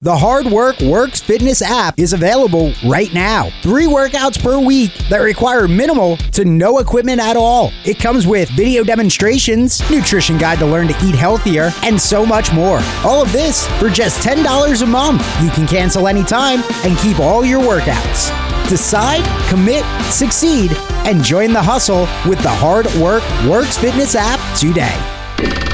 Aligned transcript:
The 0.00 0.16
Hard 0.16 0.46
Work 0.46 0.78
Works 0.78 1.18
Fitness 1.18 1.60
app 1.60 1.98
is 1.98 2.12
available 2.12 2.72
right 2.86 3.12
now. 3.12 3.50
Three 3.62 3.86
workouts 3.86 4.40
per 4.40 4.56
week 4.56 4.94
that 5.08 5.16
require 5.16 5.66
minimal 5.66 6.18
to 6.34 6.44
no 6.44 6.78
equipment 6.78 7.20
at 7.20 7.36
all. 7.36 7.72
It 7.84 7.98
comes 7.98 8.24
with 8.24 8.48
video 8.50 8.84
demonstrations, 8.84 9.80
nutrition 9.90 10.38
guide 10.38 10.60
to 10.60 10.66
learn 10.66 10.86
to 10.86 10.94
eat 11.04 11.16
healthier, 11.16 11.72
and 11.82 12.00
so 12.00 12.24
much 12.24 12.52
more. 12.52 12.78
All 13.02 13.20
of 13.20 13.32
this 13.32 13.66
for 13.80 13.90
just 13.90 14.24
$10 14.24 14.82
a 14.82 14.86
month. 14.86 15.20
You 15.42 15.50
can 15.50 15.66
cancel 15.66 16.06
anytime 16.06 16.60
and 16.84 16.96
keep 16.98 17.18
all 17.18 17.44
your 17.44 17.60
workouts. 17.60 18.30
Decide, 18.68 19.24
commit, 19.48 19.84
succeed, 20.12 20.70
and 21.08 21.24
join 21.24 21.52
the 21.52 21.60
hustle 21.60 22.02
with 22.30 22.40
the 22.44 22.48
Hard 22.48 22.86
Work 23.02 23.24
Works 23.50 23.76
Fitness 23.76 24.14
app 24.14 24.38
today. 24.56 25.66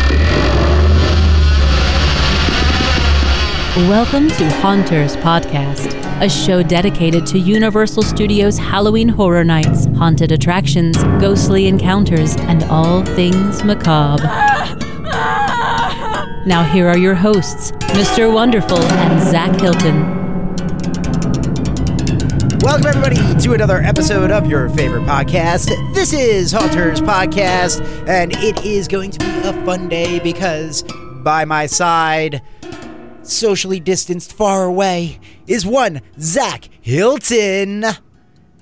Welcome 3.76 4.28
to 4.28 4.48
Haunters 4.60 5.16
Podcast, 5.16 5.92
a 6.22 6.30
show 6.30 6.62
dedicated 6.62 7.26
to 7.26 7.40
Universal 7.40 8.04
Studios 8.04 8.56
Halloween 8.56 9.08
Horror 9.08 9.42
Nights, 9.42 9.86
haunted 9.96 10.30
attractions, 10.30 10.96
ghostly 11.20 11.66
encounters, 11.66 12.36
and 12.36 12.62
all 12.64 13.04
things 13.04 13.64
macabre. 13.64 14.22
Now, 16.46 16.62
here 16.72 16.86
are 16.86 16.96
your 16.96 17.16
hosts, 17.16 17.72
Mr. 17.96 18.32
Wonderful 18.32 18.78
and 18.78 19.20
Zach 19.20 19.60
Hilton. 19.60 20.04
Welcome, 22.60 22.86
everybody, 22.86 23.40
to 23.40 23.54
another 23.54 23.78
episode 23.78 24.30
of 24.30 24.46
your 24.46 24.68
favorite 24.68 25.02
podcast. 25.02 25.66
This 25.92 26.12
is 26.12 26.52
Haunters 26.52 27.00
Podcast, 27.00 27.80
and 28.08 28.32
it 28.36 28.64
is 28.64 28.86
going 28.86 29.10
to 29.10 29.18
be 29.18 29.48
a 29.48 29.52
fun 29.64 29.88
day 29.88 30.20
because 30.20 30.84
by 31.24 31.44
my 31.44 31.66
side, 31.66 32.40
socially 33.26 33.80
distanced 33.80 34.32
far 34.32 34.64
away, 34.64 35.18
is 35.46 35.64
one 35.66 36.00
Zach 36.20 36.68
Hilton. 36.80 37.84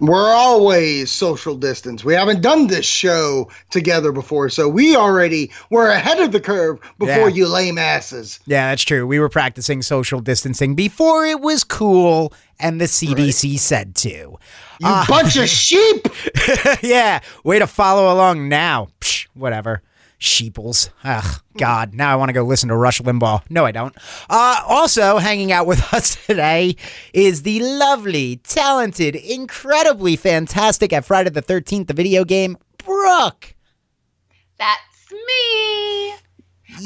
We're 0.00 0.32
always 0.34 1.12
social 1.12 1.54
distance. 1.54 2.04
We 2.04 2.14
haven't 2.14 2.40
done 2.40 2.66
this 2.66 2.84
show 2.84 3.48
together 3.70 4.10
before, 4.10 4.48
so 4.48 4.68
we 4.68 4.96
already 4.96 5.52
we're 5.70 5.90
ahead 5.90 6.18
of 6.18 6.32
the 6.32 6.40
curve 6.40 6.80
before 6.98 7.28
Yeah. 7.28 7.36
you 7.36 7.46
lame 7.46 7.78
asses. 7.78 8.40
Yeah, 8.44 8.70
that's 8.70 8.82
true. 8.82 9.06
We 9.06 9.20
were 9.20 9.28
practicing 9.28 9.80
social 9.80 10.18
distancing 10.18 10.74
before 10.74 11.24
it 11.24 11.40
was 11.40 11.62
cool 11.62 12.32
and 12.58 12.80
the 12.80 12.86
CDC 12.88 13.56
said 13.60 13.94
to. 13.96 14.08
You 14.08 14.38
Ah. 14.82 15.04
bunch 15.08 15.36
of 15.36 15.48
sheep. 15.48 16.08
yeah, 16.82 17.20
way 17.44 17.60
to 17.60 17.68
follow 17.68 18.12
along 18.12 18.48
now. 18.48 18.88
Psh, 19.00 19.28
whatever. 19.34 19.82
Sheeples. 20.22 20.90
Ugh, 21.04 21.42
God. 21.58 21.94
Now 21.94 22.12
I 22.12 22.16
want 22.16 22.28
to 22.28 22.32
go 22.32 22.44
listen 22.44 22.68
to 22.68 22.76
Rush 22.76 23.00
Limbaugh. 23.00 23.42
No, 23.50 23.64
I 23.64 23.72
don't. 23.72 23.94
Uh, 24.30 24.62
also, 24.66 25.18
hanging 25.18 25.50
out 25.50 25.66
with 25.66 25.80
us 25.94 26.14
today 26.26 26.76
is 27.12 27.42
the 27.42 27.60
lovely, 27.60 28.36
talented, 28.36 29.16
incredibly 29.16 30.16
fantastic 30.16 30.92
at 30.92 31.04
Friday 31.04 31.30
the 31.30 31.42
13th, 31.42 31.88
the 31.88 31.94
video 31.94 32.24
game, 32.24 32.56
Brooke. 32.78 33.54
That's 34.58 35.10
me. 35.10 36.14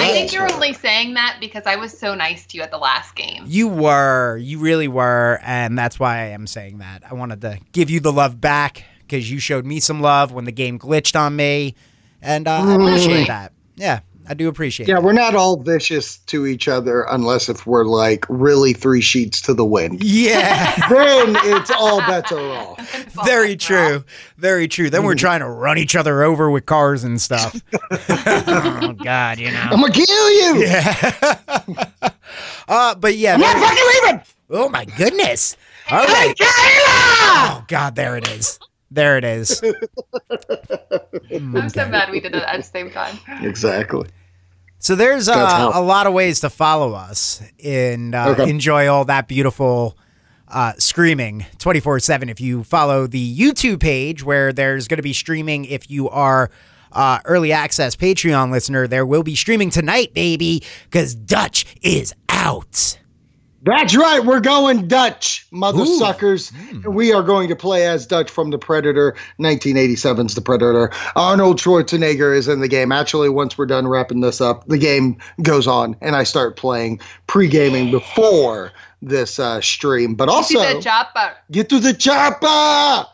I 0.00 0.08
think 0.12 0.32
you're 0.32 0.50
only 0.52 0.72
saying 0.72 1.14
that 1.14 1.36
because 1.40 1.64
I 1.66 1.76
was 1.76 1.96
so 1.96 2.14
nice 2.14 2.46
to 2.46 2.56
you 2.56 2.62
at 2.62 2.70
the 2.70 2.78
last 2.78 3.14
game. 3.14 3.44
You 3.46 3.68
were. 3.68 4.36
You 4.38 4.58
really 4.58 4.88
were. 4.88 5.38
And 5.42 5.78
that's 5.78 6.00
why 6.00 6.18
I 6.18 6.26
am 6.28 6.46
saying 6.46 6.78
that. 6.78 7.02
I 7.08 7.14
wanted 7.14 7.40
to 7.42 7.58
give 7.72 7.88
you 7.90 8.00
the 8.00 8.12
love 8.12 8.40
back 8.40 8.84
because 9.00 9.30
you 9.30 9.38
showed 9.38 9.64
me 9.64 9.78
some 9.78 10.00
love 10.00 10.32
when 10.32 10.44
the 10.44 10.52
game 10.52 10.78
glitched 10.78 11.18
on 11.18 11.36
me. 11.36 11.74
And 12.22 12.48
uh, 12.48 12.62
I 12.62 12.74
appreciate 12.74 13.26
that. 13.28 13.52
Yeah, 13.76 14.00
I 14.28 14.34
do 14.34 14.48
appreciate 14.48 14.88
Yeah, 14.88 14.96
it. 14.96 15.02
we're 15.02 15.12
not 15.12 15.34
all 15.34 15.58
vicious 15.58 16.18
to 16.18 16.46
each 16.46 16.66
other 16.66 17.02
unless 17.10 17.48
if 17.48 17.66
we're 17.66 17.84
like 17.84 18.24
really 18.28 18.72
three 18.72 19.00
sheets 19.00 19.40
to 19.42 19.54
the 19.54 19.64
wind. 19.64 20.02
Yeah, 20.02 20.74
then 20.88 21.36
it's 21.44 21.70
all 21.70 22.00
bets 22.00 22.32
are 22.32 22.38
off. 22.40 23.06
very 23.26 23.54
true. 23.56 24.02
Very 24.38 24.66
true. 24.66 24.90
Then 24.90 25.04
we're 25.04 25.12
Mm-hmm. 25.12 25.18
trying 25.18 25.40
to 25.40 25.48
run 25.48 25.78
each 25.78 25.94
other 25.94 26.22
over 26.22 26.50
with 26.50 26.66
cars 26.66 27.04
and 27.04 27.20
stuff. 27.20 27.60
oh, 28.08 28.94
God, 29.04 29.38
you 29.38 29.50
know. 29.52 29.60
I'm 29.70 29.80
gonna 29.80 29.92
kill 29.92 30.30
you. 30.30 30.64
Yeah. 30.64 31.38
uh, 32.68 32.94
but 32.96 33.16
yeah. 33.16 33.34
I'm 33.34 33.40
not 33.40 33.56
fucking 33.56 33.84
leaving. 34.02 34.20
oh, 34.50 34.68
my 34.68 34.84
goodness. 34.84 35.56
All 35.90 35.98
right. 36.04 36.34
Hey, 36.38 36.44
Kayla! 36.44 36.88
Oh, 36.88 37.64
God, 37.68 37.94
there 37.94 38.16
it 38.16 38.28
is. 38.28 38.58
There 38.90 39.18
it 39.18 39.24
is. 39.24 39.62
I'm 41.32 41.68
so 41.68 41.88
mad 41.88 42.10
we 42.10 42.20
did 42.20 42.34
it 42.34 42.42
at 42.42 42.56
the 42.58 42.62
same 42.62 42.90
time. 42.90 43.18
Exactly. 43.42 44.08
So 44.78 44.94
there's 44.94 45.28
uh, 45.28 45.70
a 45.74 45.80
lot 45.82 46.06
of 46.06 46.12
ways 46.12 46.40
to 46.40 46.50
follow 46.50 46.92
us 46.92 47.42
and 47.64 48.14
uh, 48.14 48.28
Okay. 48.38 48.48
enjoy 48.50 48.86
all 48.88 49.04
that 49.06 49.26
beautiful 49.26 49.96
uh, 50.48 50.74
screaming 50.78 51.46
24 51.58 51.98
7. 52.00 52.28
If 52.28 52.40
you 52.40 52.62
follow 52.62 53.06
the 53.06 53.36
YouTube 53.38 53.80
page 53.80 54.22
where 54.22 54.52
there's 54.52 54.86
going 54.86 54.98
to 54.98 55.02
be 55.02 55.12
streaming, 55.12 55.64
if 55.64 55.90
you 55.90 56.08
are 56.08 56.50
uh, 56.92 57.18
early 57.24 57.52
access 57.52 57.96
Patreon 57.96 58.50
listener, 58.52 58.86
there 58.86 59.04
will 59.04 59.22
be 59.24 59.34
streaming 59.34 59.70
tonight, 59.70 60.14
baby, 60.14 60.62
because 60.84 61.14
Dutch 61.14 61.66
is 61.82 62.14
out. 62.28 62.98
That's 63.66 63.96
right. 63.96 64.24
We're 64.24 64.38
going 64.40 64.86
Dutch, 64.86 65.44
mother 65.50 65.84
suckers. 65.84 66.52
We 66.86 67.12
are 67.12 67.22
going 67.22 67.48
to 67.48 67.56
play 67.56 67.84
as 67.88 68.06
Dutch 68.06 68.30
from 68.30 68.50
The 68.50 68.58
Predator, 68.58 69.16
1987's 69.40 70.36
The 70.36 70.40
Predator. 70.40 70.92
Arnold 71.16 71.58
Schwarzenegger 71.58 72.34
is 72.36 72.46
in 72.46 72.60
the 72.60 72.68
game. 72.68 72.92
Actually, 72.92 73.28
once 73.28 73.58
we're 73.58 73.66
done 73.66 73.88
wrapping 73.88 74.20
this 74.20 74.40
up, 74.40 74.64
the 74.68 74.78
game 74.78 75.18
goes 75.42 75.66
on, 75.66 75.96
and 76.00 76.14
I 76.14 76.22
start 76.22 76.56
playing 76.56 77.00
pre 77.26 77.48
gaming 77.48 77.90
before 77.90 78.70
this 79.02 79.40
uh, 79.40 79.60
stream. 79.60 80.14
But 80.14 80.28
See 80.28 80.56
also, 80.56 80.76
the 80.76 80.80
chopper. 80.80 81.34
get 81.50 81.68
to 81.70 81.80
the 81.80 81.92
chopper. 81.92 83.08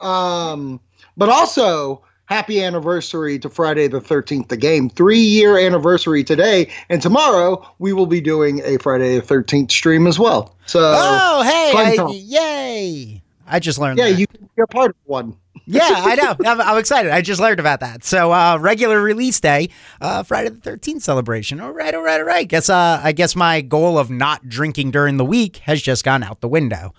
Um, 0.00 0.80
but 1.18 1.28
also, 1.28 2.02
happy 2.28 2.62
anniversary 2.62 3.38
to 3.38 3.48
Friday 3.48 3.88
the 3.88 4.00
13th, 4.00 4.48
the 4.48 4.56
game. 4.56 4.90
Three 4.90 5.18
year 5.18 5.58
anniversary 5.58 6.22
today. 6.22 6.70
And 6.90 7.00
tomorrow, 7.02 7.66
we 7.78 7.92
will 7.92 8.06
be 8.06 8.20
doing 8.20 8.60
a 8.64 8.76
Friday 8.78 9.18
the 9.18 9.22
13th 9.26 9.70
stream 9.70 10.06
as 10.06 10.18
well. 10.18 10.54
So, 10.66 10.80
Oh, 10.94 11.42
hey, 11.42 11.72
I- 11.74 12.10
yay. 12.12 13.22
I 13.50 13.60
just 13.60 13.78
learned 13.78 13.98
yeah, 13.98 14.10
that. 14.10 14.18
you 14.18 14.26
you're 14.58 14.66
part 14.66 14.90
of 14.90 14.96
one. 15.04 15.34
yeah, 15.66 15.80
I 15.84 16.14
know. 16.16 16.36
I'm, 16.44 16.60
I'm 16.60 16.76
excited. 16.78 17.10
I 17.12 17.22
just 17.22 17.40
learned 17.40 17.60
about 17.60 17.80
that. 17.80 18.04
So, 18.04 18.30
uh, 18.30 18.58
regular 18.60 19.00
release 19.00 19.40
day, 19.40 19.70
uh, 20.02 20.22
Friday 20.22 20.50
the 20.50 20.70
13th 20.70 21.00
celebration. 21.00 21.58
All 21.60 21.72
right, 21.72 21.94
all 21.94 22.02
right, 22.02 22.20
all 22.20 22.26
right. 22.26 22.46
Guess, 22.46 22.68
uh, 22.68 23.00
I 23.02 23.12
guess 23.12 23.34
my 23.34 23.62
goal 23.62 23.98
of 23.98 24.10
not 24.10 24.48
drinking 24.50 24.90
during 24.90 25.16
the 25.16 25.24
week 25.24 25.58
has 25.58 25.80
just 25.80 26.04
gone 26.04 26.22
out 26.22 26.42
the 26.42 26.48
window. 26.48 26.92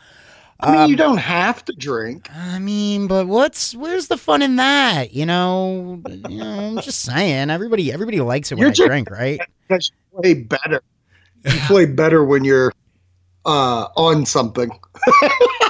I 0.62 0.72
mean, 0.72 0.80
Um, 0.82 0.90
you 0.92 0.98
don't 0.98 1.18
have 1.18 1.64
to 1.66 1.74
drink. 1.74 2.30
I 2.36 2.60
mean, 2.60 3.08
but 3.08 3.28
what's 3.28 3.74
where's 3.76 4.08
the 4.08 4.18
fun 4.18 4.42
in 4.42 4.58
that? 4.58 5.14
You 5.14 5.26
know, 5.26 6.02
you 6.28 6.40
know. 6.44 6.76
I'm 6.78 6.82
just 6.82 7.02
saying. 7.02 7.50
Everybody, 7.50 7.94
everybody 7.94 8.20
likes 8.20 8.52
it 8.52 8.56
when 8.56 8.62
You're 8.64 8.70
I 8.70 8.74
just- 8.74 8.88
drink, 8.88 9.10
right? 9.10 9.40
Because 9.68 9.92
you 10.14 10.20
play 10.22 10.34
better. 10.34 10.82
You 11.46 11.52
play 11.68 11.86
better 11.86 12.26
when 12.26 12.44
you're 12.44 12.74
uh, 13.46 13.88
on 13.96 14.26
something. 14.26 14.70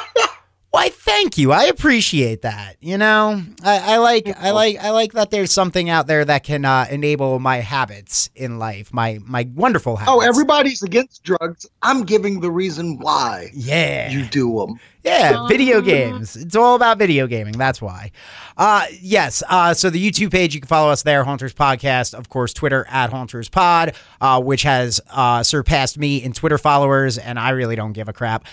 Why, 0.72 0.90
thank 0.90 1.40
you. 1.40 1.52
I 1.52 1.64
appreciate 1.64 2.44
that. 2.44 2.76
You 2.80 3.00
know, 3.00 3.42
I, 3.64 3.96
I 3.96 3.98
like, 3.98 4.28
I 4.40 4.52
like, 4.52 4.78
I 4.78 4.92
like 4.92 5.14
that 5.14 5.32
there's 5.32 5.52
something 5.52 5.90
out 5.90 6.06
there 6.06 6.24
that 6.24 6.44
can 6.44 6.64
uh, 6.64 6.86
enable 6.92 7.40
my 7.40 7.58
habits 7.58 8.30
in 8.36 8.60
life, 8.60 8.94
my 8.94 9.20
my 9.26 9.50
wonderful 9.56 9.96
habits. 9.96 10.16
Oh, 10.16 10.22
everybody's 10.22 10.84
against 10.84 11.24
drugs. 11.24 11.68
I'm 11.82 12.04
giving 12.04 12.40
the 12.40 12.52
reason 12.52 13.00
why 13.00 13.50
yeah, 13.52 14.12
you 14.12 14.26
do 14.26 14.60
them. 14.60 14.80
Yeah, 15.04 15.48
video 15.48 15.82
games. 15.82 16.36
It's 16.36 16.56
all 16.56 16.76
about 16.76 17.00
video 17.00 17.26
gaming. 17.26 17.54
That's 17.54 17.82
why. 17.82 18.12
Uh, 18.56 18.86
yes. 19.02 19.42
Uh, 19.50 19.74
so 19.74 19.90
the 19.90 20.12
YouTube 20.12 20.32
page, 20.32 20.54
you 20.54 20.62
can 20.62 20.68
follow 20.68 20.92
us 20.92 21.02
there, 21.02 21.24
Haunters 21.24 21.54
Podcast. 21.54 22.14
Of 22.14 22.30
course, 22.30 22.54
Twitter 22.54 22.86
at 22.90 23.10
Haunters 23.10 23.50
Pod, 23.50 23.96
uh, 24.22 24.40
which 24.40 24.64
has 24.64 25.02
uh, 25.10 25.42
surpassed 25.42 25.98
me 25.98 26.22
in 26.22 26.34
Twitter 26.34 26.60
followers, 26.60 27.18
and 27.18 27.40
I 27.40 27.52
really 27.52 27.76
don't 27.76 27.94
give 27.94 28.08
a 28.08 28.14
crap. 28.14 28.46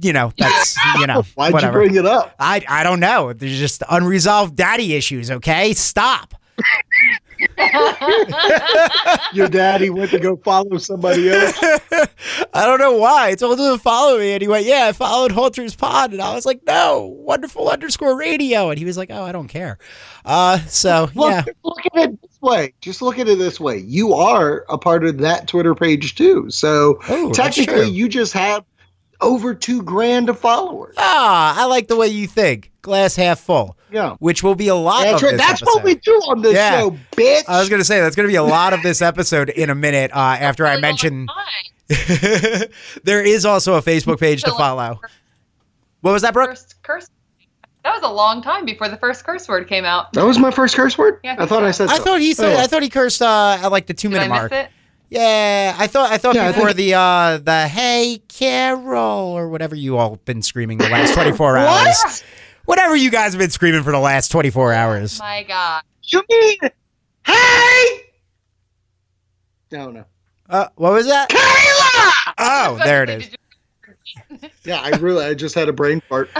You 0.00 0.12
know, 0.12 0.32
that's 0.38 0.76
you 0.98 1.06
know, 1.06 1.22
Why'd 1.34 1.52
whatever. 1.52 1.82
you 1.82 1.88
bring 1.90 1.98
it 1.98 2.06
up? 2.06 2.34
I 2.38 2.64
I 2.68 2.82
don't 2.84 3.00
know. 3.00 3.32
There's 3.32 3.58
just 3.58 3.82
unresolved 3.90 4.54
daddy 4.56 4.94
issues. 4.94 5.30
Okay, 5.30 5.72
stop. 5.72 6.34
Your 9.32 9.48
daddy 9.48 9.90
went 9.90 10.10
to 10.10 10.18
go 10.18 10.36
follow 10.36 10.78
somebody 10.78 11.30
else. 11.30 11.56
I 12.54 12.66
don't 12.66 12.80
know 12.80 12.96
why. 12.96 13.28
I 13.28 13.34
told 13.34 13.60
him 13.60 13.76
to 13.76 13.78
follow 13.78 14.18
me, 14.18 14.32
and 14.32 14.42
he 14.42 14.48
went, 14.48 14.64
"Yeah, 14.66 14.86
I 14.88 14.92
followed 14.92 15.30
Halter's 15.32 15.74
Pod," 15.76 16.12
and 16.12 16.20
I 16.20 16.34
was 16.34 16.46
like, 16.46 16.60
"No, 16.66 17.14
wonderful 17.20 17.68
underscore 17.68 18.18
radio," 18.18 18.70
and 18.70 18.78
he 18.78 18.84
was 18.84 18.96
like, 18.96 19.10
"Oh, 19.12 19.22
I 19.22 19.32
don't 19.32 19.48
care." 19.48 19.78
Uh, 20.24 20.58
so 20.66 21.08
Look, 21.14 21.30
yeah, 21.30 21.44
look 21.62 21.78
at 21.94 22.10
it 22.10 22.22
this 22.22 22.40
way. 22.40 22.72
Just 22.80 23.02
look 23.02 23.18
at 23.18 23.28
it 23.28 23.38
this 23.38 23.60
way. 23.60 23.78
You 23.78 24.14
are 24.14 24.64
a 24.68 24.78
part 24.78 25.04
of 25.04 25.18
that 25.18 25.46
Twitter 25.48 25.74
page 25.74 26.14
too. 26.16 26.50
So 26.50 26.98
Oh, 27.08 27.32
that's 27.32 27.56
technically, 27.56 27.88
you 27.90 28.08
just 28.08 28.32
have 28.32 28.64
over 29.20 29.54
two 29.54 29.82
grand 29.82 30.28
of 30.28 30.38
followers. 30.38 30.94
ah, 30.98 31.60
I 31.60 31.64
like 31.66 31.88
the 31.88 31.96
way 31.96 32.06
you 32.08 32.26
think. 32.26 32.70
Glass 32.82 33.16
half 33.16 33.40
full, 33.40 33.76
Yeah. 33.90 34.14
which 34.20 34.42
will 34.42 34.54
be 34.54 34.68
a 34.68 34.74
lot 34.74 35.02
That's 35.04 35.16
of 35.16 35.22
right. 35.22 35.30
this 35.36 35.46
That's 35.46 35.60
what 35.62 35.80
episode. 35.80 35.84
we 35.84 35.94
do 35.96 36.12
on 36.30 36.42
this 36.42 36.54
Yeah. 36.54 36.78
show, 36.80 36.96
bitch. 37.16 37.42
I 37.48 37.58
was 37.60 37.68
gonna 37.68 37.84
say 37.84 38.00
that's 38.00 38.16
gonna 38.16 38.28
be 38.28 38.36
a 38.36 38.42
lot 38.42 38.72
of 38.72 38.82
this 38.82 39.02
episode 39.02 39.48
in 39.50 39.68
a 39.70 39.74
minute 39.74 40.10
uh, 40.14 40.18
after 40.40 40.66
I 40.66 40.70
Really 40.70 40.82
mention. 40.82 41.26
there 41.88 43.22
is 43.22 43.44
also 43.44 43.74
a 43.74 43.82
Facebook 43.82 44.20
page 44.20 44.42
to 44.42 44.50
follow. 44.52 45.00
What 46.00 46.12
was 46.12 46.22
that, 46.22 46.32
Brooke? 46.34 46.50
First 46.50 46.76
curse. 46.82 47.08
That 47.84 47.94
was 47.94 48.02
a 48.02 48.12
long 48.12 48.42
time 48.42 48.64
before 48.64 48.88
the 48.88 48.96
first 48.98 49.24
curse 49.24 49.48
word 49.48 49.68
came 49.68 49.84
out. 49.84 50.12
That 50.12 50.24
was 50.24 50.38
my 50.38 50.50
first 50.50 50.76
curse 50.76 50.98
word. 50.98 51.20
Yeah, 51.24 51.30
I 51.30 51.34
I 51.34 51.36
think 51.38 51.48
thought 51.48 51.64
I 51.64 51.70
said. 51.70 51.88
I 51.88 51.96
so. 51.98 52.04
thought 52.04 52.20
he 52.20 52.34
said. 52.34 52.56
Oh. 52.56 52.58
I 52.60 52.66
thought 52.66 52.82
he 52.82 52.88
cursed 52.90 53.22
uh, 53.22 53.58
at 53.62 53.68
like 53.68 53.86
the 53.86 53.94
two 53.94 54.08
Did 54.10 54.18
I 54.18 54.28
minute 54.28 54.34
miss 54.34 54.40
mark. 54.40 54.52
it? 54.52 54.70
Yeah, 55.10 55.74
I 55.78 55.86
thought. 55.86 56.12
I 56.12 56.18
thought 56.18 56.34
Yeah, 56.34 56.48
I 56.48 56.52
before 56.52 56.66
think- 56.72 56.76
the 56.78 56.94
uh, 56.94 57.38
the 57.38 57.66
Hey 57.68 58.20
Carol 58.28 59.32
or 59.32 59.48
whatever 59.48 59.74
you 59.74 59.96
all 59.96 60.16
been 60.16 60.42
screaming 60.42 60.78
the 60.78 60.88
last 60.88 61.14
twenty 61.14 61.32
four 61.32 61.54
What? 61.54 61.86
hours. 61.86 62.22
Whatever 62.66 62.94
you 62.96 63.10
guys 63.10 63.32
have 63.32 63.38
been 63.40 63.50
screaming 63.50 63.82
for 63.82 63.92
the 63.92 63.98
last 63.98 64.30
twenty 64.30 64.50
four 64.50 64.72
hours. 64.72 65.18
My 65.18 65.42
God. 65.44 65.82
You 66.02 66.22
mean? 66.28 66.58
Hey! 67.24 68.00
No, 69.72 69.90
no. 69.90 70.04
Uh, 70.48 70.68
what 70.76 70.92
was 70.92 71.06
that? 71.06 71.28
Kayla! 71.30 72.34
Oh, 72.38 72.78
there 72.84 73.02
it 73.02 73.10
is. 73.10 73.28
Yeah, 74.64 74.80
I 74.80 74.90
really, 74.98 75.24
I 75.24 75.34
just 75.34 75.54
had 75.54 75.68
a 75.68 75.72
brain 75.72 76.02
fart. 76.08 76.30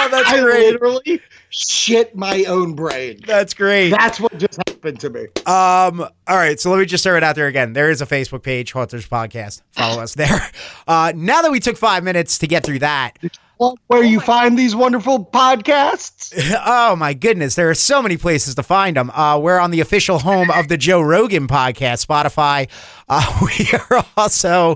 Oh, 0.00 0.08
that's 0.10 0.28
I 0.32 0.40
great. 0.40 0.72
literally 0.72 1.20
shit 1.50 2.14
my 2.14 2.44
own 2.44 2.74
brain. 2.74 3.20
That's 3.26 3.52
great. 3.52 3.90
That's 3.90 4.20
what 4.20 4.36
just 4.38 4.56
happened 4.68 5.00
to 5.00 5.10
me. 5.10 5.22
Um, 5.44 6.00
all 6.00 6.36
right, 6.36 6.58
so 6.58 6.70
let 6.70 6.78
me 6.78 6.86
just 6.86 7.02
throw 7.04 7.16
it 7.16 7.22
out 7.24 7.34
there 7.34 7.46
again. 7.48 7.72
There 7.72 7.90
is 7.90 8.00
a 8.00 8.06
Facebook 8.06 8.42
page, 8.42 8.72
Haunters 8.72 9.06
Podcast. 9.08 9.62
Follow 9.72 10.00
us 10.00 10.14
there. 10.14 10.40
Uh, 10.86 11.12
now 11.16 11.42
that 11.42 11.50
we 11.50 11.58
took 11.60 11.76
five 11.76 12.04
minutes 12.04 12.38
to 12.38 12.46
get 12.46 12.64
through 12.64 12.78
that, 12.78 13.18
Where 13.58 14.04
you 14.04 14.20
find 14.20 14.56
these 14.56 14.76
wonderful 14.76 15.24
podcasts? 15.24 16.32
oh 16.64 16.94
my 16.94 17.12
goodness, 17.12 17.56
there 17.56 17.68
are 17.68 17.74
so 17.74 18.00
many 18.00 18.16
places 18.16 18.54
to 18.54 18.62
find 18.62 18.96
them. 18.96 19.10
Uh, 19.10 19.38
we're 19.38 19.58
on 19.58 19.72
the 19.72 19.80
official 19.80 20.20
home 20.20 20.48
of 20.50 20.68
the 20.68 20.76
Joe 20.78 21.00
Rogan 21.00 21.48
podcast, 21.48 22.06
Spotify. 22.06 22.68
Uh, 23.08 23.38
we 23.58 23.68
are 23.78 24.04
also 24.16 24.72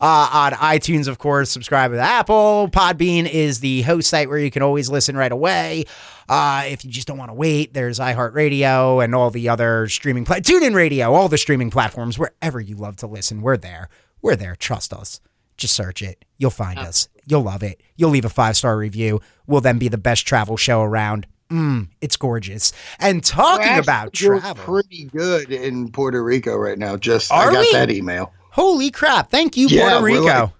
uh, 0.00 0.30
on 0.32 0.52
iTunes, 0.52 1.08
of 1.08 1.18
course. 1.18 1.50
Subscribe 1.50 1.92
to 1.92 1.98
Apple. 1.98 2.68
Podbean 2.70 3.26
is 3.26 3.60
the 3.60 3.82
host 3.82 4.10
site 4.10 4.28
where 4.28 4.38
you 4.38 4.50
can 4.50 4.62
always 4.62 4.90
listen 4.90 5.16
right 5.16 5.32
away. 5.32 5.84
Uh, 6.28 6.64
if 6.66 6.84
you 6.84 6.90
just 6.90 7.06
don't 7.06 7.18
want 7.18 7.30
to 7.30 7.34
wait, 7.34 7.72
there's 7.72 7.98
iHeartRadio 7.98 9.02
and 9.02 9.14
all 9.14 9.30
the 9.30 9.48
other 9.48 9.88
streaming 9.88 10.26
pla- 10.26 10.36
TuneIn 10.36 10.74
Radio, 10.74 11.14
all 11.14 11.28
the 11.28 11.38
streaming 11.38 11.70
platforms, 11.70 12.18
wherever 12.18 12.60
you 12.60 12.76
love 12.76 12.96
to 12.96 13.06
listen. 13.06 13.40
We're 13.40 13.56
there. 13.56 13.88
We're 14.20 14.36
there. 14.36 14.56
Trust 14.56 14.92
us. 14.92 15.20
Just 15.56 15.74
search 15.74 16.02
it. 16.02 16.24
You'll 16.36 16.50
find 16.50 16.78
us. 16.78 17.08
You'll 17.26 17.42
love 17.42 17.62
it. 17.62 17.80
You'll 17.96 18.10
leave 18.10 18.24
a 18.24 18.28
five 18.30 18.56
star 18.56 18.76
review. 18.78 19.20
We'll 19.46 19.60
then 19.60 19.78
be 19.78 19.88
the 19.88 19.98
best 19.98 20.26
travel 20.26 20.56
show 20.56 20.82
around. 20.82 21.26
Mm, 21.50 21.88
it's 22.00 22.16
gorgeous. 22.16 22.72
And 22.98 23.22
talking 23.22 23.78
about 23.78 24.12
travel. 24.12 24.54
pretty 24.54 25.04
good 25.04 25.52
in 25.52 25.90
Puerto 25.92 26.22
Rico 26.22 26.56
right 26.56 26.78
now. 26.78 26.96
Just 26.96 27.30
Are 27.30 27.50
I 27.50 27.52
got 27.52 27.60
we? 27.60 27.72
that 27.72 27.90
email. 27.90 28.32
Holy 28.50 28.90
crap. 28.90 29.30
Thank 29.30 29.56
you, 29.56 29.68
Yeah, 29.68 29.90
Puerto 29.90 30.04
Rico. 30.04 30.22
like- 30.24 30.50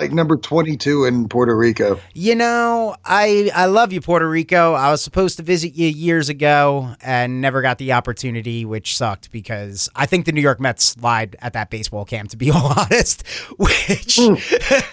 like 0.00 0.12
number 0.12 0.36
twenty-two 0.36 1.04
in 1.04 1.28
Puerto 1.28 1.56
Rico. 1.56 2.00
You 2.14 2.34
know, 2.34 2.96
I 3.04 3.50
I 3.54 3.66
love 3.66 3.92
you, 3.92 4.00
Puerto 4.00 4.28
Rico. 4.28 4.74
I 4.74 4.90
was 4.90 5.02
supposed 5.02 5.36
to 5.38 5.42
visit 5.42 5.74
you 5.74 5.88
years 5.88 6.28
ago 6.28 6.94
and 7.00 7.40
never 7.40 7.62
got 7.62 7.78
the 7.78 7.92
opportunity, 7.92 8.64
which 8.64 8.96
sucked 8.96 9.30
because 9.30 9.88
I 9.94 10.06
think 10.06 10.26
the 10.26 10.32
New 10.32 10.40
York 10.40 10.60
Mets 10.60 10.96
lied 10.98 11.36
at 11.40 11.52
that 11.54 11.70
baseball 11.70 12.04
camp, 12.04 12.30
to 12.30 12.36
be 12.36 12.50
all 12.50 12.72
honest. 12.78 13.26
Which 13.56 14.18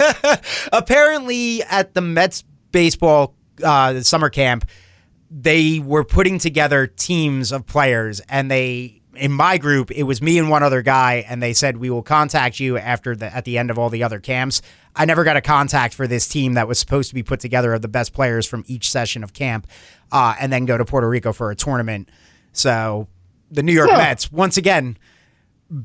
apparently 0.74 1.64
at 1.64 1.94
the 1.94 2.02
Mets 2.02 2.44
baseball 2.72 3.36
uh, 3.64 4.02
summer 4.02 4.30
camp, 4.30 4.66
they 5.30 5.80
were 5.80 6.04
putting 6.04 6.40
together 6.40 6.88
teams 6.88 7.52
of 7.52 7.66
players 7.66 8.22
and 8.30 8.50
they 8.50 9.02
in 9.16 9.32
my 9.32 9.58
group 9.58 9.92
it 9.92 10.04
was 10.04 10.22
me 10.22 10.38
and 10.38 10.50
one 10.50 10.64
other 10.64 10.82
guy 10.82 11.26
and 11.28 11.42
they 11.42 11.54
said 11.54 11.78
we 11.78 11.90
will 11.90 12.04
contact 12.04 12.60
you 12.60 12.78
after 12.78 13.16
the 13.16 13.34
at 13.34 13.46
the 13.46 13.58
end 13.58 13.70
of 13.72 13.80
all 13.80 13.90
the 13.90 14.04
other 14.04 14.20
camps 14.20 14.62
i 14.96 15.06
never 15.06 15.24
got 15.24 15.36
a 15.38 15.42
contact 15.42 15.94
for 15.94 16.08
this 16.08 16.28
team 16.28 16.54
that 16.54 16.68
was 16.68 16.80
supposed 16.80 17.10
to 17.10 17.16
be 17.16 17.24
put 17.24 17.40
together 17.40 17.74
of 17.74 17.82
the 17.82 17.88
best 17.88 18.14
players 18.14 18.46
from 18.46 18.64
each 18.68 18.90
session 18.92 19.24
of 19.24 19.34
camp 19.34 19.68
uh, 20.12 20.36
and 20.40 20.52
then 20.54 20.66
go 20.66 20.78
to 20.78 20.86
puerto 20.86 21.08
rico 21.10 21.32
for 21.34 21.52
a 21.52 21.56
tournament 21.56 22.10
so 22.52 23.08
the 23.52 23.62
new 23.64 23.74
york 23.74 23.90
Huh. 23.92 23.98
mets 23.98 24.32
once 24.32 24.58
again 24.58 24.98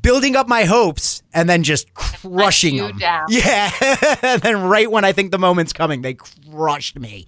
building 0.01 0.35
up 0.35 0.47
my 0.47 0.63
hopes 0.65 1.23
and 1.33 1.49
then 1.49 1.63
just 1.63 1.91
crushing 1.95 2.77
them 2.77 2.97
down. 2.99 3.25
yeah 3.29 3.71
and 4.21 4.41
then 4.41 4.61
right 4.61 4.89
when 4.91 5.03
i 5.03 5.11
think 5.11 5.31
the 5.31 5.39
moment's 5.39 5.73
coming 5.73 6.01
they 6.03 6.13
crushed 6.13 6.99
me 6.99 7.25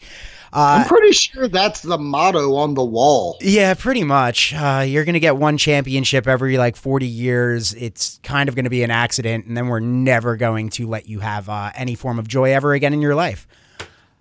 I'm 0.54 0.88
pretty 0.88 1.12
sure 1.14 1.48
that's 1.48 1.82
the 1.82 1.98
motto 1.98 2.56
on 2.56 2.76
the 2.76 2.84
wall. 2.84 3.38
Yeah, 3.42 3.74
pretty 3.74 4.04
much. 4.04 4.54
Uh, 4.54 4.84
you're 4.88 5.06
going 5.06 5.14
to 5.14 5.20
get 5.20 5.38
one 5.38 5.58
championship 5.58 6.28
every 6.28 6.58
like 6.58 6.76
40 6.76 7.08
years. 7.08 7.74
It's 7.74 8.20
kind 8.24 8.48
of 8.48 8.56
going 8.56 8.66
to 8.66 8.70
be 8.70 8.84
an 8.84 8.92
accident, 8.92 9.46
and 9.46 9.58
then 9.58 9.68
we're 9.68 9.80
never 9.80 10.36
going 10.36 10.70
to 10.72 10.88
let 10.88 11.10
you 11.10 11.20
have 11.20 11.50
uh, 11.50 11.72
any 11.76 11.96
form 11.96 12.20
of 12.20 12.28
joy 12.28 12.54
ever 12.54 12.74
again 12.74 12.94
in 12.94 13.02
your 13.02 13.16
life. 13.16 13.48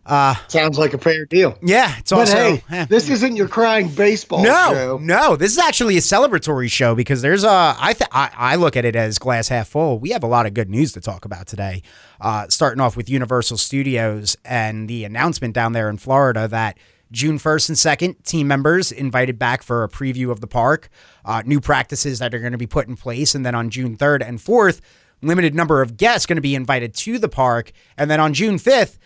Sounds 0.06 0.78
like 0.78 0.94
a 0.94 0.99
fair 0.99 1.25
deal. 1.26 1.56
Yeah, 1.62 1.94
it's 1.99 2.10
But 2.10 2.28
hey, 2.28 2.62
eh. 2.70 2.84
this 2.87 3.08
isn't 3.08 3.37
your 3.37 3.49
crying 3.49 3.88
baseball 3.88 4.43
no, 4.43 4.70
show. 4.72 4.99
no. 5.00 5.37
This 5.37 5.52
is 5.52 5.58
actually 5.58 5.96
a 5.96 6.00
celebratory 6.00 6.70
show 6.70 6.94
because 6.94 7.22
there's 7.22 7.44
a. 7.44 7.76
I 7.78 7.93
th- 7.93 8.10
I, 8.12 8.31
I 8.37 8.56
look 8.56 8.76
at 8.76 8.84
it 8.84 8.96
as 8.96 9.19
glass 9.19 9.49
half 9.49 9.69
full. 9.69 9.99
We 9.99 10.10
have 10.10 10.22
a 10.22 10.26
lot 10.26 10.46
of 10.46 10.54
good 10.54 10.69
news 10.69 10.93
to 10.93 11.00
talk 11.00 11.25
about 11.25 11.46
today. 11.46 11.82
Uh, 12.20 12.46
starting 12.49 12.81
off 12.81 12.96
with 12.96 13.08
Universal 13.08 13.58
Studios 13.58 14.37
and 14.44 14.88
the 14.88 15.04
announcement 15.04 15.54
down 15.54 15.72
there 15.72 15.88
in 15.88 15.99
Florida 15.99 16.49
that 16.49 16.78
June 17.12 17.38
1st 17.38 17.69
and 17.69 18.14
2nd, 18.16 18.25
team 18.25 18.49
members 18.49 18.90
invited 18.90 19.38
back 19.38 19.62
for 19.62 19.84
a 19.84 19.88
preview 19.88 20.31
of 20.31 20.40
the 20.40 20.46
park, 20.46 20.88
uh, 21.25 21.43
new 21.44 21.60
practices 21.60 22.19
that 22.20 22.34
are 22.34 22.38
going 22.38 22.52
to 22.52 22.58
be 22.58 22.66
put 22.66 22.88
in 22.88 22.96
place, 22.96 23.34
and 23.34 23.44
then 23.44 23.54
on 23.54 23.70
June 23.70 23.96
3rd 23.96 24.26
and 24.26 24.38
4th, 24.38 24.81
limited 25.20 25.54
number 25.54 25.82
of 25.82 25.96
guests 25.96 26.26
going 26.26 26.37
to 26.37 26.43
be 26.43 26.54
invited 26.54 26.94
to 26.94 27.19
the 27.19 27.28
park, 27.28 27.70
and 27.99 28.10
then 28.10 28.19
on 28.19 28.32
June 28.34 28.56
5th. 28.56 28.99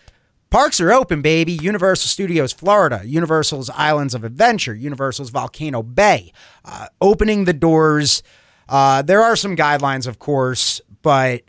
Parks 0.49 0.79
are 0.79 0.93
open, 0.93 1.21
baby. 1.21 1.51
Universal 1.51 2.07
Studios 2.07 2.53
Florida, 2.53 3.01
Universal's 3.03 3.69
Islands 3.71 4.15
of 4.15 4.23
Adventure, 4.23 4.73
Universal's 4.73 5.29
Volcano 5.29 5.83
Bay, 5.83 6.31
uh, 6.63 6.87
opening 7.01 7.43
the 7.43 7.53
doors. 7.53 8.23
Uh, 8.69 9.01
there 9.01 9.21
are 9.21 9.35
some 9.35 9.55
guidelines, 9.57 10.07
of 10.07 10.19
course, 10.19 10.79
but 11.01 11.43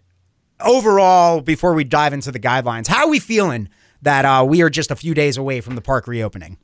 overall, 0.61 1.41
before 1.41 1.75
we 1.75 1.85
dive 1.85 2.13
into 2.13 2.33
the 2.33 2.41
guidelines, 2.41 2.89
how 2.89 3.05
are 3.05 3.11
we 3.11 3.21
feeling 3.21 3.69
that 4.03 4.25
uh, 4.25 4.45
we 4.45 4.63
are 4.63 4.71
just 4.71 4.91
a 4.91 4.97
few 4.97 5.15
days 5.15 5.37
away 5.37 5.61
from 5.61 5.77
the 5.77 5.81
park 5.81 6.07
reopening? 6.09 6.59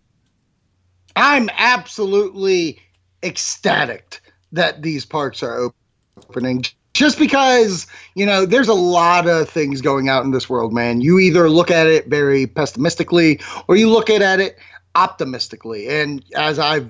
I'm 1.17 1.49
absolutely 1.53 2.81
ecstatic 3.23 4.21
that 4.53 4.83
these 4.83 5.05
parks 5.05 5.43
are 5.43 5.71
opening. 6.17 6.65
Just 6.95 7.19
because, 7.19 7.87
you 8.15 8.25
know, 8.25 8.47
there's 8.47 8.69
a 8.69 8.75
lot 8.75 9.27
of 9.29 9.49
things 9.49 9.81
going 9.81 10.09
out 10.09 10.25
in 10.25 10.31
this 10.31 10.49
world, 10.49 10.73
man. 10.73 11.01
You 11.01 11.19
either 11.19 11.51
look 11.51 11.71
at 11.71 11.89
it 11.89 12.07
very 12.07 12.47
pessimistically 12.47 13.41
or 13.67 13.77
you 13.77 13.91
look 13.91 14.09
at 14.09 14.41
it 14.41 14.59
optimistically. 14.95 15.89
And 15.89 16.25
as 16.37 16.59
I've 16.59 16.89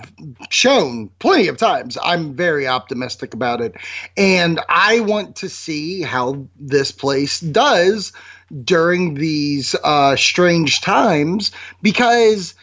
shown 0.51 1.09
plenty 1.21 1.49
of 1.49 1.57
times, 1.57 1.97
I'm 2.03 2.35
very 2.35 2.67
optimistic 2.67 3.33
about 3.33 3.61
it. 3.61 3.75
And 4.17 4.61
I 4.69 5.01
want 5.01 5.37
to 5.37 5.49
see 5.49 6.03
how 6.03 6.47
this 6.59 6.93
place 6.93 7.41
does 7.41 8.13
during 8.63 9.15
these 9.15 9.75
uh, 9.85 10.17
strange 10.17 10.83
times 10.83 11.51
because 11.81 12.55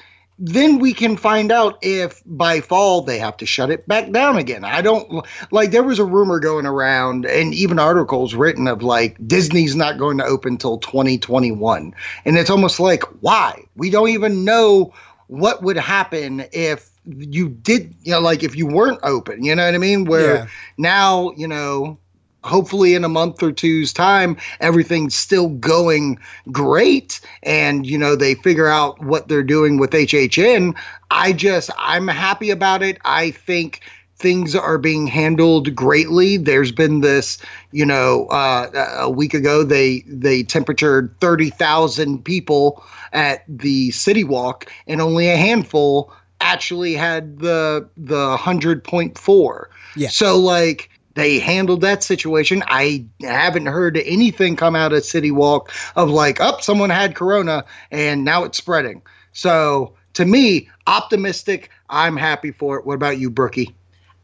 then 0.44 0.80
we 0.80 0.92
can 0.92 1.18
find 1.18 1.52
out 1.52 1.78
if 1.84 2.24
by 2.26 2.62
fall 2.62 3.02
they 3.02 3.20
have 3.20 3.38
to 3.38 3.46
shut 3.46 3.70
it 3.70 3.88
back 3.88 4.12
down 4.12 4.38
again. 4.38 4.64
I 4.66 4.82
don't 4.82 5.24
like 5.52 5.70
there 5.70 5.84
was 5.84 6.00
a 6.00 6.04
rumor 6.04 6.40
going 6.40 6.66
around 6.66 7.26
and 7.28 7.54
even 7.54 7.78
articles 7.78 8.34
written 8.34 8.68
of 8.68 8.82
like 8.82 9.16
Disney's 9.28 9.76
not 9.76 10.00
going 10.00 10.18
to 10.18 10.26
open 10.26 10.58
till 10.58 10.80
2021. 10.80 11.94
And 12.26 12.38
it's 12.38 12.50
almost 12.50 12.80
like 12.80 13.04
why? 13.22 13.64
We 13.76 13.92
don't 13.92 14.10
even 14.10 14.44
know 14.44 14.92
what 15.28 15.62
would 15.62 15.78
happen 15.78 16.44
if 16.52 16.90
you 17.06 17.50
did, 17.50 17.94
you 18.02 18.12
know, 18.12 18.20
like 18.20 18.42
if 18.42 18.56
you 18.56 18.66
weren't 18.66 19.00
open, 19.04 19.44
you 19.46 19.56
know 19.56 19.66
what 19.66 19.76
I 19.76 19.78
mean? 19.78 20.06
Where 20.06 20.38
Yeah. 20.38 20.48
now, 20.78 21.32
you 21.38 21.48
know, 21.48 22.00
hopefully 22.44 22.96
in 22.96 23.04
a 23.04 23.10
month 23.10 23.42
or 23.44 23.52
two's 23.52 23.94
time 23.94 24.36
everything's 24.60 25.16
still 25.16 25.50
going 25.50 26.18
great. 26.52 27.20
And 27.44 27.86
you 27.86 27.98
know 27.98 28.16
they 28.16 28.36
figure 28.36 28.68
out 28.68 29.04
what 29.04 29.28
they're 29.28 29.44
doing 29.44 29.78
with 29.78 29.92
hhn 29.92 30.76
i 31.12 31.34
just 31.34 31.70
i'm 31.78 32.08
happy 32.08 32.50
about 32.50 32.82
it. 32.84 32.98
I 33.06 33.32
think 33.32 33.82
things 34.16 34.56
are 34.56 34.78
being 34.78 35.08
handled 35.08 35.76
greatly. 35.76 36.38
There's 36.38 36.72
been 36.72 37.02
this 37.02 37.38
you 37.72 37.86
know 37.86 38.28
uh, 38.28 38.70
a 39.00 39.10
week 39.10 39.34
ago 39.34 39.64
they 39.64 40.04
they 40.08 40.44
temperatured 40.44 41.16
30,000 41.20 42.24
people 42.24 42.84
at 43.14 43.44
the 43.48 43.92
city 43.92 44.24
walk 44.24 44.72
and 44.88 45.02
only 45.02 45.28
a 45.28 45.36
handful 45.36 46.14
actually 46.40 46.94
had 46.94 47.40
the 47.40 47.88
the 47.98 48.38
100.4 48.38 49.66
Yeah. 49.96 50.10
so 50.10 50.38
like 50.38 50.90
they 51.14 51.40
handled 51.40 51.82
that 51.82 52.04
situation. 52.04 52.64
I 52.68 53.06
haven't 53.22 53.66
heard 53.66 53.98
anything 53.98 54.56
come 54.56 54.76
out 54.76 54.94
of 54.94 55.04
City 55.04 55.32
Walk 55.32 55.72
of 55.96 56.10
like, 56.10 56.40
up, 56.40 56.56
oh, 56.58 56.62
someone 56.62 56.90
had 56.90 57.16
corona 57.16 57.66
and 57.92 58.24
now 58.24 58.44
it's 58.44 58.58
spreading. 58.58 59.02
So 59.34 59.94
to 60.14 60.26
me, 60.26 60.70
optimistic. 60.88 61.70
I'm 61.90 62.18
happy 62.18 62.52
for 62.52 62.78
it. 62.78 62.86
What 62.86 62.96
about 62.96 63.18
you, 63.18 63.30
Brookie? 63.30 63.76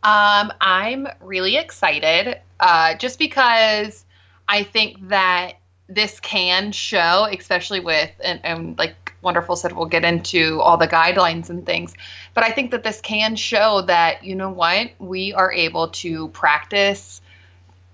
Um, 0.04 0.54
I'm 0.62 1.08
really 1.22 1.58
excited, 1.58 2.40
uh, 2.60 2.96
just 2.96 3.20
because 3.20 4.06
I 4.48 4.64
think 4.64 5.10
that 5.10 5.54
this 5.90 6.20
can 6.20 6.72
show, 6.72 7.28
especially 7.32 7.80
with 7.80 8.12
and, 8.24 8.40
and 8.44 8.78
like 8.78 9.07
Wonderful 9.28 9.58
said, 9.58 9.74
we'll 9.74 9.88
get 9.88 10.06
into 10.06 10.62
all 10.62 10.78
the 10.78 10.88
guidelines 10.88 11.50
and 11.50 11.66
things. 11.66 11.94
But 12.34 12.46
I 12.46 12.52
think 12.52 12.72
that 12.72 12.86
this 12.86 13.02
can 13.02 13.36
show 13.36 13.82
that 13.82 14.24
you 14.24 14.36
know 14.36 14.50
what 14.50 14.92
we 15.00 15.34
are 15.34 15.52
able 15.52 15.90
to 15.90 16.30
practice 16.30 17.20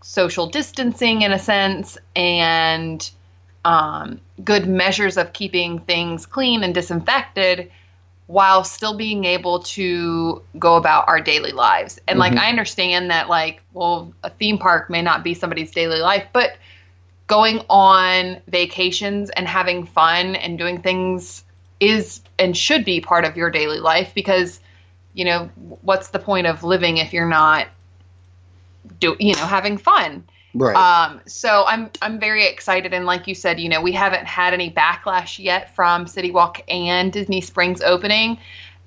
social 0.04 0.46
distancing 0.46 1.24
in 1.24 1.32
a 1.32 1.40
sense 1.40 1.98
and 2.16 3.10
um, 3.66 4.22
good 4.44 4.68
measures 4.68 5.18
of 5.18 5.34
keeping 5.34 5.80
things 5.80 6.28
clean 6.28 6.63
and 6.63 6.75
disinfected 6.75 7.72
while 8.28 8.63
still 8.63 8.96
being 8.96 9.25
able 9.25 9.63
to 9.63 10.40
go 10.60 10.75
about 10.75 11.08
our 11.08 11.20
daily 11.20 11.52
lives. 11.52 12.00
And 12.08 12.20
mm-hmm. 12.20 12.36
like 12.36 12.46
I 12.46 12.50
understand 12.50 13.10
that 13.10 13.28
like 13.28 13.63
well 13.74 14.13
a 14.24 14.30
theme 14.30 14.60
park 14.60 14.88
may 14.88 15.02
not 15.02 15.24
be 15.24 15.34
somebody's 15.34 15.72
daily 15.72 16.00
life, 16.00 16.28
but 16.32 16.58
going 17.27 17.62
on 17.70 18.42
vacations 18.48 19.30
and 19.30 19.48
having 19.48 19.86
fun 19.86 20.36
and 20.36 20.58
doing 20.58 20.82
things 20.82 21.44
is 21.80 22.22
and 22.38 22.56
should 22.56 22.86
be 22.86 23.01
part 23.01 23.25
of 23.25 23.38
your 23.38 23.50
daily 23.50 23.80
life 23.80 24.13
because 24.13 24.60
you 25.13 25.25
know 25.25 25.50
what's 25.82 26.10
the 26.10 26.20
point 26.20 26.48
of 26.48 26.63
living 26.63 26.98
if 26.98 27.13
you're 27.13 27.27
not 27.27 27.68
do 29.00 29.15
you 29.20 29.34
know 29.34 29.46
having 29.46 29.77
fun? 29.77 30.24
Right. 30.53 30.75
Um 30.75 31.22
so 31.25 31.63
i'm 31.65 31.89
i'm 32.01 32.20
very 32.20 32.46
excited. 32.46 32.94
And 32.94 33.06
like 33.06 33.27
you 33.27 33.36
said 33.36 33.60
you 33.60 33.70
know 33.70 33.82
we 33.82 33.94
haven't 33.94 34.25
had 34.25 34.53
any 34.53 34.70
backlash 34.72 35.44
yet 35.44 35.75
from 35.75 36.08
city 36.08 36.32
walk 36.32 36.62
and 36.68 37.12
disney 37.12 37.42
springs 37.42 37.82
opening. 37.82 38.38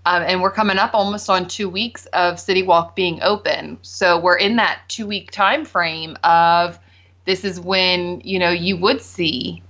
Um, 0.05 0.23
and 0.23 0.40
we're 0.40 0.52
coming 0.52 0.78
up 0.78 0.95
almost 0.95 1.28
on 1.28 1.49
two 1.49 1.69
weeks 1.69 2.07
of 2.07 2.38
city 2.38 2.62
walk 2.62 2.95
being 2.95 3.21
open. 3.23 3.78
So 3.83 4.21
we're 4.21 4.37
in 4.37 4.55
that 4.57 4.83
two 4.87 5.05
week 5.05 5.33
time 5.33 5.64
frame 5.64 6.16
of 6.23 6.78
this 7.26 7.45
is 7.45 7.61
when 7.61 8.21
you 8.25 8.38
know 8.38 8.50
you 8.50 8.76
would 8.76 9.00
see 9.00 9.62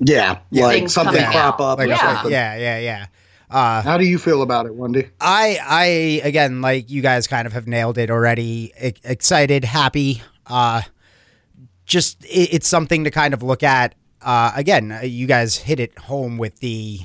yeah 0.00 0.38
like 0.50 0.88
something 0.88 1.24
crop 1.26 1.60
up 1.60 1.78
like 1.78 1.88
yeah. 1.88 2.26
yeah 2.26 2.56
yeah 2.56 2.78
yeah 2.78 3.06
uh, 3.52 3.82
How 3.82 3.98
do 3.98 4.06
you 4.06 4.18
feel 4.18 4.40
about 4.40 4.64
it, 4.64 4.74
Wendy? 4.74 5.10
I, 5.20 5.58
I 5.62 5.84
again, 6.26 6.62
like 6.62 6.88
you 6.88 7.02
guys, 7.02 7.26
kind 7.26 7.46
of 7.46 7.52
have 7.52 7.66
nailed 7.66 7.98
it 7.98 8.10
already. 8.10 8.72
E- 8.82 8.94
excited, 9.04 9.64
happy. 9.64 10.22
Uh, 10.46 10.80
just 11.84 12.24
it, 12.24 12.54
it's 12.54 12.66
something 12.66 13.04
to 13.04 13.10
kind 13.10 13.34
of 13.34 13.42
look 13.42 13.62
at. 13.62 13.94
Uh, 14.22 14.52
again, 14.56 14.98
you 15.02 15.26
guys 15.26 15.58
hit 15.58 15.78
it 15.80 15.96
home 15.98 16.38
with 16.38 16.60
the. 16.60 17.00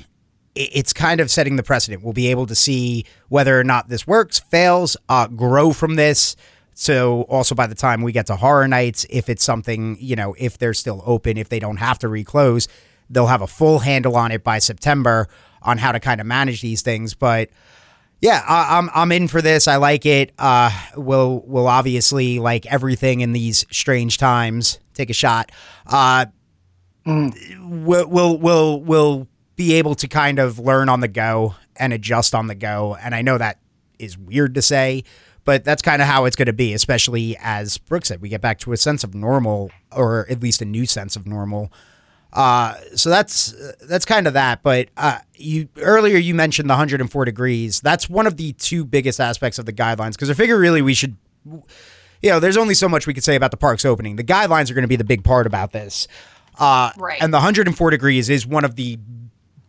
It's 0.54 0.94
kind 0.94 1.20
of 1.20 1.30
setting 1.30 1.56
the 1.56 1.62
precedent. 1.62 2.02
We'll 2.02 2.14
be 2.14 2.28
able 2.28 2.46
to 2.46 2.54
see 2.54 3.04
whether 3.28 3.60
or 3.60 3.62
not 3.62 3.90
this 3.90 4.06
works, 4.06 4.38
fails, 4.38 4.96
uh, 5.08 5.28
grow 5.28 5.74
from 5.74 5.96
this. 5.96 6.34
So 6.80 7.22
also 7.22 7.56
by 7.56 7.66
the 7.66 7.74
time 7.74 8.02
we 8.02 8.12
get 8.12 8.26
to 8.26 8.36
horror 8.36 8.68
nights, 8.68 9.04
if 9.10 9.28
it's 9.28 9.42
something, 9.42 9.96
you 9.98 10.14
know, 10.14 10.36
if 10.38 10.58
they're 10.58 10.72
still 10.72 11.02
open, 11.04 11.36
if 11.36 11.48
they 11.48 11.58
don't 11.58 11.78
have 11.78 11.98
to 11.98 12.08
reclose, 12.08 12.68
they'll 13.10 13.26
have 13.26 13.42
a 13.42 13.48
full 13.48 13.80
handle 13.80 14.14
on 14.14 14.30
it 14.30 14.44
by 14.44 14.60
September 14.60 15.26
on 15.60 15.78
how 15.78 15.90
to 15.90 15.98
kind 15.98 16.20
of 16.20 16.26
manage 16.28 16.62
these 16.62 16.80
things. 16.80 17.14
But 17.14 17.50
yeah, 18.20 18.44
I, 18.46 18.78
am 18.78 18.90
I'm, 18.90 18.90
I'm 18.94 19.12
in 19.12 19.26
for 19.26 19.42
this. 19.42 19.66
I 19.66 19.74
like 19.74 20.06
it. 20.06 20.30
Uh, 20.38 20.70
we'll 20.96 21.42
we'll 21.48 21.66
obviously 21.66 22.38
like 22.38 22.64
everything 22.66 23.22
in 23.22 23.32
these 23.32 23.66
strange 23.72 24.16
times. 24.16 24.78
Take 24.94 25.10
a 25.10 25.14
shot. 25.14 25.50
Uh, 25.84 26.26
mm. 27.04 27.84
we'll 27.84 28.06
we'll 28.06 28.38
we'll 28.38 28.80
we'll 28.80 29.26
be 29.56 29.74
able 29.74 29.96
to 29.96 30.06
kind 30.06 30.38
of 30.38 30.60
learn 30.60 30.88
on 30.88 31.00
the 31.00 31.08
go 31.08 31.56
and 31.74 31.92
adjust 31.92 32.36
on 32.36 32.46
the 32.46 32.54
go. 32.54 32.96
And 33.02 33.16
I 33.16 33.22
know 33.22 33.36
that 33.36 33.58
is 33.98 34.16
weird 34.16 34.54
to 34.54 34.62
say, 34.62 35.02
but 35.48 35.64
that's 35.64 35.80
kind 35.80 36.02
of 36.02 36.08
how 36.08 36.26
it's 36.26 36.36
going 36.36 36.44
to 36.44 36.52
be. 36.52 36.74
Especially 36.74 37.34
as 37.40 37.78
Brooke 37.78 38.04
said, 38.04 38.20
we 38.20 38.28
get 38.28 38.42
back 38.42 38.58
to 38.58 38.72
a 38.72 38.76
sense 38.76 39.02
of 39.02 39.14
normal, 39.14 39.70
or 39.90 40.26
at 40.28 40.42
least 40.42 40.60
a 40.60 40.66
new 40.66 40.84
sense 40.84 41.16
of 41.16 41.26
normal. 41.26 41.72
Uh, 42.34 42.74
so 42.94 43.08
that's 43.08 43.54
that's 43.80 44.04
kind 44.04 44.26
of 44.26 44.34
that. 44.34 44.62
But 44.62 44.90
uh, 44.98 45.20
you 45.36 45.70
earlier 45.78 46.18
you 46.18 46.34
mentioned 46.34 46.68
the 46.68 46.74
104 46.74 47.24
degrees. 47.24 47.80
That's 47.80 48.10
one 48.10 48.26
of 48.26 48.36
the 48.36 48.52
two 48.52 48.84
biggest 48.84 49.20
aspects 49.20 49.58
of 49.58 49.64
the 49.64 49.72
guidelines 49.72 50.12
because 50.12 50.28
I 50.28 50.34
figure 50.34 50.58
really 50.58 50.82
we 50.82 50.92
should. 50.92 51.16
You 51.46 52.30
know, 52.30 52.40
there's 52.40 52.58
only 52.58 52.74
so 52.74 52.86
much 52.86 53.06
we 53.06 53.14
could 53.14 53.24
say 53.24 53.34
about 53.34 53.50
the 53.50 53.56
parks 53.56 53.86
opening. 53.86 54.16
The 54.16 54.24
guidelines 54.24 54.70
are 54.70 54.74
going 54.74 54.82
to 54.82 54.88
be 54.88 54.96
the 54.96 55.04
big 55.04 55.24
part 55.24 55.46
about 55.46 55.72
this. 55.72 56.08
Uh, 56.58 56.90
right. 56.98 57.22
And 57.22 57.32
the 57.32 57.38
104 57.38 57.90
degrees 57.90 58.28
is 58.28 58.46
one 58.46 58.66
of 58.66 58.76
the 58.76 58.98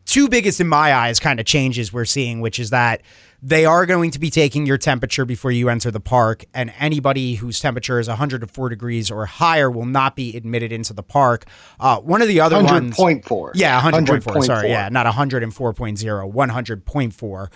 two 0.03 0.27
biggest 0.27 0.59
in 0.59 0.67
my 0.67 0.93
eyes 0.93 1.21
kind 1.21 1.39
of 1.39 1.45
changes 1.45 1.93
we're 1.93 2.03
seeing, 2.03 2.41
which 2.41 2.59
is 2.59 2.71
that 2.71 3.01
they 3.41 3.65
are 3.65 3.85
going 3.85 4.11
to 4.11 4.19
be 4.19 4.29
taking 4.29 4.65
your 4.65 4.77
temperature 4.77 5.25
before 5.25 5.51
you 5.51 5.69
enter 5.69 5.91
the 5.91 5.99
park, 5.99 6.45
and 6.53 6.73
anybody 6.77 7.35
whose 7.35 7.59
temperature 7.59 7.99
is 7.99 8.07
104 8.07 8.69
degrees 8.69 9.09
or 9.09 9.25
higher 9.25 9.71
will 9.71 9.85
not 9.85 10.15
be 10.15 10.35
admitted 10.35 10.71
into 10.71 10.93
the 10.93 11.03
park. 11.03 11.45
Uh, 11.79 11.99
one 11.99 12.21
of 12.21 12.27
the 12.27 12.41
other 12.41 12.57
100. 12.57 12.97
ones, 12.97 13.23
100.4. 13.23 13.51
Yeah, 13.55 13.79
100.4. 13.81 14.43
Sorry, 14.43 14.69
yeah, 14.69 14.89
not 14.89 15.05
104.0, 15.05 16.33
100.4. 16.33 17.51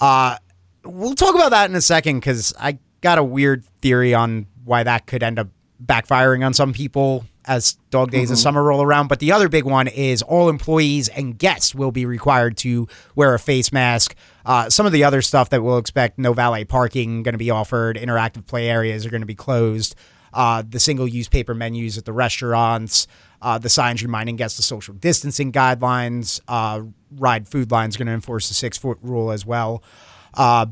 Uh, 0.00 0.36
we'll 0.84 1.14
talk 1.14 1.34
about 1.34 1.50
that 1.50 1.70
in 1.70 1.76
a 1.76 1.80
second 1.80 2.20
because 2.20 2.52
I 2.58 2.78
got 3.00 3.18
a 3.18 3.24
weird 3.24 3.64
theory 3.80 4.14
on 4.14 4.46
why 4.64 4.82
that 4.82 5.06
could 5.06 5.22
end 5.22 5.38
up 5.38 5.48
backfiring 5.84 6.44
on 6.44 6.54
some 6.54 6.72
people 6.72 7.24
as 7.46 7.78
dog 7.90 8.10
days 8.10 8.24
mm-hmm. 8.24 8.34
of 8.34 8.38
summer 8.38 8.62
roll 8.62 8.82
around. 8.82 9.08
But 9.08 9.18
the 9.18 9.32
other 9.32 9.48
big 9.48 9.64
one 9.64 9.88
is 9.88 10.22
all 10.22 10.48
employees 10.48 11.08
and 11.08 11.38
guests 11.38 11.74
will 11.74 11.92
be 11.92 12.04
required 12.04 12.56
to 12.58 12.86
wear 13.14 13.34
a 13.34 13.38
face 13.38 13.72
mask. 13.72 14.14
Uh, 14.44 14.70
some 14.70 14.86
of 14.86 14.92
the 14.92 15.04
other 15.04 15.22
stuff 15.22 15.50
that 15.50 15.62
we'll 15.62 15.78
expect 15.78 16.18
no 16.18 16.32
valet 16.32 16.64
parking 16.64 17.22
going 17.22 17.34
to 17.34 17.38
be 17.38 17.50
offered, 17.50 17.96
interactive 17.96 18.46
play 18.46 18.68
areas 18.68 19.04
are 19.04 19.10
going 19.10 19.22
to 19.22 19.26
be 19.26 19.34
closed. 19.34 19.94
Uh, 20.32 20.62
the 20.66 20.78
single 20.78 21.08
use 21.08 21.28
paper 21.28 21.54
menus 21.54 21.98
at 21.98 22.04
the 22.04 22.12
restaurants, 22.12 23.06
uh, 23.42 23.58
the 23.58 23.68
signs 23.68 24.02
reminding 24.02 24.36
guests 24.36 24.58
of 24.58 24.64
social 24.64 24.94
distancing 24.94 25.50
guidelines, 25.50 26.40
uh, 26.46 26.82
ride 27.16 27.48
food 27.48 27.70
lines 27.70 27.96
going 27.96 28.06
to 28.06 28.12
enforce 28.12 28.48
the 28.48 28.54
six 28.54 28.78
foot 28.78 28.98
rule 29.02 29.32
as 29.32 29.44
well. 29.44 29.82
Uh, 30.34 30.66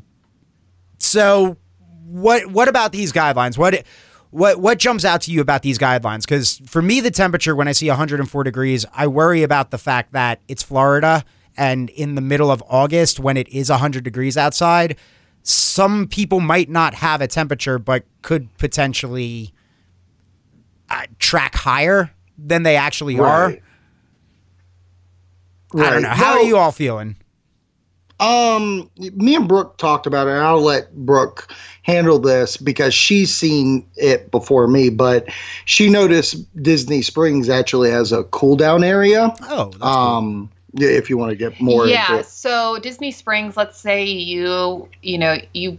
so, 0.98 1.56
what 2.04 2.46
what 2.46 2.68
about 2.68 2.92
these 2.92 3.12
guidelines? 3.12 3.58
What 3.58 3.84
what 4.30 4.60
what 4.60 4.78
jumps 4.78 5.04
out 5.04 5.22
to 5.22 5.32
you 5.32 5.40
about 5.40 5.62
these 5.62 5.78
guidelines? 5.78 6.22
Because 6.22 6.60
for 6.66 6.80
me, 6.80 7.00
the 7.00 7.10
temperature 7.10 7.56
when 7.56 7.66
I 7.66 7.72
see 7.72 7.88
104 7.88 8.44
degrees, 8.44 8.86
I 8.94 9.08
worry 9.08 9.42
about 9.42 9.70
the 9.70 9.78
fact 9.78 10.12
that 10.12 10.40
it's 10.46 10.62
Florida 10.62 11.24
and 11.58 11.90
in 11.90 12.14
the 12.14 12.20
middle 12.22 12.50
of 12.50 12.62
August 12.68 13.20
when 13.20 13.36
it 13.36 13.48
is 13.48 13.68
100 13.68 14.04
degrees 14.04 14.36
outside, 14.36 14.96
some 15.42 16.06
people 16.06 16.40
might 16.40 16.70
not 16.70 16.94
have 16.94 17.20
a 17.20 17.26
temperature, 17.26 17.78
but 17.78 18.04
could 18.22 18.56
potentially 18.56 19.52
uh, 20.88 21.02
track 21.18 21.54
higher 21.54 22.10
than 22.38 22.62
they 22.62 22.76
actually 22.76 23.16
right. 23.16 23.28
are. 23.28 23.48
Right. 25.72 25.86
I 25.88 25.90
don't 25.90 26.02
know. 26.02 26.08
How 26.08 26.36
well, 26.36 26.44
are 26.44 26.46
you 26.46 26.56
all 26.56 26.72
feeling? 26.72 27.16
Um, 28.20 28.90
me 28.96 29.36
and 29.36 29.46
Brooke 29.46 29.76
talked 29.78 30.06
about 30.06 30.26
it. 30.26 30.30
And 30.30 30.40
I'll 30.40 30.62
let 30.62 30.94
Brooke 30.94 31.52
handle 31.82 32.18
this 32.18 32.56
because 32.56 32.94
she's 32.94 33.34
seen 33.34 33.86
it 33.96 34.30
before 34.30 34.66
me. 34.66 34.90
But 34.90 35.28
she 35.66 35.88
noticed 35.88 36.36
Disney 36.62 37.02
Springs 37.02 37.48
actually 37.48 37.90
has 37.90 38.12
a 38.12 38.24
cool 38.24 38.56
down 38.56 38.82
area. 38.82 39.34
Oh, 39.42 39.70
um, 39.80 40.48
cool. 40.48 40.57
Yeah, 40.74 40.88
if 40.88 41.08
you 41.08 41.16
want 41.16 41.30
to 41.30 41.36
get 41.36 41.60
more. 41.60 41.86
Yeah. 41.86 42.22
So 42.22 42.78
Disney 42.78 43.10
Springs, 43.10 43.56
let's 43.56 43.80
say 43.80 44.04
you, 44.04 44.88
you 45.02 45.18
know, 45.18 45.38
you 45.54 45.78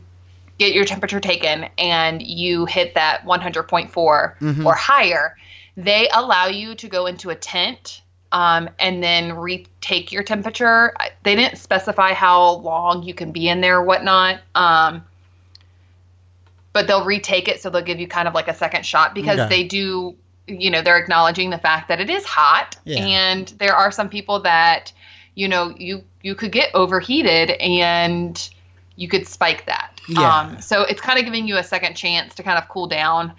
get 0.57 0.73
your 0.73 0.85
temperature 0.85 1.19
taken 1.19 1.67
and 1.77 2.21
you 2.21 2.65
hit 2.65 2.95
that 2.95 3.23
100.4 3.25 3.89
mm-hmm. 3.89 4.65
or 4.65 4.73
higher, 4.75 5.37
they 5.77 6.09
allow 6.13 6.47
you 6.47 6.75
to 6.75 6.87
go 6.87 7.05
into 7.05 7.29
a 7.29 7.35
tent 7.35 8.01
um, 8.31 8.69
and 8.79 9.01
then 9.03 9.33
retake 9.33 10.11
your 10.11 10.23
temperature. 10.23 10.93
They 11.23 11.35
didn't 11.35 11.57
specify 11.57 12.13
how 12.13 12.55
long 12.57 13.03
you 13.03 13.13
can 13.13 13.31
be 13.31 13.47
in 13.47 13.61
there 13.61 13.77
or 13.77 13.83
whatnot. 13.83 14.41
Um, 14.55 15.03
but 16.73 16.87
they'll 16.87 17.05
retake 17.05 17.47
it, 17.47 17.61
so 17.61 17.69
they'll 17.69 17.81
give 17.81 17.99
you 17.99 18.07
kind 18.07 18.27
of 18.27 18.33
like 18.33 18.47
a 18.47 18.53
second 18.53 18.85
shot 18.85 19.15
because 19.15 19.39
okay. 19.39 19.49
they 19.49 19.63
do, 19.63 20.15
you 20.49 20.69
know, 20.69 20.81
they're 20.81 20.97
acknowledging 20.97 21.49
the 21.49 21.57
fact 21.57 21.87
that 21.87 21.99
it 21.99 22.09
is 22.09 22.25
hot, 22.25 22.77
yeah. 22.85 22.97
and 22.99 23.47
there 23.59 23.75
are 23.75 23.91
some 23.91 24.09
people 24.09 24.39
that, 24.41 24.91
you 25.35 25.47
know, 25.47 25.73
you 25.77 26.03
you 26.21 26.35
could 26.35 26.51
get 26.51 26.73
overheated 26.73 27.51
and 27.51 28.49
you 28.95 29.07
could 29.07 29.27
spike 29.27 29.65
that. 29.65 29.99
Yeah. 30.07 30.39
Um, 30.39 30.61
so 30.61 30.83
it's 30.83 30.99
kind 30.99 31.19
of 31.19 31.25
giving 31.25 31.47
you 31.47 31.57
a 31.57 31.63
second 31.63 31.95
chance 31.95 32.35
to 32.35 32.43
kind 32.43 32.57
of 32.57 32.67
cool 32.67 32.87
down. 32.87 33.33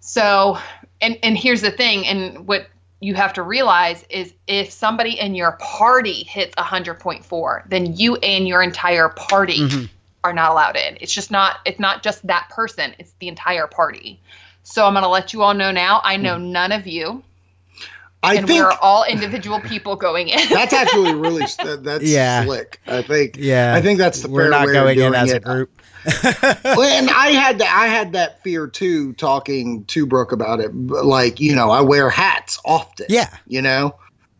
So, 0.00 0.58
and 1.00 1.18
and 1.22 1.36
here's 1.36 1.60
the 1.60 1.70
thing, 1.70 2.06
and 2.06 2.46
what 2.46 2.68
you 3.00 3.14
have 3.14 3.32
to 3.32 3.42
realize 3.42 4.04
is 4.10 4.34
if 4.46 4.70
somebody 4.70 5.18
in 5.18 5.34
your 5.34 5.52
party 5.52 6.22
hits 6.24 6.54
100.4 6.56 7.68
then 7.68 7.96
you 7.96 8.16
and 8.16 8.46
your 8.46 8.62
entire 8.62 9.08
party 9.08 9.60
mm-hmm. 9.60 9.84
are 10.22 10.32
not 10.32 10.50
allowed 10.50 10.76
in 10.76 10.96
it's 11.00 11.12
just 11.12 11.30
not 11.30 11.58
it's 11.64 11.80
not 11.80 12.02
just 12.02 12.24
that 12.26 12.48
person 12.50 12.94
it's 12.98 13.12
the 13.18 13.28
entire 13.28 13.66
party 13.66 14.20
so 14.62 14.86
i'm 14.86 14.92
going 14.92 15.02
to 15.02 15.08
let 15.08 15.32
you 15.32 15.42
all 15.42 15.54
know 15.54 15.70
now 15.70 16.00
i 16.04 16.16
know 16.16 16.36
mm. 16.36 16.50
none 16.50 16.72
of 16.72 16.86
you 16.86 17.22
I 18.22 18.34
and 18.34 18.46
think, 18.46 18.62
we're 18.62 18.76
all 18.82 19.04
individual 19.04 19.60
people 19.60 19.96
going 19.96 20.28
in. 20.28 20.40
that's 20.50 20.72
actually 20.72 21.14
really 21.14 21.46
that's 21.78 22.04
yeah. 22.04 22.44
slick. 22.44 22.80
I 22.86 23.02
think. 23.02 23.36
Yeah. 23.38 23.74
I 23.74 23.80
think 23.80 23.98
that's 23.98 24.22
the 24.22 24.28
we're 24.28 24.50
not 24.50 24.66
going 24.66 25.00
in 25.00 25.14
as 25.14 25.32
it. 25.32 25.36
a 25.36 25.40
group. 25.40 25.70
well, 26.64 26.82
and 26.82 27.10
I 27.10 27.28
had 27.28 27.58
that. 27.58 27.74
I 27.74 27.86
had 27.86 28.12
that 28.12 28.42
fear 28.42 28.66
too. 28.66 29.12
Talking 29.14 29.84
to 29.86 30.06
Brooke 30.06 30.32
about 30.32 30.60
it, 30.60 30.74
like 30.74 31.40
you 31.40 31.54
know, 31.54 31.70
I 31.70 31.82
wear 31.82 32.08
hats 32.08 32.58
often. 32.64 33.06
Yeah, 33.10 33.28
you 33.46 33.60
know, 33.60 33.94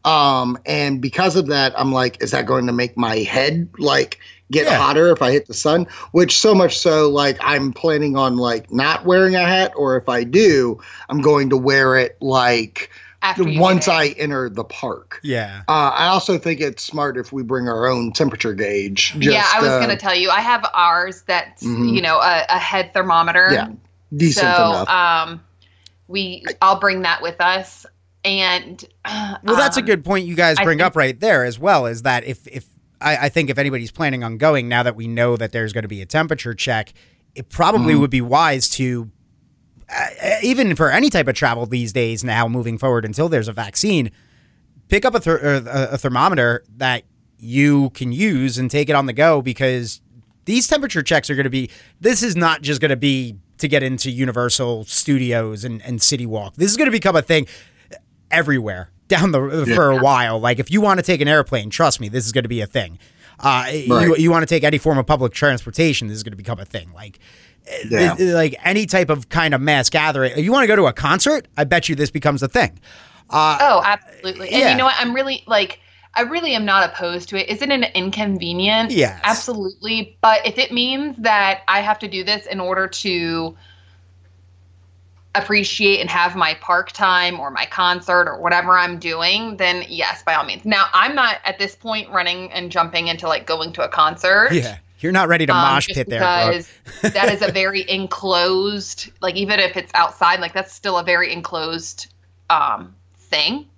um, 0.07 0.59
and 0.65 1.03
because 1.03 1.37
of 1.37 1.49
that, 1.49 1.79
I'm 1.79 1.93
like, 1.93 2.23
is 2.23 2.31
that 2.31 2.47
going 2.47 2.67
to 2.67 2.73
make 2.73 2.97
my 2.97 3.17
head 3.17 3.69
like 3.79 4.19
get 4.51 4.67
yeah. 4.67 4.79
hotter 4.79 5.09
if 5.09 5.23
I 5.23 5.31
hit 5.33 5.47
the 5.47 5.55
sun? 5.55 5.87
Which 6.13 6.39
so 6.39 6.55
much 6.55 6.79
so, 6.79 7.09
like, 7.09 7.39
I'm 7.41 7.73
planning 7.73 8.17
on 8.17 8.37
like 8.37 8.73
not 8.73 9.05
wearing 9.05 9.35
a 9.35 9.45
hat, 9.45 9.73
or 9.77 9.97
if 9.97 10.09
I 10.09 10.25
do, 10.25 10.81
I'm 11.09 11.21
going 11.21 11.51
to 11.51 11.57
wear 11.57 11.97
it 11.97 12.17
like 12.21 12.91
once 13.39 13.89
I 13.89 14.09
enter 14.09 14.49
the 14.49 14.65
park. 14.65 15.21
Yeah. 15.23 15.63
Uh, 15.69 15.93
I 15.95 16.07
also 16.07 16.39
think 16.39 16.61
it's 16.61 16.83
smart 16.83 17.17
if 17.17 17.33
we 17.33 17.43
bring 17.43 17.69
our 17.69 17.87
own 17.87 18.13
temperature 18.13 18.55
gauge. 18.55 19.15
Just, 19.19 19.35
yeah, 19.35 19.47
I 19.53 19.61
was 19.61 19.69
uh, 19.69 19.79
going 19.79 19.91
to 19.91 19.97
tell 19.97 20.15
you, 20.15 20.31
I 20.31 20.41
have 20.41 20.65
ours 20.73 21.23
that's 21.23 21.63
mm-hmm. 21.63 21.95
you 21.95 22.03
know 22.03 22.19
a, 22.19 22.47
a, 22.49 22.59
head 22.59 22.93
thermometer. 22.95 23.49
Yeah, 23.53 23.71
decent 24.17 24.47
so, 24.47 24.71
enough. 24.71 24.89
Um, 24.89 25.45
we 26.09 26.45
I'll 26.63 26.81
bring 26.81 27.03
that 27.03 27.23
with 27.23 27.41
us. 27.41 27.87
And 28.25 28.85
uh, 29.05 29.37
well, 29.45 29.57
that's 29.57 29.77
um, 29.77 29.85
a 29.85 29.87
good 29.87 30.05
point 30.05 30.27
you 30.27 30.35
guys 30.35 30.57
bring 30.57 30.79
think, 30.79 30.87
up 30.87 30.97
right 30.97 31.19
there 31.19 31.45
as 31.45 31.59
well. 31.59 31.87
Is 31.87 32.03
that 32.03 32.25
if 32.25 32.47
if 32.47 32.67
I, 33.01 33.27
I 33.27 33.29
think 33.29 33.51
if 33.51 33.59
anybody's 33.59 33.91
planning 33.91 34.23
on 34.25 34.37
going 34.37 34.69
now 34.69 34.83
that 34.83 34.97
we 34.97 35.09
know 35.09 35.37
that 35.37 35.53
there's 35.53 35.73
going 35.73 35.83
to 35.83 35.89
be 35.89 36.03
a 36.03 36.07
temperature 36.07 36.55
check, 36.55 36.93
it 37.35 37.49
probably 37.49 37.93
mm-hmm. 37.93 38.01
would 38.03 38.11
be 38.11 38.21
wise 38.21 38.69
to 38.71 39.11
uh, 39.89 40.07
even 40.43 40.77
for 40.77 40.91
any 40.91 41.11
type 41.11 41.27
of 41.27 41.35
travel 41.35 41.67
these 41.67 41.93
days 41.93 42.23
now 42.23 42.47
moving 42.47 42.79
forward 42.79 43.05
until 43.05 43.29
there's 43.29 43.49
a 43.49 43.53
vaccine 43.53 44.11
pick 44.89 45.05
up 45.05 45.15
a, 45.15 45.21
ther- 45.21 45.65
a, 45.67 45.99
thermometer 45.99 46.65
that 46.77 47.05
you 47.39 47.91
can 47.91 48.13
use 48.13 48.59
and 48.59 48.71
take 48.71 48.89
it 48.89 48.95
on 48.95 49.07
the 49.07 49.13
go 49.13 49.43
because 49.43 50.01
these 50.45 50.69
temperature 50.69 51.03
checks 51.03 51.29
are 51.31 51.35
going 51.35 51.45
to 51.45 51.51
be 51.51 51.71
this 52.01 52.23
is 52.23 52.37
not 52.37 52.63
just 52.63 52.81
going 52.81 52.91
to 52.91 52.97
be 52.97 53.37
to 53.59 53.67
get 53.67 53.83
into 53.83 54.11
universal 54.11 54.85
studios 54.85 55.65
and, 55.65 55.83
and 55.83 56.03
city 56.03 56.27
walk 56.27 56.55
this 56.55 56.71
is 56.71 56.77
going 56.77 56.87
to 56.87 56.93
become 56.93 57.17
a 57.17 57.23
thing 57.23 57.47
everywhere 58.31 58.91
down 59.11 59.33
the 59.33 59.65
yeah. 59.69 59.75
for 59.75 59.91
a 59.91 59.99
while 59.99 60.41
like 60.41 60.59
if 60.59 60.71
you 60.71 60.81
want 60.81 60.99
to 60.99 61.03
take 61.03 61.21
an 61.21 61.29
airplane 61.29 61.69
trust 61.69 62.01
me 62.01 62.09
this 62.09 62.25
is 62.25 62.33
going 62.33 62.45
to 62.45 62.49
be 62.49 62.63
a 62.63 62.67
thing 62.67 62.99
uh, 63.41 63.65
right. 63.67 63.87
you, 63.89 64.17
you 64.17 64.31
want 64.31 64.43
to 64.43 64.47
take 64.47 64.65
any 64.65 64.79
form 64.79 64.97
of 64.97 65.07
public 65.07 65.33
transportation 65.33 66.09
this 66.09 66.17
is 66.17 66.23
going 66.23 66.33
to 66.33 66.37
become 66.37 66.59
a 66.59 66.65
thing 66.65 66.91
like 66.95 67.19
yeah. 67.89 68.15
like 68.19 68.55
any 68.65 68.87
type 68.87 69.11
of 69.11 69.29
kind 69.29 69.55
of 69.55 69.61
mass 69.61 69.91
gathering. 69.91 70.33
If 70.33 70.45
you 70.45 70.53
want 70.53 70.65
to 70.65 70.67
go 70.67 70.77
to 70.77 70.87
a 70.87 70.93
concert, 70.93 71.47
I 71.57 71.65
bet 71.65 71.89
you 71.89 71.95
this 71.95 72.11
becomes 72.11 72.43
a 72.43 72.49
thing. 72.49 72.79
Uh, 73.29 73.59
oh, 73.61 73.83
absolutely. 73.85 74.49
And 74.49 74.59
yeah. 74.59 74.71
you 74.73 74.77
know 74.77 74.85
what? 74.85 74.97
I'm 74.99 75.15
really 75.15 75.45
like, 75.47 75.81
I 76.15 76.23
really 76.23 76.55
am 76.55 76.65
not 76.65 76.91
opposed 76.91 77.29
to 77.31 77.37
it. 77.37 77.49
Is 77.49 77.63
it 77.63 77.71
an 77.71 77.85
inconvenience? 77.95 78.93
Yes. 78.93 79.21
Absolutely. 79.23 80.19
But 80.21 80.45
if 80.45 80.59
it 80.59 80.73
means 80.73 81.17
that 81.19 81.61
I 81.69 81.81
have 81.81 81.99
to 82.01 82.09
do 82.09 82.25
this 82.25 82.47
in 82.47 82.59
order 82.59 82.89
to 82.89 83.57
appreciate 85.35 86.01
and 86.01 86.11
have 86.11 86.35
my 86.35 86.55
park 86.55 86.93
time 86.93 87.39
or 87.39 87.51
my 87.51 87.67
concert 87.67 88.29
or 88.29 88.41
whatever 88.41 88.77
I'm 88.77 88.99
doing, 88.99 89.57
then 89.57 89.85
yes, 89.89 90.23
by 90.23 90.35
all 90.35 90.45
means. 90.45 90.65
Now, 90.65 90.87
I'm 90.93 91.15
not 91.15 91.39
at 91.45 91.59
this 91.59 91.77
point 91.77 92.11
running 92.11 92.51
and 92.53 92.71
jumping 92.71 93.09
into 93.09 93.29
like 93.29 93.47
going 93.47 93.73
to 93.75 93.85
a 93.85 93.89
concert. 93.89 94.49
Yeah. 94.53 94.79
You're 94.99 95.13
not 95.13 95.29
ready 95.29 95.47
to 95.47 95.55
um, 95.55 95.63
mosh 95.63 95.89
pit 95.89 96.09
there, 96.11 96.21
because 96.21 96.71
that 97.01 97.33
is 97.33 97.41
a 97.41 97.51
very 97.51 97.89
enclosed. 97.89 99.11
Like 99.23 99.35
even 99.35 99.59
if 99.59 99.77
it's 99.77 99.91
outside, 99.95 100.41
like 100.41 100.53
that's 100.53 100.75
still 100.75 100.99
a 100.99 101.05
very 101.05 101.33
enclosed 101.33 102.13
um, 102.51 102.95
thing. 103.17 103.70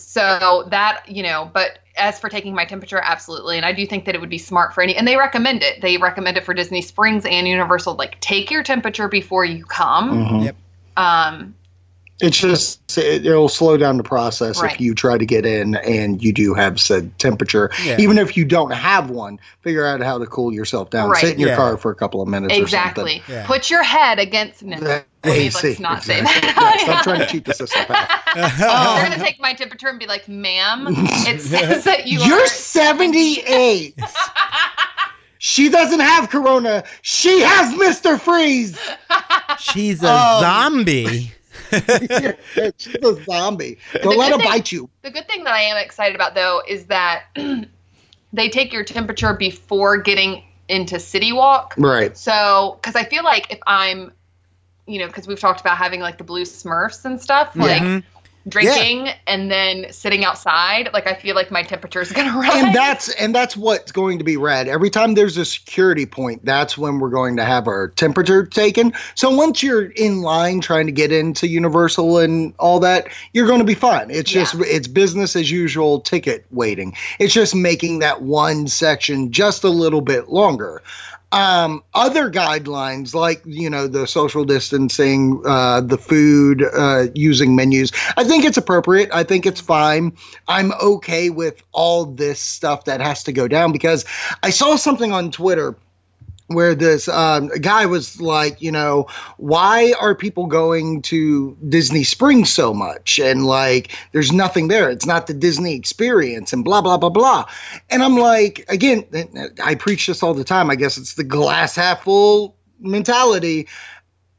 So 0.00 0.66
that 0.70 1.02
you 1.08 1.22
know, 1.22 1.50
but 1.52 1.80
as 1.96 2.18
for 2.18 2.28
taking 2.28 2.54
my 2.54 2.64
temperature, 2.64 3.00
absolutely, 3.02 3.56
and 3.56 3.66
I 3.66 3.72
do 3.72 3.86
think 3.86 4.04
that 4.06 4.14
it 4.14 4.20
would 4.20 4.30
be 4.30 4.38
smart 4.38 4.74
for 4.74 4.82
any. 4.82 4.96
And 4.96 5.06
they 5.06 5.16
recommend 5.16 5.62
it. 5.62 5.80
They 5.80 5.96
recommend 5.96 6.36
it 6.36 6.44
for 6.44 6.54
Disney 6.54 6.82
Springs 6.82 7.24
and 7.26 7.46
Universal. 7.46 7.94
Like 7.94 8.20
take 8.20 8.50
your 8.50 8.62
temperature 8.62 9.08
before 9.08 9.44
you 9.44 9.64
come. 9.64 10.10
Mm-hmm. 10.10 10.44
Yep. 10.44 10.56
Um, 10.96 11.54
it's 12.20 12.38
just 12.38 12.98
it, 12.98 13.24
will 13.24 13.48
slow 13.48 13.76
down 13.76 13.96
the 13.96 14.02
process 14.02 14.60
right. 14.60 14.72
if 14.72 14.80
you 14.80 14.94
try 14.94 15.16
to 15.16 15.24
get 15.24 15.46
in 15.46 15.76
and 15.76 16.22
you 16.22 16.32
do 16.32 16.52
have 16.54 16.80
said 16.80 17.16
temperature. 17.18 17.70
Yeah. 17.84 17.96
Even 18.00 18.18
if 18.18 18.36
you 18.36 18.44
don't 18.44 18.72
have 18.72 19.10
one, 19.10 19.38
figure 19.60 19.86
out 19.86 20.00
how 20.00 20.18
to 20.18 20.26
cool 20.26 20.52
yourself 20.52 20.90
down. 20.90 21.10
Right. 21.10 21.20
Sit 21.20 21.34
in 21.34 21.40
your 21.40 21.50
yeah. 21.50 21.56
car 21.56 21.76
for 21.76 21.92
a 21.92 21.94
couple 21.94 22.20
of 22.20 22.26
minutes. 22.26 22.56
Exactly. 22.56 23.22
Yeah. 23.28 23.46
Put 23.46 23.70
your 23.70 23.84
head 23.84 24.18
against. 24.18 24.64
No, 24.64 25.02
the 25.22 25.30
AC. 25.30 25.68
Let's 25.68 25.80
not 25.80 25.98
exactly. 25.98 26.32
say 26.32 26.40
that. 26.40 26.80
stop 26.84 27.04
trying 27.04 27.20
to 27.20 27.26
cheat 27.26 27.44
the 27.44 27.54
system. 27.54 27.84
oh, 27.88 28.94
they're 28.96 29.10
gonna 29.10 29.22
take 29.24 29.40
my 29.40 29.54
temperature 29.54 29.88
and 29.88 29.98
be 29.98 30.06
like, 30.06 30.28
"Ma'am, 30.28 30.86
it 30.88 31.40
says 31.40 31.84
that 31.84 32.06
you 32.06 32.20
you're 32.20 32.42
are- 32.42 32.46
78." 32.46 33.98
She 35.40 35.68
doesn't 35.68 36.00
have 36.00 36.30
corona. 36.30 36.82
She 37.02 37.40
has 37.40 37.72
Mr. 37.74 38.20
Freeze. 38.20 38.76
She's 39.60 40.02
a 40.02 40.12
um, 40.12 40.40
zombie. 40.40 41.32
she's 42.76 42.96
a 42.96 43.24
zombie. 43.24 43.78
Don't 44.02 44.16
let 44.16 44.32
her 44.32 44.38
thing, 44.38 44.48
bite 44.48 44.72
you. 44.72 44.90
The 45.02 45.10
good 45.10 45.28
thing 45.28 45.44
that 45.44 45.54
I 45.54 45.62
am 45.62 45.76
excited 45.76 46.16
about 46.16 46.34
though 46.34 46.60
is 46.66 46.86
that 46.86 47.24
they 48.32 48.48
take 48.48 48.72
your 48.72 48.82
temperature 48.84 49.32
before 49.34 49.98
getting 49.98 50.42
into 50.68 51.00
City 51.00 51.32
Walk. 51.32 51.74
Right. 51.76 52.16
So, 52.16 52.78
because 52.80 52.94
I 52.94 53.04
feel 53.04 53.24
like 53.24 53.52
if 53.52 53.58
I'm, 53.66 54.12
you 54.88 54.98
know, 54.98 55.06
because 55.06 55.28
we've 55.28 55.38
talked 55.38 55.60
about 55.60 55.76
having 55.76 56.00
like 56.00 56.18
the 56.18 56.24
blue 56.24 56.42
Smurfs 56.42 57.04
and 57.04 57.20
stuff, 57.20 57.54
like. 57.54 57.82
Mm-hmm. 57.82 58.06
drinking 58.48 59.06
yeah. 59.06 59.14
and 59.26 59.50
then 59.50 59.92
sitting 59.92 60.24
outside. 60.24 60.88
Like 60.94 61.06
i 61.06 61.12
feel 61.12 61.34
like 61.34 61.50
my 61.50 61.62
temperature 61.62 62.00
is 62.00 62.10
going 62.12 62.32
to 62.32 62.38
rise. 62.38 62.64
And 62.64 62.74
that's 62.74 63.10
and 63.16 63.34
that's 63.34 63.56
what's 63.56 63.92
going 63.92 64.16
to 64.18 64.24
be 64.24 64.38
read 64.38 64.68
every 64.68 64.88
time 64.88 65.14
there's 65.14 65.36
a 65.36 65.44
security 65.44 66.06
point 66.06 66.44
that's 66.44 66.78
when 66.78 66.98
we're 66.98 67.10
going 67.10 67.36
to 67.36 67.44
have 67.44 67.66
our 67.66 67.88
temperature 67.88 68.46
taken. 68.46 68.94
So 69.14 69.28
once 69.34 69.62
you're 69.62 69.90
in 69.90 70.22
line 70.22 70.60
trying 70.62 70.86
to 70.86 70.92
get 70.92 71.12
into 71.12 71.46
universal 71.46 72.18
and 72.18 72.54
all 72.58 72.80
that 72.80 73.08
you're 73.34 73.46
going 73.46 73.60
to 73.60 73.66
be 73.66 73.74
fine. 73.74 74.10
It's 74.10 74.30
just 74.30 74.54
it's 74.60 74.88
business 74.88 75.36
as 75.36 75.50
usual 75.50 76.00
ticket 76.00 76.46
waiting. 76.50 76.96
It's 77.18 77.34
just 77.34 77.54
making 77.54 77.98
that 77.98 78.22
one 78.22 78.66
section 78.66 79.30
just 79.30 79.62
a 79.62 79.70
little 79.70 80.00
bit 80.00 80.28
longer 80.28 80.82
um, 81.32 81.82
other 81.94 82.30
guidelines 82.30 83.14
like 83.14 83.42
you 83.44 83.68
know 83.68 83.86
the 83.86 84.06
social 84.06 84.44
distancing, 84.44 85.42
uh, 85.44 85.80
the 85.80 85.98
food, 85.98 86.64
uh, 86.74 87.06
using 87.14 87.54
menus. 87.54 87.92
I 88.16 88.24
think 88.24 88.44
it's 88.44 88.56
appropriate. 88.56 89.10
I 89.12 89.24
think 89.24 89.46
it's 89.46 89.60
fine. 89.60 90.16
I'm 90.46 90.72
okay 90.82 91.30
with 91.30 91.62
all 91.72 92.06
this 92.06 92.40
stuff 92.40 92.84
that 92.86 93.00
has 93.00 93.22
to 93.24 93.32
go 93.32 93.48
down 93.48 93.72
because 93.72 94.04
I 94.42 94.50
saw 94.50 94.76
something 94.76 95.12
on 95.12 95.30
Twitter 95.30 95.76
where 96.48 96.74
this 96.74 97.08
um, 97.08 97.48
guy 97.60 97.86
was 97.86 98.20
like, 98.20 98.60
you 98.60 98.72
know, 98.72 99.06
why 99.36 99.94
are 100.00 100.14
people 100.14 100.46
going 100.46 101.02
to 101.02 101.56
Disney 101.68 102.04
Springs 102.04 102.50
so 102.50 102.74
much? 102.74 103.18
And 103.18 103.46
like, 103.46 103.92
there's 104.12 104.32
nothing 104.32 104.68
there. 104.68 104.90
It's 104.90 105.06
not 105.06 105.26
the 105.26 105.34
Disney 105.34 105.74
experience 105.74 106.52
and 106.52 106.64
blah, 106.64 106.80
blah, 106.80 106.96
blah, 106.96 107.10
blah. 107.10 107.44
And 107.90 108.02
I'm 108.02 108.16
like, 108.16 108.64
again, 108.68 109.04
I 109.62 109.74
preach 109.74 110.06
this 110.06 110.22
all 110.22 110.34
the 110.34 110.44
time. 110.44 110.70
I 110.70 110.74
guess 110.74 110.96
it's 110.96 111.14
the 111.14 111.24
glass 111.24 111.76
half 111.76 112.02
full 112.02 112.56
mentality 112.80 113.68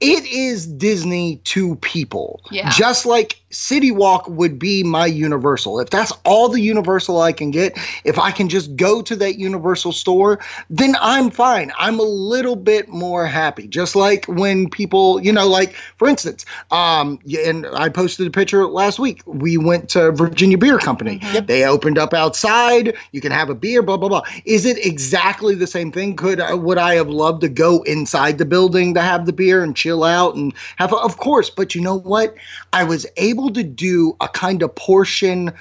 it 0.02 0.26
is 0.28 0.66
Disney 0.66 1.38
to 1.44 1.76
people. 1.78 2.42
Yeah. 2.52 2.70
Just 2.70 3.06
like 3.06 3.42
City 3.52 3.92
Walk 3.92 4.28
would 4.28 4.58
be 4.58 4.84
my 4.84 5.06
Universal. 5.06 5.80
If 5.80 5.90
that's 5.90 6.12
all 6.26 6.50
the 6.50 6.60
Universal 6.62 7.22
I 7.22 7.32
can 7.32 7.52
get, 7.52 7.78
if 8.04 8.18
I 8.20 8.32
can 8.32 8.50
just 8.50 8.76
go 8.76 9.02
to 9.02 9.16
that 9.18 9.38
Universal 9.38 9.94
store, 9.94 10.40
then 10.70 10.96
I'm 11.00 11.30
fine. 11.30 11.72
I'm 11.78 12.00
a 12.00 12.04
little 12.04 12.56
bit 12.56 12.90
more 12.90 13.26
happy. 13.26 13.68
Just 13.68 13.96
like 13.96 14.26
when 14.26 14.70
people, 14.70 15.22
you 15.22 15.32
know, 15.32 15.48
like 15.48 15.74
for 15.98 16.08
instance, 16.08 16.46
um, 16.72 17.20
and 17.46 17.68
I 17.68 17.90
posted 17.90 18.28
a 18.28 18.32
picture 18.32 18.66
last 18.68 19.00
week. 19.00 19.22
We 19.26 19.58
went 19.58 19.90
to 19.90 20.12
Virginia 20.12 20.58
Beer 20.58 20.80
Company. 20.80 21.20
Mm-hmm. 21.20 21.46
They 21.46 21.66
opened 21.66 21.98
up 21.98 22.14
outside. 22.14 22.96
You 23.12 23.22
can 23.22 23.32
have 23.32 23.50
a 23.50 23.56
beer, 23.56 23.82
blah 23.82 23.98
blah 23.98 24.10
blah. 24.10 24.24
Is 24.46 24.66
it 24.66 24.84
exactly 24.86 25.56
the 25.56 25.68
same 25.68 25.92
thing? 25.92 26.16
Could 26.16 26.42
would 26.52 26.78
I 26.78 26.96
have 26.96 27.10
loved 27.10 27.42
to 27.42 27.50
go 27.50 27.84
inside 27.84 28.38
the 28.38 28.46
building 28.46 28.94
to 28.96 29.02
have 29.02 29.26
the 29.26 29.34
beer 29.34 29.64
and 29.64 29.76
chill? 29.76 30.00
out 30.04 30.36
and 30.36 30.54
have, 30.78 30.94
of 30.94 31.18
course. 31.18 31.50
But 31.50 31.76
you 31.76 31.82
know 31.82 32.00
what? 32.00 32.36
I 32.74 32.84
was 32.84 33.06
able 33.40 33.54
to 33.54 33.64
do 33.64 34.16
a 34.22 34.28
kind 34.28 34.62
of 34.62 34.76
portion 34.76 35.52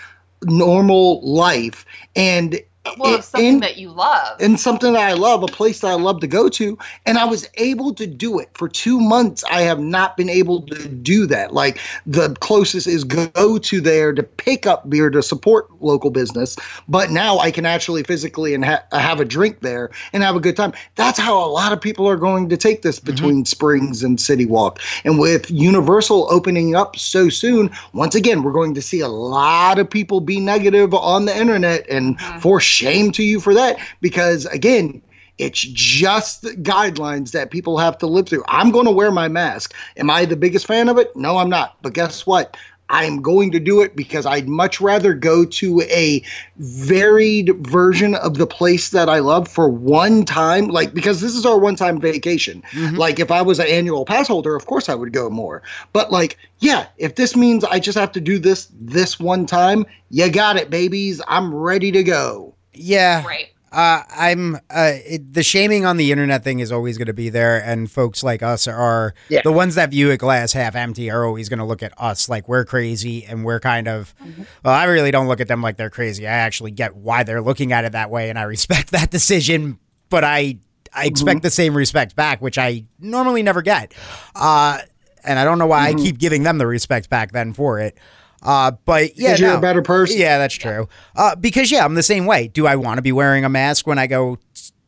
normal 0.44 1.20
life 1.22 1.84
and 2.14 2.60
well, 2.98 3.16
it, 3.16 3.24
something 3.24 3.54
in, 3.54 3.60
that 3.60 3.76
you 3.76 3.90
love. 3.90 4.40
And 4.40 4.58
something 4.58 4.92
that 4.92 5.02
I 5.02 5.12
love, 5.14 5.42
a 5.42 5.46
place 5.46 5.80
that 5.80 5.88
I 5.88 5.94
love 5.94 6.20
to 6.20 6.26
go 6.26 6.48
to. 6.48 6.78
And 7.06 7.18
I 7.18 7.24
was 7.24 7.48
able 7.54 7.94
to 7.94 8.06
do 8.06 8.38
it 8.38 8.50
for 8.54 8.68
two 8.68 9.00
months. 9.00 9.44
I 9.50 9.62
have 9.62 9.80
not 9.80 10.16
been 10.16 10.28
able 10.28 10.62
to 10.62 10.88
do 10.88 11.26
that. 11.26 11.52
Like 11.52 11.80
the 12.06 12.34
closest 12.40 12.86
is 12.86 13.04
go 13.04 13.58
to 13.58 13.80
there 13.80 14.12
to 14.12 14.22
pick 14.22 14.66
up 14.66 14.88
beer 14.88 15.10
to 15.10 15.22
support 15.22 15.68
local 15.82 16.10
business. 16.10 16.56
But 16.88 17.10
now 17.10 17.38
I 17.38 17.50
can 17.50 17.66
actually 17.66 18.02
physically 18.02 18.54
and 18.54 18.64
ha- 18.64 18.84
have 18.92 19.20
a 19.20 19.24
drink 19.24 19.60
there 19.60 19.90
and 20.12 20.22
have 20.22 20.36
a 20.36 20.40
good 20.40 20.56
time. 20.56 20.72
That's 20.94 21.18
how 21.18 21.44
a 21.44 21.48
lot 21.48 21.72
of 21.72 21.80
people 21.80 22.08
are 22.08 22.16
going 22.16 22.48
to 22.48 22.56
take 22.56 22.82
this 22.82 22.98
mm-hmm. 22.98 23.10
between 23.10 23.34
mm-hmm. 23.36 23.44
Springs 23.44 24.02
and 24.02 24.20
City 24.20 24.46
Walk. 24.46 24.80
And 25.04 25.18
with 25.18 25.50
Universal 25.50 26.28
opening 26.30 26.74
up 26.74 26.96
so 26.96 27.28
soon, 27.28 27.70
once 27.92 28.14
again, 28.14 28.42
we're 28.42 28.52
going 28.52 28.74
to 28.74 28.82
see 28.82 29.00
a 29.00 29.08
lot 29.08 29.78
of 29.78 29.88
people 29.88 30.20
be 30.20 30.40
negative 30.40 30.94
on 30.94 31.24
the 31.24 31.36
internet 31.36 31.88
and 31.88 32.18
mm-hmm. 32.18 32.38
for 32.40 32.60
shame 32.78 33.12
to 33.12 33.22
you 33.22 33.40
for 33.40 33.54
that 33.54 33.78
because 34.00 34.46
again 34.46 35.02
It's 35.38 35.60
just 35.60 36.42
guidelines 36.62 37.30
that 37.30 37.50
people 37.50 37.78
have 37.78 37.96
to 37.98 38.06
live 38.06 38.28
through. 38.28 38.44
I'm 38.48 38.70
going 38.72 38.86
to 38.86 38.90
wear 38.90 39.12
my 39.12 39.28
mask. 39.28 39.72
Am 39.96 40.10
I 40.10 40.24
the 40.24 40.36
biggest 40.36 40.66
fan 40.66 40.88
of 40.88 40.98
it? 40.98 41.14
No, 41.14 41.38
I'm 41.38 41.48
not. 41.48 41.76
But 41.80 41.94
guess 41.94 42.26
what? 42.26 42.56
I'm 42.90 43.20
going 43.20 43.52
to 43.52 43.60
do 43.60 43.82
it 43.82 43.94
because 43.94 44.24
I'd 44.24 44.48
much 44.48 44.80
rather 44.80 45.12
go 45.12 45.44
to 45.44 45.82
a 45.82 46.22
varied 46.56 47.50
version 47.66 48.14
of 48.14 48.38
the 48.38 48.46
place 48.46 48.88
that 48.90 49.08
I 49.10 49.18
love 49.18 49.46
for 49.46 49.68
one 49.68 50.24
time. 50.24 50.68
Like, 50.68 50.94
because 50.94 51.20
this 51.20 51.34
is 51.36 51.44
our 51.44 51.58
one 51.58 51.76
time 51.76 52.00
vacation. 52.00 52.62
Mm-hmm. 52.72 52.96
Like, 52.96 53.20
if 53.20 53.30
I 53.30 53.42
was 53.42 53.60
an 53.60 53.66
annual 53.68 54.06
pass 54.06 54.26
holder, 54.26 54.56
of 54.56 54.66
course 54.66 54.88
I 54.88 54.94
would 54.94 55.12
go 55.12 55.28
more. 55.30 55.62
But, 55.92 56.10
like, 56.10 56.38
yeah, 56.60 56.86
if 56.96 57.14
this 57.14 57.36
means 57.36 57.62
I 57.62 57.78
just 57.78 57.98
have 57.98 58.12
to 58.12 58.20
do 58.20 58.38
this 58.38 58.68
this 58.80 59.20
one 59.20 59.46
time, 59.46 59.84
you 60.10 60.28
got 60.32 60.56
it, 60.56 60.70
babies. 60.70 61.20
I'm 61.28 61.54
ready 61.54 61.92
to 61.92 62.02
go. 62.02 62.54
Yeah. 62.78 63.26
Right. 63.26 63.48
Uh, 63.70 64.02
I'm 64.08 64.56
uh, 64.70 64.92
it, 65.04 65.34
the 65.34 65.42
shaming 65.42 65.84
on 65.84 65.98
the 65.98 66.10
internet 66.10 66.42
thing 66.42 66.60
is 66.60 66.72
always 66.72 66.96
going 66.96 67.06
to 67.06 67.12
be 67.12 67.28
there, 67.28 67.62
and 67.62 67.90
folks 67.90 68.22
like 68.22 68.42
us 68.42 68.66
are 68.66 69.12
yeah. 69.28 69.42
the 69.42 69.52
ones 69.52 69.74
that 69.74 69.90
view 69.90 70.10
a 70.10 70.16
glass 70.16 70.54
half 70.54 70.74
empty 70.74 71.10
are 71.10 71.26
always 71.26 71.50
going 71.50 71.58
to 71.58 71.66
look 71.66 71.82
at 71.82 71.92
us 72.00 72.30
like 72.30 72.48
we're 72.48 72.64
crazy, 72.64 73.26
and 73.26 73.44
we're 73.44 73.60
kind 73.60 73.86
of. 73.86 74.14
Mm-hmm. 74.24 74.44
Well, 74.64 74.74
I 74.74 74.84
really 74.84 75.10
don't 75.10 75.28
look 75.28 75.40
at 75.40 75.48
them 75.48 75.60
like 75.60 75.76
they're 75.76 75.90
crazy. 75.90 76.26
I 76.26 76.32
actually 76.32 76.70
get 76.70 76.96
why 76.96 77.24
they're 77.24 77.42
looking 77.42 77.72
at 77.72 77.84
it 77.84 77.92
that 77.92 78.10
way, 78.10 78.30
and 78.30 78.38
I 78.38 78.44
respect 78.44 78.90
that 78.92 79.10
decision. 79.10 79.78
But 80.08 80.24
I 80.24 80.58
I 80.94 81.04
expect 81.04 81.38
mm-hmm. 81.38 81.42
the 81.42 81.50
same 81.50 81.76
respect 81.76 82.16
back, 82.16 82.40
which 82.40 82.56
I 82.56 82.84
normally 82.98 83.42
never 83.42 83.60
get. 83.60 83.92
Uh, 84.34 84.78
and 85.24 85.38
I 85.38 85.44
don't 85.44 85.58
know 85.58 85.66
why 85.66 85.90
mm-hmm. 85.90 86.00
I 86.00 86.02
keep 86.02 86.18
giving 86.18 86.42
them 86.42 86.56
the 86.56 86.66
respect 86.66 87.10
back 87.10 87.32
then 87.32 87.52
for 87.52 87.80
it. 87.80 87.98
Uh, 88.42 88.72
but 88.84 89.16
yeah, 89.16 89.36
you're 89.36 89.50
no. 89.50 89.58
a 89.58 89.60
better 89.60 89.82
person. 89.82 90.18
Yeah, 90.18 90.38
that's 90.38 90.54
true. 90.54 90.88
Uh, 91.16 91.34
because 91.36 91.70
yeah, 91.70 91.84
I'm 91.84 91.94
the 91.94 92.02
same 92.02 92.26
way. 92.26 92.48
Do 92.48 92.66
I 92.66 92.76
want 92.76 92.98
to 92.98 93.02
be 93.02 93.12
wearing 93.12 93.44
a 93.44 93.48
mask 93.48 93.86
when 93.86 93.98
I 93.98 94.06
go 94.06 94.38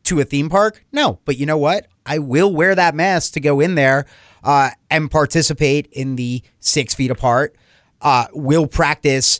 to 0.03 0.19
a 0.19 0.23
theme 0.23 0.49
park? 0.49 0.83
No, 0.91 1.19
but 1.25 1.37
you 1.37 1.45
know 1.45 1.57
what? 1.57 1.87
I 2.05 2.19
will 2.19 2.53
wear 2.53 2.75
that 2.75 2.95
mask 2.95 3.33
to 3.33 3.39
go 3.39 3.59
in 3.59 3.75
there 3.75 4.05
uh, 4.43 4.71
and 4.89 5.11
participate 5.11 5.87
in 5.91 6.15
the 6.15 6.41
six 6.59 6.93
feet 6.93 7.11
apart. 7.11 7.55
Uh, 8.01 8.25
will 8.33 8.67
practice 8.67 9.39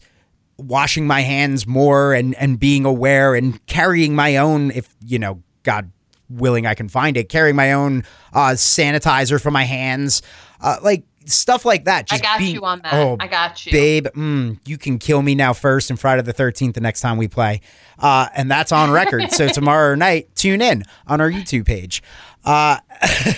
washing 0.58 1.08
my 1.08 1.22
hands 1.22 1.66
more 1.66 2.14
and 2.14 2.36
and 2.36 2.60
being 2.60 2.86
aware 2.86 3.34
and 3.34 3.66
carrying 3.66 4.16
my 4.16 4.38
own 4.38 4.70
if 4.72 4.96
you 5.04 5.18
know 5.18 5.42
God 5.64 5.92
willing 6.30 6.68
I 6.68 6.76
can 6.76 6.88
find 6.88 7.18
it 7.18 7.30
carrying 7.30 7.56
my 7.56 7.74
own 7.74 8.04
uh, 8.32 8.52
sanitizer 8.52 9.42
for 9.42 9.50
my 9.50 9.64
hands 9.64 10.22
uh, 10.62 10.78
like 10.84 11.04
stuff 11.26 11.66
like 11.66 11.86
that. 11.86 12.08
Just 12.08 12.24
I 12.24 12.26
got 12.26 12.40
being, 12.40 12.56
you 12.56 12.66
on 12.66 12.82
that. 12.82 12.94
Oh, 12.94 13.18
I 13.20 13.28
got 13.28 13.66
you, 13.66 13.72
babe. 13.72 14.08
Mm, 14.08 14.60
you 14.66 14.78
can 14.78 14.98
kill 14.98 15.22
me 15.22 15.36
now 15.36 15.54
first 15.54 15.90
and 15.90 16.00
Friday 16.00 16.22
the 16.22 16.34
Thirteenth 16.34 16.76
the 16.76 16.82
next 16.82 17.02
time 17.02 17.18
we 17.18 17.28
play, 17.28 17.62
uh, 18.00 18.28
and 18.36 18.50
that's 18.50 18.72
on 18.72 18.92
record. 18.92 19.32
so 19.32 19.48
tomorrow 19.50 19.96
night, 19.96 20.36
tune 20.36 20.62
in 20.62 20.84
on 21.08 21.22
our 21.22 21.30
YouTube 21.30 21.66
page. 21.66 22.04
Uh, 22.44 22.78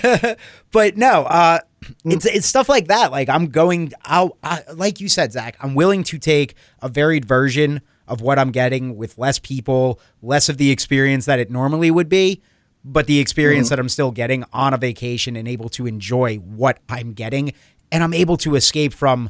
but 0.72 0.98
no, 0.98 1.24
uh, 1.24 1.60
it's 2.06 2.26
it's 2.26 2.48
stuff 2.48 2.70
like 2.70 2.88
that. 2.88 3.12
Like 3.12 3.30
I'm 3.30 3.48
going, 3.48 3.92
I'll, 4.04 4.38
I, 4.44 4.62
like 4.74 5.00
you 5.00 5.10
said, 5.10 5.32
Zach. 5.32 5.58
I'm 5.62 5.76
willing 5.76 6.04
to 6.06 6.18
take 6.18 6.56
a 6.82 6.90
varied 6.90 7.26
version 7.26 7.82
of 8.08 8.22
what 8.22 8.38
I'm 8.38 8.52
getting 8.52 8.98
with 8.98 9.18
less 9.18 9.40
people, 9.40 10.00
less 10.22 10.50
of 10.50 10.58
the 10.58 10.72
experience 10.72 11.26
that 11.26 11.40
it 11.40 11.50
normally 11.50 11.90
would 11.90 12.10
be 12.10 12.42
but 12.86 13.08
the 13.08 13.20
experience 13.20 13.68
mm. 13.68 13.70
that 13.72 13.80
I'm 13.80 13.90
still 13.90 14.12
getting 14.12 14.44
on 14.52 14.74
a 14.74 14.78
vacation 14.78 15.36
and 15.36 15.48
able 15.48 15.70
to 15.70 15.88
enjoy 15.88 16.38
what 16.38 16.80
I'm 16.90 17.14
getting 17.14 17.54
and 17.92 18.04
I'm 18.04 18.14
able 18.14 18.38
to 18.38 18.56
escape 18.56 18.94
from 18.94 19.30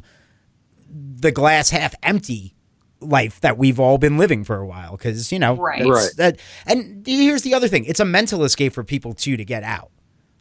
the 0.90 1.30
glass 1.30 1.70
half 1.70 1.94
empty 2.02 2.54
life 3.00 3.40
that 3.40 3.58
we've 3.58 3.78
all 3.78 3.98
been 3.98 4.16
living 4.16 4.44
for 4.44 4.56
a 4.56 4.66
while 4.66 4.92
because 4.92 5.30
you 5.30 5.38
know 5.38 5.56
right. 5.56 5.84
right. 5.84 6.10
That, 6.16 6.38
and 6.66 7.06
here's 7.06 7.42
the 7.42 7.54
other 7.54 7.68
thing 7.68 7.84
it's 7.84 8.00
a 8.00 8.04
mental 8.04 8.44
escape 8.44 8.72
for 8.72 8.82
people 8.82 9.12
too 9.12 9.36
to 9.36 9.44
get 9.44 9.62
out 9.62 9.90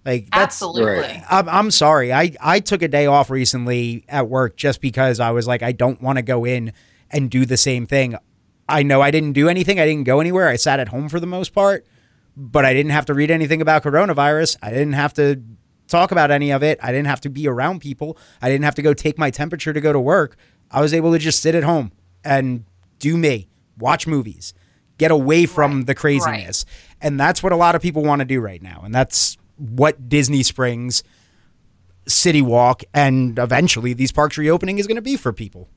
like 0.06 0.30
that's 0.32 0.44
absolutely 0.44 1.02
right. 1.02 1.24
I'm, 1.30 1.50
I'm 1.50 1.72
sorry 1.72 2.14
i 2.14 2.32
i 2.40 2.62
took 2.62 2.82
a 2.82 2.88
day 2.88 3.06
off 3.06 3.30
recently 3.30 4.06
at 4.08 4.30
work 4.30 4.56
just 4.56 4.80
because 4.80 5.20
i 5.20 5.32
was 5.32 5.46
like 5.46 5.62
i 5.62 5.74
don't 5.74 6.02
want 6.02 6.18
to 6.18 6.22
go 6.22 6.46
in 6.46 6.72
and 7.12 7.30
do 7.30 7.46
the 7.46 7.58
same 7.58 7.86
thing 7.86 8.16
i 8.70 8.82
know 8.82 9.02
i 9.02 9.12
didn't 9.12 9.34
do 9.34 9.50
anything 9.50 9.80
i 9.80 9.86
didn't 9.86 10.06
go 10.06 10.22
anywhere 10.22 10.48
i 10.48 10.56
sat 10.56 10.80
at 10.80 10.90
home 10.90 11.10
for 11.10 11.20
the 11.20 11.28
most 11.28 11.54
part 11.54 11.86
but 12.36 12.66
i 12.66 12.74
didn't 12.74 12.92
have 12.92 13.06
to 13.06 13.14
read 13.14 13.32
anything 13.32 13.62
about 13.62 13.84
coronavirus 13.84 14.58
i 14.62 14.70
didn't 14.70 14.94
have 14.94 15.14
to 15.14 15.42
talk 15.88 16.12
about 16.12 16.32
any 16.32 16.52
of 16.52 16.64
it. 16.64 16.80
I 16.82 16.92
didn't 16.92 17.08
have 17.08 17.22
to 17.22 17.30
be 17.30 17.48
around 17.48 17.80
people. 17.80 18.18
I 18.42 18.50
didn't 18.50 18.66
have 18.66 18.76
to 18.76 18.82
go 18.82 18.94
take 18.94 19.18
my 19.18 19.30
temperature 19.30 19.74
to 19.74 19.82
go 19.82 19.94
to 19.94 20.00
work. 20.00 20.36
I 20.72 20.82
was 20.82 20.94
able 20.94 21.12
to 21.12 21.20
just 21.20 21.42
sit 21.42 21.56
at 21.56 21.64
home 21.64 21.92
and 22.24 22.66
do 23.00 23.16
me, 23.16 23.48
watch 23.78 24.08
movies, 24.08 24.54
get 24.98 25.12
away 25.12 25.46
from 25.46 25.78
right. 25.78 25.88
the 25.88 25.96
craziness. 25.96 26.66
Right. 26.68 26.98
And 27.02 27.20
that's 27.20 27.44
what 27.44 27.52
a 27.52 27.56
lot 27.56 27.76
of 27.76 27.82
people 27.82 28.04
want 28.04 28.20
to 28.20 28.26
do 28.26 28.42
right 28.42 28.62
now. 28.62 28.82
And 28.84 28.94
that's 28.94 29.38
what 29.58 30.10
Disney 30.10 30.42
Springs, 30.42 31.04
City 32.08 32.42
Walk, 32.42 32.84
and 32.94 33.38
eventually 33.38 33.94
these 33.94 34.12
parks 34.12 34.38
reopening 34.38 34.80
is 34.80 34.88
going 34.88 34.96
to 34.96 35.02
be 35.02 35.16
for 35.16 35.32
people. 35.32 35.70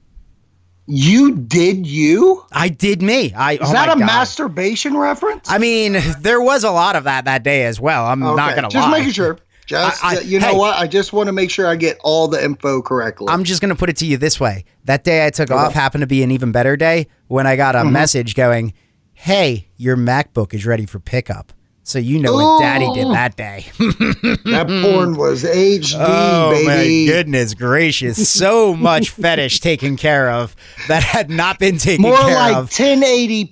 You 0.86 1.34
did 1.34 1.86
you? 1.86 2.44
I 2.52 2.68
did 2.68 3.02
me. 3.02 3.32
I 3.34 3.54
is 3.54 3.60
oh 3.62 3.72
that 3.72 3.88
a 3.88 3.98
God. 3.98 4.06
masturbation 4.06 4.96
reference? 4.96 5.50
I 5.50 5.58
mean, 5.58 5.96
there 6.20 6.40
was 6.40 6.62
a 6.62 6.70
lot 6.70 6.94
of 6.94 7.04
that 7.04 7.24
that 7.24 7.42
day 7.42 7.64
as 7.64 7.80
well. 7.80 8.06
I'm 8.06 8.22
okay. 8.22 8.36
not 8.36 8.54
gonna 8.54 8.68
just 8.68 8.88
lie. 8.88 8.98
making 8.98 9.12
sure. 9.12 9.38
Just 9.66 10.04
I, 10.04 10.18
I, 10.18 10.20
you 10.20 10.38
know 10.38 10.46
hey, 10.46 10.56
what? 10.56 10.76
I 10.76 10.86
just 10.86 11.12
want 11.12 11.26
to 11.26 11.32
make 11.32 11.50
sure 11.50 11.66
I 11.66 11.74
get 11.74 11.98
all 12.04 12.28
the 12.28 12.40
info 12.40 12.80
correctly. 12.80 13.26
I'm 13.28 13.42
just 13.42 13.60
going 13.60 13.70
to 13.70 13.74
put 13.74 13.90
it 13.90 13.96
to 13.96 14.06
you 14.06 14.16
this 14.16 14.38
way. 14.38 14.64
That 14.84 15.02
day 15.02 15.26
I 15.26 15.30
took 15.30 15.50
okay. 15.50 15.58
off 15.58 15.72
happened 15.72 16.02
to 16.02 16.06
be 16.06 16.22
an 16.22 16.30
even 16.30 16.52
better 16.52 16.76
day 16.76 17.08
when 17.26 17.48
I 17.48 17.56
got 17.56 17.74
a 17.74 17.78
mm-hmm. 17.78 17.92
message 17.92 18.36
going, 18.36 18.74
"Hey, 19.12 19.66
your 19.76 19.96
MacBook 19.96 20.54
is 20.54 20.66
ready 20.66 20.86
for 20.86 21.00
pickup." 21.00 21.52
So 21.86 22.00
you 22.00 22.18
know 22.18 22.32
what 22.32 22.62
Daddy 22.62 22.92
did 22.94 23.06
that 23.12 23.34
oh. 23.34 23.36
day. 23.36 23.66
that 23.78 24.66
porn 24.66 25.16
was 25.16 25.44
HD, 25.44 25.94
oh, 26.00 26.50
baby. 26.50 26.66
my 26.66 27.12
goodness 27.12 27.54
gracious! 27.54 28.28
So 28.28 28.74
much 28.74 29.10
fetish 29.20 29.60
taken 29.60 29.96
care 29.96 30.28
of 30.28 30.56
that 30.88 31.04
had 31.04 31.30
not 31.30 31.60
been 31.60 31.78
taken 31.78 32.02
care 32.02 32.12
of. 32.12 32.18
More 32.18 32.28
care 32.28 32.34
like 32.34 32.56
of. 32.56 32.76
1080 32.76 33.44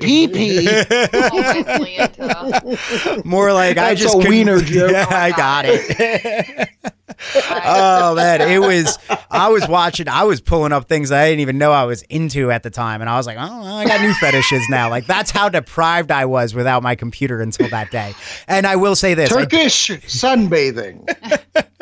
More 3.24 3.52
like 3.52 3.76
That's 3.76 4.00
I 4.00 4.02
just 4.02 4.16
a 4.16 4.18
wiener 4.28 4.60
joke. 4.60 4.90
Yeah, 4.90 5.06
I 5.08 5.30
got 5.30 5.66
it 5.66 6.68
oh 7.34 8.14
man, 8.14 8.40
it 8.40 8.58
was. 8.58 8.98
I 9.30 9.48
was 9.48 9.66
watching. 9.68 10.08
I 10.08 10.24
was 10.24 10.40
pulling 10.40 10.72
up 10.72 10.88
things 10.88 11.12
I 11.12 11.28
didn't 11.28 11.40
even 11.40 11.58
know 11.58 11.72
I 11.72 11.84
was 11.84 12.02
into 12.02 12.50
at 12.50 12.62
the 12.62 12.70
time, 12.70 13.00
and 13.00 13.10
I 13.10 13.16
was 13.16 13.26
like, 13.26 13.36
oh, 13.38 13.76
I 13.76 13.84
got 13.84 14.00
new 14.00 14.12
fetishes 14.14 14.66
now. 14.70 14.88
Like 14.90 15.06
that's 15.06 15.30
how 15.30 15.48
deprived 15.48 16.10
I 16.10 16.24
was 16.26 16.54
without 16.54 16.82
my 16.82 16.94
computer 16.94 17.40
until 17.40 17.68
that 17.68 17.90
day. 17.90 18.14
And 18.48 18.66
I 18.66 18.76
will 18.76 18.96
say 18.96 19.14
this: 19.14 19.28
Turkish 19.28 19.90
I, 19.90 19.96
sunbathing. 19.96 21.66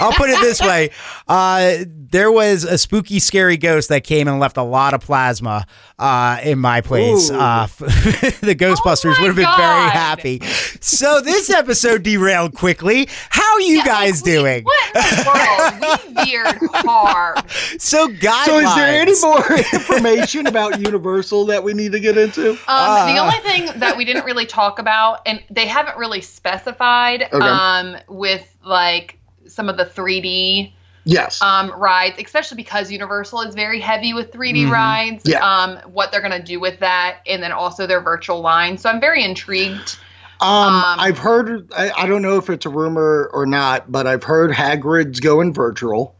I'll 0.00 0.12
put 0.12 0.30
it 0.30 0.40
this 0.40 0.60
way: 0.60 0.90
uh, 1.28 1.84
there 2.10 2.30
was 2.30 2.64
a 2.64 2.78
spooky, 2.78 3.18
scary 3.18 3.56
ghost 3.56 3.88
that 3.88 4.04
came 4.04 4.28
and 4.28 4.38
left 4.38 4.56
a 4.56 4.62
lot 4.62 4.94
of 4.94 5.00
plasma 5.00 5.66
uh, 5.98 6.38
in 6.42 6.58
my 6.58 6.80
place. 6.80 7.30
Uh, 7.30 7.66
the 7.78 8.56
Ghostbusters 8.58 9.14
oh 9.18 9.22
would 9.22 9.28
have 9.28 9.36
been 9.36 9.44
God. 9.44 9.56
very 9.56 9.90
happy. 9.90 10.40
So 10.80 11.20
this 11.20 11.50
episode 11.50 12.02
derailed 12.02 12.54
quickly. 12.54 13.08
How 13.30 13.54
are 13.54 13.60
you 13.60 13.78
yeah, 13.78 13.84
guys 13.84 14.22
we, 14.24 14.32
doing? 14.32 14.64
What 14.64 14.96
in 14.96 15.02
the 15.02 15.24
world? 15.26 16.14
We 16.16 16.24
veered 16.24 16.58
hard. 16.72 17.44
So 17.78 18.08
guidelines. 18.08 18.44
So 18.46 18.58
is 18.58 18.74
there 18.74 19.00
any 19.00 19.20
more 19.20 19.58
information 19.74 20.46
about 20.46 20.80
Universal 20.80 21.46
that 21.46 21.62
we 21.62 21.74
need 21.74 21.92
to 21.92 22.00
get 22.00 22.16
into? 22.16 22.50
Um, 22.50 22.58
uh, 22.66 23.12
the 23.12 23.18
only 23.18 23.38
thing 23.38 23.78
that 23.78 23.96
we 23.96 24.04
didn't 24.04 24.24
really 24.24 24.46
talk 24.46 24.78
about, 24.78 25.20
and 25.26 25.42
they 25.50 25.66
haven't 25.66 25.96
really 25.96 26.20
specified 26.20 27.22
okay. 27.22 27.38
um, 27.38 27.96
with 28.08 28.55
like 28.66 29.18
some 29.46 29.68
of 29.68 29.76
the 29.76 29.84
3D 29.86 30.72
yes 31.04 31.40
um, 31.40 31.70
rides, 31.70 32.16
especially 32.22 32.56
because 32.56 32.90
Universal 32.90 33.42
is 33.42 33.54
very 33.54 33.80
heavy 33.80 34.12
with 34.12 34.32
3D 34.32 34.64
mm-hmm. 34.64 34.72
rides. 34.72 35.22
Yeah. 35.24 35.38
Um, 35.38 35.78
what 35.92 36.10
they're 36.10 36.20
gonna 36.20 36.42
do 36.42 36.60
with 36.60 36.80
that, 36.80 37.20
and 37.26 37.42
then 37.42 37.52
also 37.52 37.86
their 37.86 38.00
virtual 38.00 38.40
line. 38.40 38.76
So 38.76 38.90
I'm 38.90 39.00
very 39.00 39.24
intrigued. 39.24 39.98
Um, 40.40 40.74
um 40.74 41.00
I've 41.00 41.18
heard. 41.18 41.72
I, 41.72 41.90
I, 41.92 42.06
don't 42.06 42.22
know 42.22 42.36
if 42.36 42.50
it's 42.50 42.66
a 42.66 42.70
rumor 42.70 43.30
or 43.32 43.46
not, 43.46 43.90
but 43.90 44.06
I've 44.06 44.24
heard 44.24 44.50
Hagrid's 44.50 45.20
going 45.20 45.54
virtual. 45.54 46.15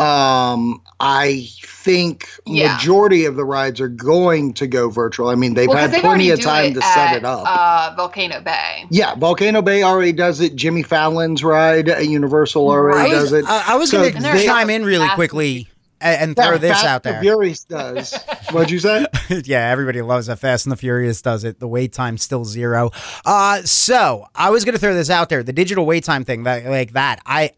Um, 0.00 0.82
I 0.98 1.48
think 1.56 2.28
yeah. 2.46 2.74
majority 2.74 3.24
of 3.24 3.36
the 3.36 3.44
rides 3.44 3.80
are 3.80 3.88
going 3.88 4.54
to 4.54 4.66
go 4.66 4.90
virtual. 4.90 5.28
I 5.28 5.34
mean, 5.34 5.54
they've 5.54 5.68
well, 5.68 5.88
had 5.88 6.00
plenty 6.00 6.30
of 6.30 6.40
time 6.40 6.74
to 6.74 6.84
at, 6.84 6.94
set 6.94 7.16
it 7.16 7.24
up. 7.24 7.44
Uh, 7.46 7.94
Volcano 7.96 8.40
Bay. 8.40 8.86
Yeah, 8.90 9.14
Volcano 9.14 9.62
Bay 9.62 9.82
already 9.82 10.12
does 10.12 10.40
it. 10.40 10.56
Jimmy 10.56 10.82
Fallon's 10.82 11.42
ride 11.42 11.88
at 11.88 12.06
Universal 12.06 12.68
already 12.68 12.98
right. 12.98 13.10
does 13.10 13.32
it. 13.32 13.44
I, 13.46 13.74
I 13.74 13.76
was 13.76 13.90
so 13.90 14.00
going 14.00 14.22
to 14.22 14.44
chime 14.44 14.70
in 14.70 14.84
really 14.84 15.08
quickly 15.10 15.68
and, 16.00 16.36
throw 16.36 16.58
this 16.58 16.72
Fast 16.72 16.84
out 16.84 17.02
there. 17.02 17.14
The 17.14 17.20
Furious 17.20 17.64
does. 17.64 18.16
What'd 18.50 18.70
you 18.70 18.78
say? 18.78 19.06
yeah, 19.44 19.70
everybody 19.70 20.02
loves 20.02 20.26
that. 20.26 20.38
Fast 20.38 20.66
and 20.66 20.72
the 20.72 20.76
Furious 20.76 21.22
does 21.22 21.44
it. 21.44 21.60
The 21.60 21.68
wait 21.68 21.92
time 21.92 22.18
still 22.18 22.44
zero. 22.44 22.90
Uh, 23.24 23.62
so 23.62 24.26
I 24.34 24.50
was 24.50 24.64
gonna 24.64 24.78
throw 24.78 24.94
this 24.94 25.10
out 25.10 25.28
there. 25.28 25.42
The 25.42 25.52
digital 25.52 25.86
wait 25.86 26.04
time 26.04 26.24
thing, 26.24 26.44
that 26.44 26.64
like 26.66 26.92
that. 26.92 27.20
I 27.26 27.52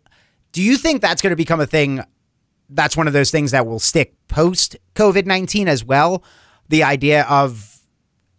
do 0.53 0.63
you 0.63 0.77
think 0.77 1.01
that's 1.01 1.23
gonna 1.23 1.37
become 1.37 1.61
a 1.61 1.67
thing 1.67 2.03
that's 2.75 2.97
one 2.97 3.07
of 3.07 3.13
those 3.13 3.31
things 3.31 3.51
that 3.51 3.67
will 3.67 3.79
stick 3.79 4.15
post 4.29 4.77
COVID 4.95 5.27
19 5.27 5.69
as 5.69 5.85
well. 5.85 6.25
The 6.69 6.83
idea 6.83 7.25
of, 7.25 7.81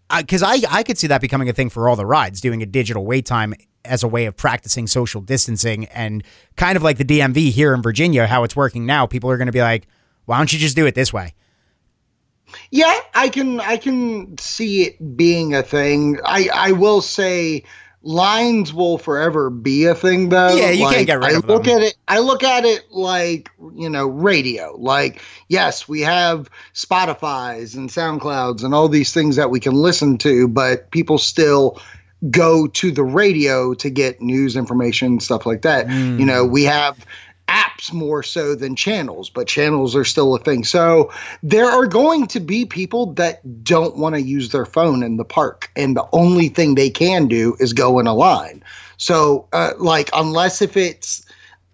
uh, 0.09 0.21
because 0.21 0.43
I, 0.43 0.57
I 0.69 0.83
could 0.83 0.97
see 0.97 1.07
that 1.07 1.21
becoming 1.21 1.49
a 1.49 1.53
thing 1.53 1.69
for 1.69 1.87
all 1.87 1.95
the 1.95 2.05
rides, 2.05 2.41
doing 2.41 2.61
a 2.61 2.65
digital 2.65 3.05
wait 3.05 3.25
time 3.25 3.53
as 3.85 4.03
a 4.03 4.07
way 4.07 4.25
of 4.25 4.35
practicing 4.35 4.87
social 4.87 5.21
distancing 5.21 5.85
and 5.87 6.23
kind 6.55 6.77
of 6.77 6.83
like 6.83 6.97
the 6.97 7.05
DMV 7.05 7.51
here 7.51 7.73
in 7.73 7.81
Virginia, 7.81 8.27
how 8.27 8.43
it's 8.43 8.55
working 8.55 8.85
now. 8.85 9.05
People 9.05 9.29
are 9.29 9.37
going 9.37 9.47
to 9.47 9.51
be 9.51 9.61
like, 9.61 9.87
why 10.25 10.37
don't 10.37 10.51
you 10.53 10.59
just 10.59 10.75
do 10.75 10.85
it 10.85 10.95
this 10.95 11.11
way? 11.11 11.33
Yeah, 12.71 12.99
I 13.15 13.29
can 13.29 13.59
I 13.59 13.77
can 13.77 14.37
see 14.37 14.83
it 14.83 15.17
being 15.17 15.55
a 15.55 15.63
thing. 15.63 16.19
I 16.23 16.49
I 16.53 16.71
will 16.71 17.01
say 17.01 17.63
lines 18.03 18.73
will 18.73 18.97
forever 18.97 19.49
be 19.49 19.85
a 19.85 19.95
thing 19.95 20.29
though. 20.29 20.55
Yeah, 20.55 20.69
you 20.71 20.83
like, 20.83 20.95
can't 20.95 21.07
get 21.07 21.19
rid 21.19 21.33
I 21.33 21.37
of 21.37 21.45
look 21.45 21.63
them. 21.63 21.77
at 21.77 21.83
it 21.83 21.95
I 22.07 22.19
look 22.19 22.43
at 22.43 22.65
it 22.65 22.91
like, 22.91 23.49
you 23.75 23.89
know, 23.89 24.07
radio. 24.07 24.75
Like, 24.77 25.21
yes, 25.47 25.87
we 25.87 26.01
have 26.01 26.49
Spotify's 26.73 27.75
and 27.75 27.89
SoundClouds 27.89 28.63
and 28.63 28.73
all 28.73 28.89
these 28.89 29.13
things 29.13 29.37
that 29.37 29.49
we 29.49 29.59
can 29.59 29.73
listen 29.73 30.17
to, 30.19 30.47
but 30.47 30.91
people 30.91 31.17
still 31.17 31.81
go 32.29 32.67
to 32.67 32.91
the 32.91 33.03
radio 33.03 33.73
to 33.75 33.89
get 33.89 34.21
news 34.21 34.55
information, 34.55 35.19
stuff 35.19 35.45
like 35.45 35.61
that. 35.61 35.87
Mm. 35.87 36.19
You 36.19 36.25
know, 36.25 36.45
we 36.45 36.63
have 36.63 37.05
apps 37.47 37.91
more 37.93 38.23
so 38.23 38.55
than 38.55 38.75
channels, 38.75 39.29
but 39.29 39.47
channels 39.47 39.95
are 39.95 40.05
still 40.05 40.33
a 40.35 40.39
thing. 40.39 40.63
So 40.63 41.11
there 41.41 41.65
are 41.69 41.85
going 41.85 42.27
to 42.27 42.39
be 42.39 42.65
people 42.65 43.13
that 43.13 43.63
don't 43.63 43.97
want 43.97 44.15
to 44.15 44.21
use 44.21 44.49
their 44.49 44.65
phone 44.65 45.03
in 45.03 45.17
the 45.17 45.25
park, 45.25 45.69
and 45.75 45.95
the 45.95 46.07
only 46.13 46.49
thing 46.49 46.75
they 46.75 46.89
can 46.89 47.27
do 47.27 47.55
is 47.59 47.73
go 47.73 47.99
in 47.99 48.07
a 48.07 48.13
line. 48.13 48.63
So, 48.97 49.47
uh, 49.53 49.73
like, 49.77 50.09
unless 50.13 50.61
if 50.61 50.77
it's 50.77 51.25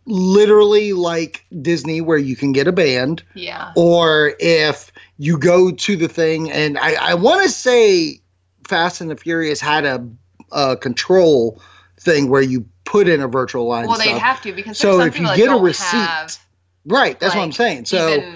literally 0.06 0.94
like 0.94 1.46
Disney 1.62 2.02
where 2.02 2.18
you 2.18 2.36
can 2.36 2.52
get 2.52 2.68
a 2.68 2.72
band, 2.72 3.24
Yeah. 3.36 3.72
or 3.76 4.34
if 4.40 4.92
you 5.18 5.38
go 5.38 5.72
to 5.72 5.96
the 5.96 6.08
thing, 6.08 6.50
and 6.52 6.78
I, 6.80 7.12
I 7.12 7.14
want 7.14 7.44
to 7.44 7.50
say 7.50 8.20
Fast 8.68 9.02
and 9.02 9.12
the 9.12 9.16
Furious 9.16 9.60
had 9.62 9.86
a, 9.86 10.08
a 10.52 10.78
control 10.78 11.62
thing 12.00 12.30
where 12.30 12.42
you 12.42 12.66
put 12.90 13.08
in 13.08 13.22
a 13.22 13.28
virtual 13.28 13.68
line. 13.68 13.88
Well, 13.88 14.00
they'd 14.00 14.18
have 14.18 14.42
to 14.42 14.52
because 14.52 14.78
So 14.78 15.00
if 15.02 15.18
you 15.18 15.28
get 15.36 15.50
a 15.50 15.56
receipt, 15.56 15.98
have, 15.98 16.38
Right, 16.86 17.20
that's 17.20 17.36
what 17.36 17.44
I'm 17.44 17.52
saying. 17.52 17.86
So 17.86 18.34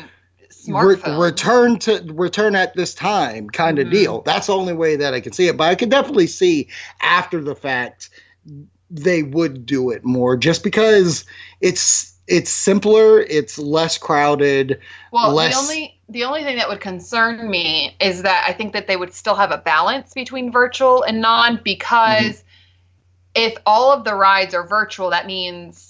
re- 0.68 0.96
return 1.18 1.80
to 1.80 2.04
return 2.14 2.56
at 2.56 2.76
this 2.76 2.94
time 2.94 3.50
kind 3.50 3.80
of 3.80 3.88
Mhm. 3.88 3.92
deal. 3.92 4.22
That's 4.22 4.48
the 4.48 4.56
only 4.56 4.74
way 4.74 4.96
that 4.96 5.14
I 5.14 5.22
can 5.22 5.34
see 5.34 5.48
it. 5.48 5.58
But 5.58 5.70
I 5.70 5.76
could 5.76 5.90
definitely 5.90 6.28
see 6.28 6.68
after 7.02 7.42
the 7.42 7.56
fact 7.56 8.10
they 8.92 9.24
would 9.24 9.66
do 9.66 9.90
it 9.90 10.06
more 10.06 10.38
just 10.38 10.64
because 10.64 11.26
it's 11.62 12.12
it's 12.28 12.50
simpler, 12.50 13.20
it's 13.22 13.58
less 13.58 13.98
crowded. 13.98 14.80
Well, 15.12 15.34
less- 15.34 15.54
the 15.54 15.60
only 15.60 16.00
the 16.10 16.24
only 16.26 16.44
thing 16.44 16.58
that 16.58 16.70
would 16.70 16.80
concern 16.80 17.50
me 17.50 17.96
is 18.00 18.22
that 18.22 18.46
I 18.48 18.54
think 18.54 18.74
that 18.74 18.88
they 18.88 18.98
would 18.98 19.14
still 19.14 19.36
have 19.36 19.52
a 19.52 19.58
balance 19.58 20.14
between 20.14 20.52
virtual 20.52 21.02
and 21.04 21.22
non 21.22 21.60
because 21.64 22.22
Mm-hmm. 22.22 22.43
If 23.36 23.56
all 23.66 23.92
of 23.92 24.04
the 24.04 24.14
rides 24.16 24.54
are 24.54 24.66
virtual, 24.66 25.10
that 25.12 25.26
means 25.26 25.90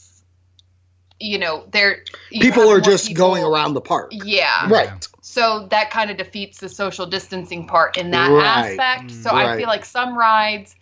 you 1.20 1.38
know 1.38 1.66
they're 1.72 2.04
you 2.32 2.42
people 2.42 2.70
are 2.70 2.82
just 2.82 3.08
people- 3.08 3.28
going 3.28 3.44
around 3.44 3.74
the 3.74 3.82
park. 3.82 4.12
Yeah. 4.14 4.68
Right. 4.70 5.08
So 5.22 5.68
that 5.72 5.90
kind 5.90 6.12
of 6.12 6.18
defeats 6.18 6.60
the 6.60 6.70
social 6.70 7.06
distancing 7.06 7.66
part 7.68 7.98
in 7.98 8.12
that 8.12 8.30
Right. 8.30 8.78
aspect. 8.80 9.12
So 9.12 9.32
I 9.32 9.58
feel 9.58 9.68
like 9.68 9.86
some 9.86 10.18
rides, 10.18 10.76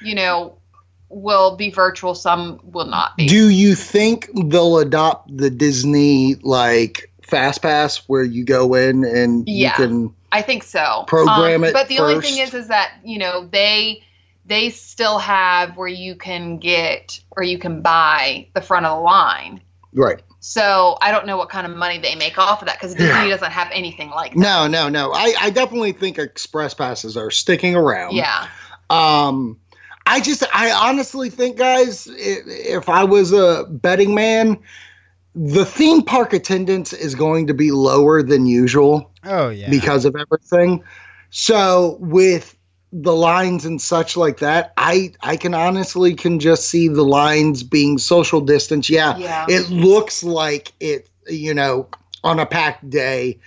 you 0.00 0.14
know, 0.14 0.54
will 1.10 1.56
be 1.56 1.70
virtual, 1.70 2.14
some 2.14 2.60
will 2.64 2.86
not 2.86 3.16
be. 3.16 3.26
Do 3.26 3.48
you 3.48 3.74
think 3.74 4.28
they'll 4.34 4.78
adopt 4.78 5.36
the 5.36 5.50
Disney 5.50 6.36
like 6.42 7.10
fast 7.22 7.60
pass 7.62 7.98
where 8.06 8.22
you 8.22 8.44
go 8.44 8.74
in 8.74 9.04
and 9.04 9.46
Yeah. 9.48 9.68
you 9.68 9.74
can 9.74 10.14
I 10.30 10.42
think 10.42 10.62
so. 10.62 11.04
Program 11.06 11.62
um, 11.62 11.64
it 11.64 11.72
But 11.72 11.88
the 11.88 11.98
only 12.00 12.20
thing 12.20 12.38
is, 12.38 12.52
is 12.54 12.68
that 12.68 12.92
you 13.02 13.18
know 13.18 13.46
they 13.50 14.02
they 14.48 14.70
still 14.70 15.18
have 15.18 15.76
where 15.76 15.88
you 15.88 16.16
can 16.16 16.58
get 16.58 17.20
or 17.32 17.42
you 17.42 17.58
can 17.58 17.82
buy 17.82 18.48
the 18.54 18.60
front 18.60 18.86
of 18.86 18.96
the 18.98 19.02
line. 19.02 19.60
right. 19.92 20.22
So 20.40 20.96
I 21.02 21.10
don't 21.10 21.26
know 21.26 21.36
what 21.36 21.48
kind 21.50 21.66
of 21.66 21.76
money 21.76 21.98
they 21.98 22.14
make 22.14 22.38
off 22.38 22.62
of 22.62 22.68
that 22.68 22.76
because 22.80 22.94
Disney 22.94 23.28
doesn't 23.28 23.50
have 23.50 23.68
anything 23.72 24.10
like 24.10 24.32
that. 24.32 24.38
No, 24.38 24.68
no, 24.68 24.88
no. 24.88 25.12
I, 25.12 25.34
I 25.40 25.50
definitely 25.50 25.90
think 25.92 26.16
express 26.16 26.74
passes 26.74 27.16
are 27.16 27.30
sticking 27.32 27.74
around. 27.74 28.14
Yeah. 28.14 28.46
Um, 28.88 29.58
I 30.06 30.20
just, 30.20 30.44
I 30.54 30.70
honestly 30.70 31.28
think, 31.28 31.58
guys, 31.58 32.06
if 32.10 32.88
I 32.88 33.02
was 33.02 33.32
a 33.32 33.66
betting 33.68 34.14
man, 34.14 34.58
the 35.34 35.64
theme 35.64 36.02
park 36.02 36.32
attendance 36.32 36.92
is 36.92 37.14
going 37.16 37.48
to 37.48 37.54
be 37.54 37.72
lower 37.72 38.22
than 38.22 38.46
usual 38.46 39.12
Oh 39.24 39.48
yeah. 39.48 39.68
because 39.68 40.04
of 40.04 40.14
everything. 40.16 40.84
So 41.30 41.98
with 42.00 42.56
the 42.92 43.14
lines 43.14 43.64
and 43.64 43.80
such 43.80 44.16
like 44.16 44.38
that, 44.38 44.72
I 44.76 45.12
I 45.20 45.36
can 45.36 45.54
honestly 45.54 46.14
can 46.14 46.38
just 46.40 46.68
see 46.68 46.88
the 46.88 47.04
lines 47.04 47.62
being 47.62 47.98
social 47.98 48.40
distance. 48.40 48.88
Yeah, 48.88 49.16
Yeah. 49.18 49.46
it 49.48 49.70
looks 49.70 50.24
like 50.24 50.72
it, 50.80 51.08
you 51.28 51.52
know, 51.54 51.88
on 52.24 52.38
a 52.40 52.46
packed 52.46 52.88
day. 52.88 53.38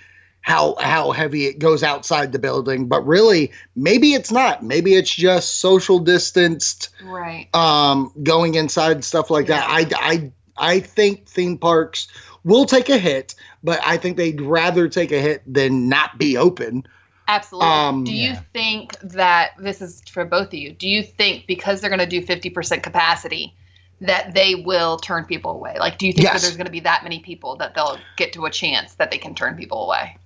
How 0.44 0.74
how 0.80 1.12
heavy 1.12 1.46
it 1.46 1.60
goes 1.60 1.84
outside 1.84 2.32
the 2.32 2.38
building, 2.40 2.86
but 2.88 3.06
really 3.06 3.52
maybe 3.76 4.14
it's 4.14 4.32
not. 4.32 4.64
Maybe 4.64 4.94
it's 4.94 5.14
just 5.14 5.60
social 5.60 6.00
distanced 6.00 6.88
Right. 7.00 7.46
um, 7.54 8.10
going 8.24 8.56
inside 8.56 9.04
stuff 9.04 9.30
like 9.30 9.46
that. 9.46 9.64
I, 9.68 9.86
I, 9.94 10.32
I 10.56 10.80
think 10.80 11.28
theme 11.28 11.58
parks 11.58 12.08
will 12.42 12.64
take 12.66 12.88
a 12.88 12.98
hit, 12.98 13.36
but 13.62 13.78
I 13.86 13.96
think 13.98 14.16
they'd 14.16 14.40
rather 14.40 14.88
take 14.88 15.12
a 15.12 15.20
hit 15.20 15.42
than 15.46 15.88
not 15.88 16.18
be 16.18 16.36
open. 16.36 16.88
Absolutely. 17.32 17.68
Um, 17.70 18.04
do 18.04 18.12
you 18.12 18.30
Yeah. 18.32 18.40
think 18.52 18.98
that 19.00 19.52
this 19.58 19.80
is 19.80 20.02
for 20.10 20.24
both 20.24 20.48
of 20.48 20.54
you? 20.54 20.72
Do 20.72 20.88
you 20.88 21.02
think 21.02 21.46
because 21.46 21.80
they're 21.80 21.90
going 21.90 22.00
to 22.00 22.06
do 22.06 22.20
50% 22.20 22.82
capacity 22.82 23.54
that 24.02 24.34
they 24.34 24.56
will 24.56 24.98
turn 24.98 25.24
people 25.24 25.52
away? 25.52 25.76
Like, 25.78 25.96
do 25.96 26.06
you 26.06 26.12
think 26.12 26.26
that 26.26 26.40
there's 26.42 26.56
going 26.56 26.66
to 26.66 26.72
be 26.72 26.80
that 26.80 27.02
many 27.04 27.20
people 27.20 27.56
that 27.56 27.74
they'll 27.74 27.98
get 28.16 28.32
to 28.34 28.44
a 28.44 28.50
chance 28.50 28.94
that 28.94 29.10
they 29.10 29.18
can 29.18 29.34
turn 29.34 29.56
people 29.56 29.86
away? 29.86 30.16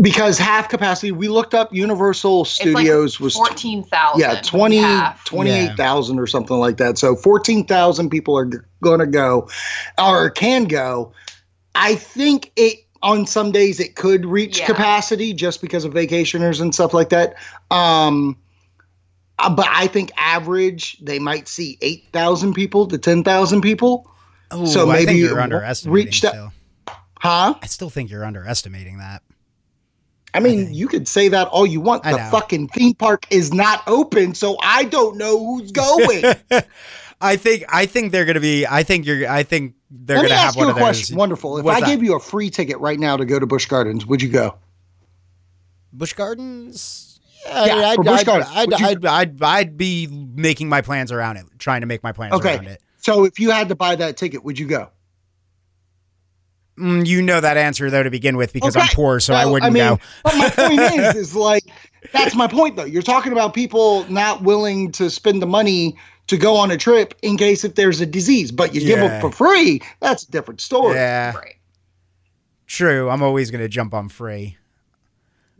Because 0.00 0.38
half 0.38 0.68
capacity, 0.68 1.12
we 1.12 1.28
looked 1.28 1.52
up 1.54 1.74
Universal 1.74 2.44
Studios 2.44 3.20
like 3.20 3.24
was 3.24 3.34
14,000. 3.34 4.20
yeah 4.20 4.40
20 4.40 4.76
half. 4.78 5.24
28,000 5.24 6.18
or 6.18 6.26
something 6.26 6.56
like 6.56 6.76
that. 6.78 6.96
So 6.96 7.14
14,000 7.16 8.08
people 8.08 8.36
are 8.38 8.46
g- 8.46 8.58
going 8.82 9.00
to 9.00 9.06
go 9.06 9.48
or 9.98 10.30
can 10.30 10.64
go. 10.64 11.12
I 11.74 11.94
think 11.96 12.50
it 12.56 12.78
on 13.02 13.26
some 13.26 13.52
days 13.52 13.78
it 13.80 13.94
could 13.96 14.24
reach 14.26 14.58
Yeah. 14.60 14.66
capacity 14.66 15.32
just 15.32 15.60
because 15.60 15.84
of 15.84 15.92
vacationers 15.94 16.60
and 16.60 16.74
stuff 16.74 16.92
like 16.94 17.10
that. 17.10 17.34
Um 17.70 18.36
uh, 19.40 19.48
but 19.50 19.66
I 19.70 19.86
think 19.86 20.10
average 20.16 20.98
they 21.00 21.18
might 21.20 21.46
see 21.46 21.78
8,000 21.80 22.54
people 22.54 22.86
to 22.88 22.98
10,000 22.98 23.60
people. 23.60 24.10
Ooh, 24.52 24.66
so 24.66 24.90
I 24.90 24.94
maybe 24.94 25.06
think 25.06 25.18
you 25.18 25.26
you're 25.28 25.40
underestimating. 25.40 25.94
reach 26.06 26.20
that- 26.22 26.30
still. 26.32 26.52
Huh? 27.20 27.54
I 27.62 27.66
still 27.66 27.90
think 27.90 28.10
you're 28.10 28.24
underestimating 28.24 28.98
that. 28.98 29.22
I 30.34 30.40
mean, 30.40 30.66
think- 30.66 30.76
you 30.76 30.88
could 30.88 31.08
say 31.08 31.28
that 31.28 31.48
all 31.48 31.66
you 31.66 31.80
want. 31.80 32.04
I 32.06 32.12
The 32.12 32.18
know. 32.18 32.30
fucking 32.30 32.68
theme 32.68 32.94
park 32.94 33.26
is 33.30 33.52
not 33.52 33.82
open, 33.86 34.34
so 34.34 34.56
I 34.62 34.84
don't 34.84 35.16
know 35.16 35.38
who's 35.38 35.72
going. 35.72 36.24
I 37.20 37.36
think 37.36 37.64
I 37.68 37.86
think 37.86 38.12
they're 38.12 38.24
gonna 38.24 38.38
be. 38.40 38.66
I 38.66 38.82
think 38.84 39.04
you're. 39.06 39.28
I 39.28 39.42
think 39.42 39.74
they're 39.90 40.16
Let 40.18 40.22
me 40.24 40.28
gonna 40.28 40.38
have 40.40 40.48
ask 40.48 40.56
one 40.58 40.66
you 40.66 40.68
a 40.68 40.72
of 40.72 40.76
those. 40.76 40.82
question. 40.84 41.16
Wonderful. 41.16 41.58
If 41.58 41.64
What's 41.64 41.76
I 41.78 41.80
that? 41.80 41.86
gave 41.86 42.02
you 42.02 42.14
a 42.16 42.20
free 42.20 42.50
ticket 42.50 42.78
right 42.78 42.98
now 42.98 43.16
to 43.16 43.24
go 43.24 43.38
to 43.38 43.46
Busch 43.46 43.66
Gardens, 43.66 44.04
would 44.06 44.20
you 44.22 44.28
go? 44.28 44.56
Busch 45.92 46.12
Gardens. 46.12 47.20
Yeah, 47.46 47.64
Yeah, 47.66 47.74
I'd, 47.88 47.94
for 47.96 48.02
Busch 48.04 48.20
I'd, 48.20 48.26
Gardens. 48.26 48.50
I'd, 48.52 48.68
Would 48.70 48.80
you- 48.80 48.86
I'd, 48.86 49.06
I'd, 49.06 49.42
I'd 49.42 49.76
be 49.78 50.06
making 50.08 50.68
my 50.68 50.82
plans 50.82 51.12
around 51.12 51.36
it, 51.38 51.46
trying 51.58 51.80
to 51.82 51.86
make 51.86 52.02
my 52.02 52.12
plans 52.12 52.34
Okay. 52.34 52.56
around 52.56 52.66
it. 52.66 52.82
So 52.98 53.24
if 53.24 53.38
you 53.38 53.50
had 53.50 53.68
to 53.70 53.74
buy 53.74 53.96
that 53.96 54.16
ticket, 54.16 54.44
would 54.44 54.58
you 54.58 54.66
go? 54.66 54.90
Mm, 56.78 57.06
you 57.06 57.22
know 57.22 57.40
that 57.40 57.56
answer 57.56 57.90
though 57.90 58.02
to 58.04 58.10
begin 58.10 58.36
with 58.36 58.52
because 58.52 58.76
I'm 58.76 58.86
poor, 58.88 59.18
so 59.18 59.34
I 59.34 59.46
wouldn't 59.46 59.64
I 59.64 59.70
mean, 59.70 59.82
go. 59.82 59.98
But 60.22 60.36
my 60.36 60.48
point 60.50 60.80
is, 60.80 61.14
is 61.16 61.34
like 61.36 61.64
that's 62.12 62.36
my 62.36 62.46
point 62.46 62.76
though. 62.76 62.84
You're 62.84 63.02
talking 63.02 63.32
about 63.32 63.52
people 63.52 64.08
not 64.08 64.42
willing 64.42 64.92
to 64.92 65.10
spend 65.10 65.42
the 65.42 65.46
money 65.46 65.96
to 66.28 66.36
go 66.36 66.56
on 66.56 66.70
a 66.70 66.76
trip 66.76 67.14
in 67.22 67.36
case 67.36 67.64
if 67.64 67.74
there's 67.74 68.00
a 68.00 68.06
disease, 68.06 68.50
but 68.52 68.74
you 68.74 68.80
give 68.80 69.00
them 69.00 69.20
for 69.20 69.30
free. 69.32 69.82
That's 70.00 70.22
a 70.22 70.30
different 70.30 70.60
story. 70.60 70.94
Yeah, 70.94 71.34
Right. 71.36 71.56
true. 72.66 73.08
I'm 73.10 73.22
always 73.22 73.50
gonna 73.50 73.68
jump 73.68 73.94
on 73.94 74.08
free. 74.08 74.56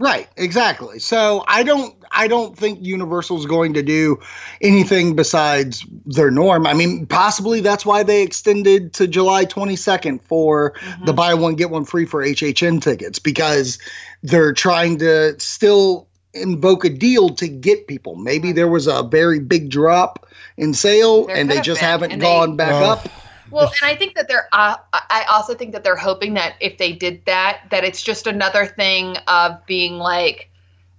Right, 0.01 0.29
exactly. 0.37 1.01
So 1.01 1.45
I 1.49 1.65
don't 1.65 1.93
I 2.13 2.29
don't 2.29 2.57
think 2.57 2.79
Universal's 2.83 3.47
going 3.47 3.75
to 3.75 3.83
do 3.83 4.19
anything 4.61 5.17
besides 5.17 5.85
their 6.07 6.31
norm. 6.31 6.67
I 6.69 6.73
mean, 6.75 7.05
possibly 7.07 7.61
that's 7.61 7.85
why 7.85 8.05
they 8.05 8.23
extended 8.23 8.93
to 8.95 9.09
July 9.09 9.45
22nd 9.45 10.23
for 10.23 10.73
Mm-hmm. 10.79 11.05
the 11.07 11.13
buy 11.13 11.35
one 11.35 11.57
get 11.57 11.71
one 11.71 11.85
free 11.85 12.05
for 12.07 12.23
HHN 12.25 12.81
tickets 12.81 13.19
because 13.19 13.79
they're 14.23 14.53
trying 14.53 14.99
to 14.99 15.39
still 15.41 16.07
invoke 16.33 16.85
a 16.85 16.91
deal 16.91 17.31
to 17.31 17.49
get 17.49 17.89
people. 17.89 18.15
Maybe 18.15 18.53
there 18.53 18.69
was 18.69 18.87
a 18.87 19.03
very 19.03 19.41
big 19.41 19.69
drop 19.71 20.28
in 20.59 20.75
sale 20.75 21.27
There 21.27 21.37
and 21.37 21.51
they 21.51 21.61
just 21.61 21.81
been, 21.81 21.89
haven't 21.89 22.13
and 22.13 22.21
they- 22.21 22.27
gone 22.27 22.57
back 22.57 22.71
Well, 22.73 22.91
up. 22.91 23.09
Well, 23.51 23.73
and 23.81 23.91
I 23.91 23.97
think 23.97 24.15
that 24.17 24.29
they're. 24.29 24.47
Uh, 24.53 24.77
I 24.93 25.25
also 25.31 25.55
think 25.55 25.73
that 25.73 25.83
they're 25.83 25.97
hoping 25.97 26.35
that 26.35 26.57
if 26.61 26.77
they 26.77 26.93
did 26.93 27.25
that, 27.25 27.61
that 27.71 27.83
it's 27.83 28.03
just 28.03 28.27
another 28.27 28.67
thing 28.67 29.17
of 29.27 29.65
being 29.67 29.95
like, 29.95 30.51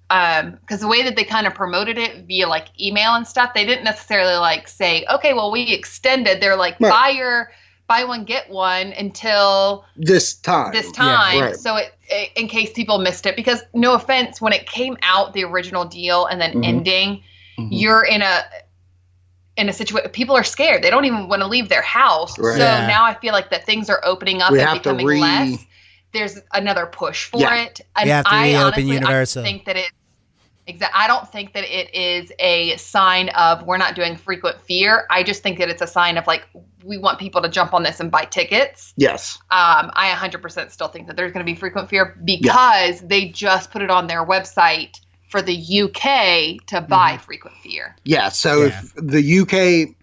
um 0.10 0.58
because 0.62 0.80
the 0.80 0.88
way 0.88 1.04
that 1.04 1.15
they 1.15 1.24
kind 1.24 1.45
of 1.45 1.54
promoted 1.54 1.95
it 2.00 2.26
via 2.26 2.48
like 2.48 2.69
email 2.82 3.13
and 3.13 3.28
stuff 3.28 3.54
they 3.54 3.63
didn't 3.63 3.84
necessarily 3.84 4.34
like 4.38 4.67
say 4.67 5.06
okay 5.13 5.36
well 5.36 5.52
we 5.52 5.72
extended 5.72 6.41
they're 6.41 6.56
like 6.56 6.76
Right. 6.80 6.89
buy 6.91 7.10
your 7.10 7.52
buy 7.86 8.04
one 8.06 8.24
get 8.26 8.50
one 8.50 8.91
until 8.93 9.86
This 9.95 10.34
time. 10.34 10.72
this 10.72 10.91
time 10.93 11.39
right. 11.39 11.56
so 11.56 11.76
it, 11.76 11.93
it 12.10 12.32
in 12.36 12.48
case 12.48 12.72
people 12.74 12.98
missed 12.98 13.28
it 13.28 13.36
because 13.36 13.62
no 13.76 13.93
offense 13.93 14.41
when 14.41 14.52
it 14.52 14.65
came 14.65 14.98
out 15.04 15.34
the 15.34 15.43
original 15.43 15.86
deal 15.86 16.26
and 16.26 16.41
then 16.41 16.54
Mhm. 16.54 16.65
ending 16.65 17.24
Mhm. 17.60 17.67
you're 17.69 18.04
in 18.04 18.24
a 18.24 18.41
in 19.60 19.69
a 19.69 19.74
situation 19.74 20.10
people 20.12 20.36
are 20.36 20.43
scared 20.43 20.82
they 20.84 20.89
don't 20.89 21.06
even 21.06 21.28
want 21.28 21.41
to 21.41 21.48
leave 21.48 21.67
their 21.69 21.82
house 21.82 22.38
Right. 22.39 22.54
so 22.54 22.63
Yeah. 22.63 22.88
now 22.88 23.04
i 23.06 23.13
feel 23.13 23.34
like 23.34 23.50
that 23.52 23.65
things 23.65 23.89
are 23.89 24.02
opening 24.04 24.41
up 24.41 24.52
We 24.52 24.60
and 24.60 24.67
have 24.69 24.78
to 24.78 24.89
becoming 24.93 25.06
re- 25.06 25.19
less 25.22 25.65
there's 26.13 26.39
another 26.54 26.86
push 26.88 27.26
for 27.26 27.41
Yeah. 27.41 27.63
it 27.63 27.82
and 27.95 28.08
You 28.08 28.13
have 28.13 28.26
to 28.26 28.32
i 28.34 28.48
reopen 28.48 29.04
honestly 29.06 29.41
I 29.41 29.45
think 29.45 29.65
that 29.65 29.76
it 29.76 29.91
Exactly. 30.67 31.02
I 31.04 31.08
don't 31.08 31.28
think 31.28 31.54
that 31.54 31.63
it 31.63 31.91
is 31.95 32.32
a 32.38 32.78
sign 32.78 33.30
of 33.30 33.65
we're 33.65 33.78
not 33.78 33.95
doing 33.95 34.15
frequent 34.15 34.62
fear. 34.62 35.08
I 35.10 35.24
just 35.24 35.41
think 35.41 35.58
that 35.58 35.67
it's 35.67 35.82
a 35.82 35.88
sign 35.88 36.15
of 36.15 36.28
like 36.28 36.43
we 36.84 37.00
want 37.00 37.17
people 37.17 37.41
to 37.41 37.50
jump 37.50 37.74
on 37.74 37.82
this 37.82 38.00
and 38.00 38.12
buy 38.12 38.26
tickets. 38.26 38.93
Yes. 38.95 39.39
Um, 39.50 39.89
I 39.95 40.12
100% 40.15 40.69
still 40.69 40.88
think 40.88 41.08
that 41.08 41.15
there's 41.17 41.32
going 41.32 41.43
to 41.43 41.52
be 41.52 41.56
frequent 41.58 41.89
fear 41.89 42.15
because 42.24 43.00
they 43.02 43.30
just 43.30 43.72
put 43.72 43.82
it 43.82 43.89
on 43.89 44.06
their 44.06 44.24
website 44.24 45.00
for 45.30 45.42
the 45.42 45.56
UK 45.56 46.65
to 46.68 46.82
buy 46.82 47.12
Mm-hmm. 47.13 47.24
frequent 47.24 47.56
fear. 47.58 47.96
Yeah. 48.04 48.30
So 48.30 48.63
Yeah. 48.65 48.82
if 48.84 48.94
the 48.96 49.39
UK 49.39 49.96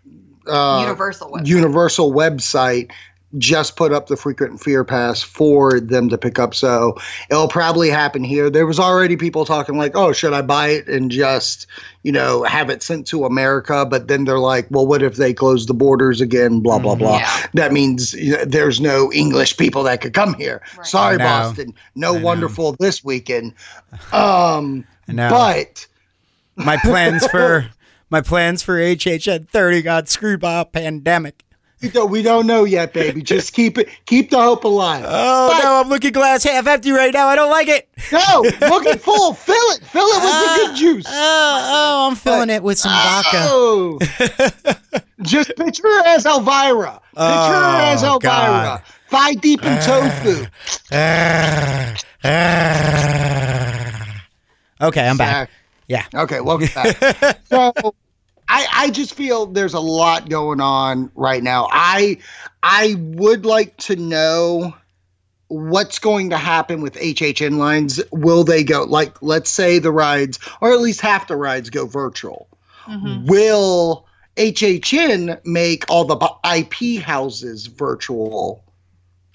uh, 0.49 0.81
Universal 0.83 1.31
website. 1.33 1.47
Universal 1.47 2.13
website 2.13 2.91
just 3.39 3.77
put 3.77 3.93
up 3.93 4.07
the 4.07 4.17
frequent 4.17 4.61
fear 4.63 4.85
pass 4.85 5.21
for 5.21 5.81
them 5.81 6.09
to 6.09 6.17
pick 6.17 6.39
up. 6.39 6.55
So 6.55 6.97
it'll 7.29 7.49
probably 7.49 7.91
happen 7.91 8.23
here. 8.25 8.49
There 8.49 8.65
was 8.65 8.79
already 8.79 9.17
people 9.17 9.45
talking 9.45 9.77
like, 9.77 9.97
"Oh, 9.97 10.13
should 10.13 10.33
I 10.33 10.41
buy 10.43 10.69
it 10.69 10.87
and 10.89 11.11
just, 11.11 11.67
you 12.05 12.13
know, 12.13 12.45
have 12.45 12.71
it 12.71 12.83
sent 12.85 13.07
to 13.09 13.25
America?" 13.27 13.85
But 13.85 14.07
then 14.07 14.25
they're 14.25 14.39
like, 14.39 14.69
"Well, 14.71 14.87
what 14.87 15.03
if 15.03 15.17
they 15.17 15.35
close 15.35 15.67
the 15.67 15.75
borders 15.75 16.21
again? 16.21 16.61
Blah 16.61 16.79
blah 16.79 16.95
blah." 16.95 17.19
Yeah. 17.19 17.47
That 17.55 17.73
means 17.73 18.15
you 18.15 18.37
know, 18.39 18.45
there's 18.45 18.81
no 18.81 19.13
English 19.13 19.57
people 19.57 19.83
that 19.83 20.01
could 20.01 20.15
come 20.15 20.33
here. 20.35 20.63
Right. 20.79 20.87
Sorry, 20.87 21.19
Boston. 21.19 21.75
No 21.97 22.15
I 22.15 22.19
know. 22.19 22.25
wonderful 22.25 22.77
this 22.79 23.03
weekend. 23.05 23.53
Um, 24.13 24.85
But 25.07 25.87
my 26.57 26.77
plans 26.79 27.27
for 27.31 27.71
my 28.11 28.21
plans 28.21 28.63
for 28.63 28.77
HHN 28.79 29.49
30 29.49 29.83
got 29.83 30.09
screwed 30.09 30.41
by 30.41 30.61
a 30.61 30.65
pandemic. 30.65 31.43
we 31.83 31.89
don't, 31.91 32.11
we 32.11 32.23
don't 32.23 32.47
know 32.47 32.65
yet, 32.65 32.93
baby. 32.95 33.21
Just 33.23 33.53
keep 33.53 33.77
it, 33.79 33.89
keep 34.07 34.31
the 34.31 34.41
hope 34.41 34.65
alive. 34.65 35.05
Oh 35.07 35.49
But- 35.53 35.63
no, 35.63 35.81
I'm 35.81 35.89
looking 35.89 36.13
glass 36.13 36.43
half 36.45 36.67
empty 36.67 36.91
right 36.93 37.13
now. 37.13 37.27
I 37.29 37.37
don't 37.37 37.51
like 37.51 37.69
it. 37.69 37.89
No, 38.13 38.43
look 38.69 38.87
at 38.87 39.01
full. 39.01 39.35
Fill 39.35 39.55
it. 39.73 39.83
Fill 39.85 40.07
it 40.07 40.23
with 40.23 40.23
the 40.23 40.55
good 40.57 40.71
ah, 40.71 40.75
juice. 40.77 41.07
Oh, 41.09 41.13
oh, 41.73 42.07
I'm 42.09 42.17
filling 42.17 42.51
it 42.51 42.63
with 42.63 42.79
some 42.79 42.93
vodka. 42.93 43.39
Oh. 43.43 43.99
Just 45.23 45.55
picture 45.57 45.83
her 45.83 46.07
as 46.07 46.25
Elvira. 46.27 47.01
Picture 47.15 47.23
her 47.23 47.81
as 47.83 48.05
Oh, 48.05 48.15
Elvira. 48.15 48.21
God. 48.21 48.83
Thigh 49.09 49.35
deep 49.35 49.63
in 49.65 49.81
tofu. 49.83 50.47
Ah, 50.93 51.95
okay, 54.81 55.09
I'm 55.09 55.17
back. 55.17 55.51
Yeah. 55.89 56.05
Okay, 56.15 56.41
welcome 56.41 56.69
back. 56.75 57.41
so 57.49 57.73
I 58.49 58.67
I 58.73 58.91
just 58.91 59.15
feel 59.15 59.47
there's 59.47 59.75
a 59.75 59.81
lot 59.81 60.29
going 60.29 60.61
on 60.61 61.11
right 61.15 61.43
now. 61.43 61.69
I 61.71 62.19
I 62.63 62.97
would 62.99 63.45
like 63.47 63.77
to 63.79 63.97
know 63.97 64.75
what's 65.49 66.01
going 66.01 66.31
to 66.31 66.37
happen 66.37 66.81
with 66.81 66.95
HHN 66.95 67.57
lines. 67.59 68.01
Will 68.11 68.43
they 68.43 68.65
go 68.65 68.83
like 68.83 69.21
let's 69.23 69.51
say 69.51 69.79
the 69.79 69.93
rides 69.93 70.39
or 70.61 70.73
at 70.73 70.81
least 70.81 71.01
half 71.01 71.29
the 71.29 71.37
rides 71.37 71.71
go 71.71 71.87
virtual? 71.87 72.49
Mhm. 72.89 73.27
Will 73.27 74.07
HHN 74.37 75.41
make 75.45 75.85
all 75.89 76.05
the 76.05 76.17
IP 76.45 77.01
houses 77.01 77.67
virtual 77.67 78.65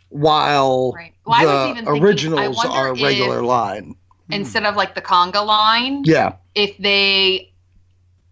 while 0.10 0.92
Right. 0.94 1.14
Well, 1.26 1.36
I 1.40 1.46
was 1.46 1.70
even 1.72 1.86
the 1.86 1.92
thinking- 1.92 2.04
I 2.04 2.08
originals 2.08 2.58
wonder 2.58 2.74
are 2.74 2.94
regular 2.94 3.40
if- 3.40 3.46
line? 3.46 3.96
Hmm. 4.32 4.42
Instead 4.42 4.66
of 4.66 4.76
like 4.76 4.96
the 4.96 5.02
conga 5.02 5.46
line, 5.46 6.04
Yeah. 6.06 6.34
if 6.56 6.78
they 6.78 7.48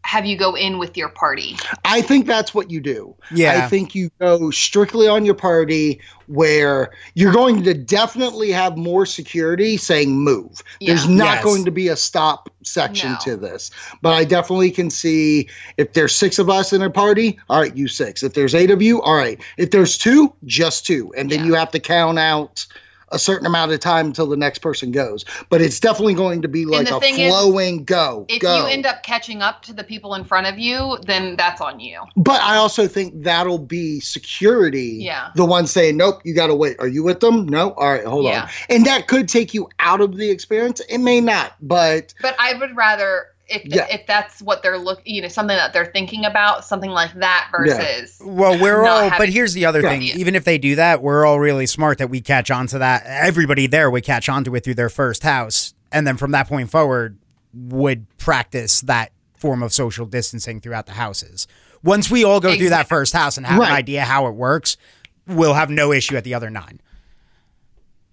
have 0.05 0.25
you 0.25 0.35
go 0.37 0.55
in 0.55 0.79
with 0.79 0.97
your 0.97 1.09
party. 1.09 1.55
I 1.85 2.01
think 2.01 2.25
that's 2.25 2.51
what 2.51 2.71
you 2.71 2.79
do. 2.79 3.13
Yeah. 3.31 3.63
I 3.63 3.67
think 3.67 3.93
you 3.93 4.09
go 4.19 4.49
strictly 4.49 5.07
on 5.07 5.23
your 5.23 5.35
party 5.35 5.99
where 6.25 6.91
you're 7.13 7.33
going 7.33 7.61
to 7.63 7.75
definitely 7.75 8.49
have 8.51 8.75
more 8.75 9.05
security 9.05 9.77
saying 9.77 10.11
move. 10.17 10.63
There's 10.81 11.07
not 11.07 11.35
Yes. 11.35 11.43
going 11.43 11.63
to 11.65 11.69
be 11.71 11.89
a 11.89 11.95
stop 11.95 12.49
section 12.63 13.11
No. 13.11 13.17
to 13.25 13.35
this. 13.37 13.69
But 14.01 14.13
I 14.13 14.23
definitely 14.23 14.71
can 14.71 14.89
see 14.89 15.47
if 15.77 15.93
there's 15.93 16.15
six 16.15 16.39
of 16.39 16.49
us 16.49 16.73
in 16.73 16.81
a 16.81 16.89
party, 16.89 17.37
all 17.47 17.59
right, 17.61 17.75
you 17.77 17.87
six. 17.87 18.23
If 18.23 18.33
there's 18.33 18.55
eight 18.55 18.71
of 18.71 18.81
you, 18.81 19.01
all 19.03 19.15
right. 19.15 19.39
If 19.57 19.69
there's 19.69 19.95
two, 19.95 20.33
just 20.45 20.87
two. 20.87 21.13
And 21.17 21.29
then 21.29 21.39
Yeah. 21.41 21.45
you 21.45 21.53
have 21.55 21.69
to 21.71 21.79
count 21.79 22.17
out 22.17 22.65
a 23.11 23.19
certain 23.19 23.45
amount 23.45 23.71
of 23.71 23.79
time 23.79 24.07
until 24.07 24.27
the 24.27 24.37
next 24.37 24.59
person 24.59 24.91
goes. 24.91 25.25
But 25.49 25.61
it's 25.61 25.79
definitely 25.79 26.13
going 26.13 26.41
to 26.41 26.47
be 26.47 26.65
like 26.65 26.89
a 26.89 26.99
thing 26.99 27.19
is, 27.19 27.29
flowing 27.31 27.83
go. 27.83 28.25
If 28.29 28.41
go. 28.41 28.57
you 28.57 28.71
end 28.71 28.85
up 28.85 29.03
catching 29.03 29.41
up 29.41 29.61
to 29.63 29.73
the 29.73 29.83
people 29.83 30.13
in 30.15 30.23
front 30.23 30.47
of 30.47 30.57
you, 30.57 30.97
then 31.05 31.35
that's 31.35 31.61
on 31.61 31.79
you. 31.79 32.01
But 32.15 32.41
I 32.41 32.55
also 32.57 32.87
think 32.87 33.23
that'll 33.23 33.57
be 33.59 33.99
security. 33.99 34.97
Yeah. 34.99 35.31
The 35.35 35.45
one 35.45 35.67
saying, 35.67 35.97
nope, 35.97 36.21
you 36.23 36.33
got 36.33 36.47
to 36.47 36.55
wait. 36.55 36.77
Are 36.79 36.87
you 36.87 37.03
with 37.03 37.19
them? 37.19 37.47
No. 37.47 37.71
All 37.71 37.89
right, 37.91 38.05
hold 38.05 38.25
Yeah. 38.25 38.43
on. 38.43 38.49
And 38.69 38.85
that 38.85 39.07
could 39.07 39.27
take 39.27 39.53
you 39.53 39.69
out 39.79 40.01
of 40.01 40.17
the 40.17 40.29
experience. 40.29 40.79
It 40.89 40.99
may 40.99 41.21
not, 41.21 41.53
but 41.61 42.13
But 42.21 42.35
I 42.39 42.53
would 42.55 42.75
rather 42.75 43.27
if 43.49 43.65
Yeah. 43.65 43.87
if 43.89 44.05
that's 44.07 44.41
what 44.41 44.61
they're 44.63 44.77
look 44.77 45.01
you 45.05 45.21
know 45.21 45.27
something 45.27 45.55
that 45.55 45.73
they're 45.73 45.85
thinking 45.91 46.25
about 46.25 46.63
something 46.65 46.89
like 46.91 47.13
that 47.15 47.49
versus 47.51 48.17
Well, 48.23 48.59
we're 48.59 48.85
all, 48.85 49.09
but 49.17 49.29
here's 49.29 49.53
the 49.53 49.65
other 49.65 49.81
Yeah. 49.81 49.89
thing. 49.89 50.03
Even 50.03 50.35
if 50.35 50.43
they 50.43 50.57
do 50.57 50.75
that, 50.75 51.01
we're 51.01 51.25
all 51.25 51.39
really 51.39 51.65
smart 51.65 51.97
that 51.97 52.09
we 52.09 52.21
catch 52.21 52.51
on 52.51 52.67
to 52.67 52.79
that. 52.79 53.03
Everybody 53.05 53.67
there 53.67 53.89
would 53.89 54.03
catch 54.03 54.29
on 54.29 54.43
to 54.45 54.55
it 54.55 54.63
through 54.63 54.75
their 54.75 54.89
first 54.89 55.23
house. 55.23 55.73
And 55.91 56.05
then 56.05 56.17
from 56.17 56.31
that 56.31 56.47
point 56.47 56.69
forward, 56.69 57.17
would 57.53 58.05
practice 58.19 58.81
that 58.81 59.11
form 59.35 59.63
of 59.63 59.73
social 59.73 60.05
distancing 60.05 60.61
throughout 60.61 60.85
the 60.85 60.91
houses. 60.93 61.47
Once 61.81 62.11
we 62.11 62.23
all 62.23 62.39
go 62.39 62.55
through 62.55 62.69
that 62.69 62.87
first 62.87 63.13
house 63.13 63.37
and 63.37 63.45
have 63.45 63.59
an 63.61 63.71
idea 63.71 64.03
how 64.03 64.27
it 64.27 64.35
works, 64.35 64.77
we'll 65.25 65.53
have 65.55 65.69
no 65.69 65.91
issue 65.91 66.15
at 66.15 66.23
the 66.23 66.33
other 66.35 66.49
nine. 66.49 66.79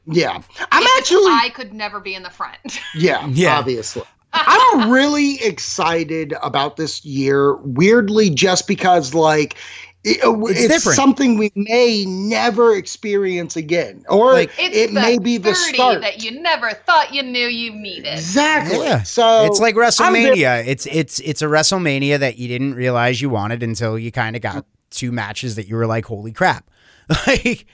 yeah. 0.06 0.40
I'm 0.72 0.82
If 0.82 0.98
actually, 0.98 1.32
I 1.32 1.50
could 1.54 1.74
never 1.74 2.00
be 2.00 2.14
in 2.14 2.22
the 2.22 2.30
front. 2.30 2.80
yeah, 2.94 3.26
Yeah. 3.28 3.58
obviously. 3.58 4.04
I'm 4.46 4.90
really 4.90 5.42
excited 5.42 6.34
about 6.42 6.76
this 6.76 7.04
year, 7.04 7.56
weirdly, 7.62 8.30
just 8.30 8.66
because, 8.68 9.14
like, 9.14 9.56
it- 10.04 10.22
uh, 10.24 10.38
It's 10.44 10.60
it's, 10.60 10.74
different. 10.74 10.96
something 10.96 11.36
we 11.38 11.50
may 11.56 12.04
never 12.06 12.76
experience 12.76 13.56
again, 13.56 14.04
or 14.08 14.34
Like- 14.34 14.50
It's 14.58 14.76
it 14.76 14.92
may 14.92 15.18
be 15.18 15.36
the 15.36 15.52
30 15.54 15.74
start. 15.74 16.00
that 16.02 16.22
you 16.22 16.40
never 16.40 16.70
thought 16.70 17.12
you 17.12 17.22
knew 17.24 17.48
you 17.48 17.72
needed. 17.74 18.06
exactly. 18.12 18.84
Yeah. 18.84 19.02
So 19.02 19.46
it's 19.46 19.58
like 19.58 19.74
I'm 19.74 20.12
very- 20.12 20.36
WrestleMania. 20.36 20.66
It's 20.66 20.86
it's 20.86 21.18
it's 21.20 21.42
a 21.42 21.46
WrestleMania 21.46 22.18
that 22.20 22.38
you 22.38 22.46
didn't 22.46 22.74
realize 22.74 23.20
you 23.20 23.30
wanted 23.30 23.62
until 23.64 23.98
you 23.98 24.12
kind 24.12 24.36
of 24.36 24.42
got 24.42 24.64
two 24.90 25.10
matches 25.10 25.56
that 25.56 25.66
you 25.66 25.74
were 25.74 25.86
like, 25.86 26.04
holy 26.06 26.30
crap. 26.32 26.70
like 27.26 27.66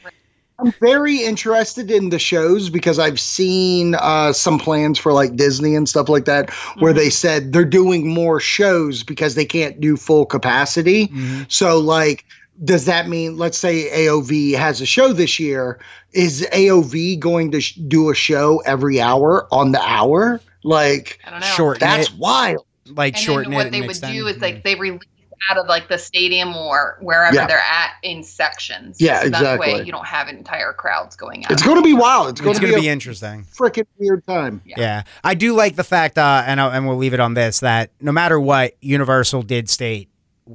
I'm 0.62 0.72
very 0.81 1.22
interested 1.22 1.90
in 1.90 2.11
the 2.11 2.18
shows 2.18 2.70
because 2.70 2.98
I've 2.98 3.20
seen 3.20 3.94
uh, 3.96 4.33
some 4.33 4.59
plans 4.59 4.98
for 4.98 5.12
like 5.12 5.37
Disney 5.37 5.75
and 5.75 5.88
stuff 5.88 6.09
like 6.09 6.25
that 6.27 6.51
where 6.79 6.92
they 6.92 7.11
said 7.11 7.53
they're 7.53 7.64
doing 7.64 8.09
more 8.09 8.38
shows 8.40 9.03
because 9.03 9.35
they 9.35 9.44
can't 9.44 9.81
do 9.81 9.96
full 9.96 10.25
capacity. 10.27 11.11
So, 11.48 11.79
like, 11.79 12.25
does 12.64 12.85
that 12.85 13.09
mean, 13.09 13.38
let's 13.38 13.59
say 13.59 13.90
AOV 13.90 14.55
has 14.57 14.81
a 14.81 14.87
show 14.87 15.12
this 15.12 15.40
year? 15.40 15.81
Is 16.12 16.46
AOV 16.53 17.18
going 17.18 17.51
to 17.53 17.61
sh- 17.61 17.75
do 17.75 18.11
a 18.11 18.14
show 18.14 18.59
every 18.66 19.01
hour 19.01 19.48
on 19.51 19.72
the 19.72 19.81
hour? 19.81 20.40
Like, 20.62 21.18
I 21.25 21.31
don't 21.31 21.40
know. 21.40 21.46
shorten 21.46 21.81
that's 21.81 22.09
it, 22.09 22.18
wild. 22.18 22.64
like 22.87 23.14
and 23.14 23.22
shorten 23.22 23.51
then 23.51 23.61
it. 23.61 23.64
what 23.64 23.72
they 23.72 23.81
would 23.81 23.90
extend. 23.90 24.12
do 24.14 24.27
is 24.29 24.40
like 24.40 24.62
they 24.62 24.75
release 24.77 25.01
out 25.50 25.59
of 25.59 25.66
like 25.66 25.88
the 25.88 25.98
stadium 25.98 26.55
or 26.57 26.98
wherever 27.00 27.35
Yeah. 27.35 27.46
they're 27.46 27.58
at 27.58 27.92
in 28.02 28.23
sections. 28.23 28.98
Yeah, 29.00 29.23
so 29.23 29.31
That 29.31 29.58
way 29.58 29.66
exactly. 29.69 29.87
you 29.87 29.92
don't 29.92 30.06
have 30.06 30.29
entire 30.29 30.73
crowds 30.73 31.16
going 31.16 31.44
out. 31.44 31.50
It's 31.50 31.62
going 31.62 31.77
to 31.77 31.83
be 31.83 31.94
wild. 31.94 32.29
It's 32.31 32.40
going 32.40 32.50
it's 32.52 32.60
to 32.60 32.66
going 32.66 32.75
to 32.75 32.81
be, 32.81 32.87
be 32.87 32.88
interesting. 32.90 33.44
freaking 33.56 33.87
weird 33.98 34.27
time. 34.27 34.62
Yeah. 34.64 34.75
Yeah, 34.79 35.02
I 35.25 35.35
do 35.35 35.54
like 35.54 35.77
the 35.77 35.85
fact, 35.85 36.19
uh, 36.19 36.42
and 36.46 36.60
I'll, 36.60 36.71
and 36.71 36.87
we'll 36.87 36.96
leave 36.96 37.14
it 37.14 37.21
on 37.21 37.35
this 37.35 37.60
that 37.60 37.90
no 38.00 38.12
matter 38.12 38.38
what, 38.40 38.77
Universal 38.81 39.42
did 39.42 39.69
state 39.69 40.08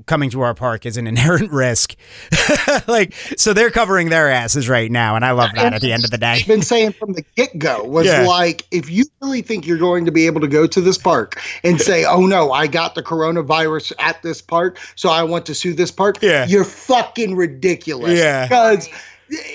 coming 0.06 0.30
to 0.32 0.42
our 0.42 0.54
park 0.54 0.86
is 0.86 0.98
an 0.98 1.08
inherent 1.08 1.52
risk. 1.54 1.96
like, 2.88 3.14
so 3.38 3.54
they're 3.54 3.72
covering 3.72 4.10
their 4.10 4.30
asses 4.30 4.68
right 4.70 4.92
now, 4.92 5.16
and 5.16 5.24
I 5.26 5.32
love 5.32 5.52
that. 5.56 5.74
At 5.74 5.82
the 5.82 5.92
end 5.94 6.04
of 6.04 6.12
the 6.12 6.18
day, 6.18 6.44
been 6.48 6.62
saying 6.62 6.94
from 6.94 7.14
the 7.14 7.24
get 7.36 7.58
go 7.58 7.84
was 7.84 8.06
Yeah. 8.06 8.26
like, 8.28 8.66
if 8.72 8.90
you 8.90 9.06
really 9.22 9.42
think 9.42 9.66
you're 9.66 9.78
going 9.78 10.06
to 10.06 10.12
be 10.12 10.26
able 10.26 10.42
to 10.42 10.48
go 10.48 10.68
to 10.68 10.82
this 10.82 10.98
park 10.98 11.42
and 11.64 11.80
say, 11.80 12.06
oh 12.06 12.26
no, 12.26 12.52
I 12.52 12.68
got 12.68 12.96
the 12.96 13.04
coronavirus 13.04 13.94
at 14.00 14.22
this 14.24 14.42
park, 14.42 14.80
so 14.96 15.10
I 15.10 15.24
want 15.24 15.46
to 15.48 15.56
sue 15.56 15.74
this 15.74 15.92
park, 15.92 16.18
Yeah. 16.22 16.46
you're 16.48 16.64
fucking 16.64 17.36
ridiculous. 17.36 18.18
Yeah. 18.18 18.46
Because 18.46 18.90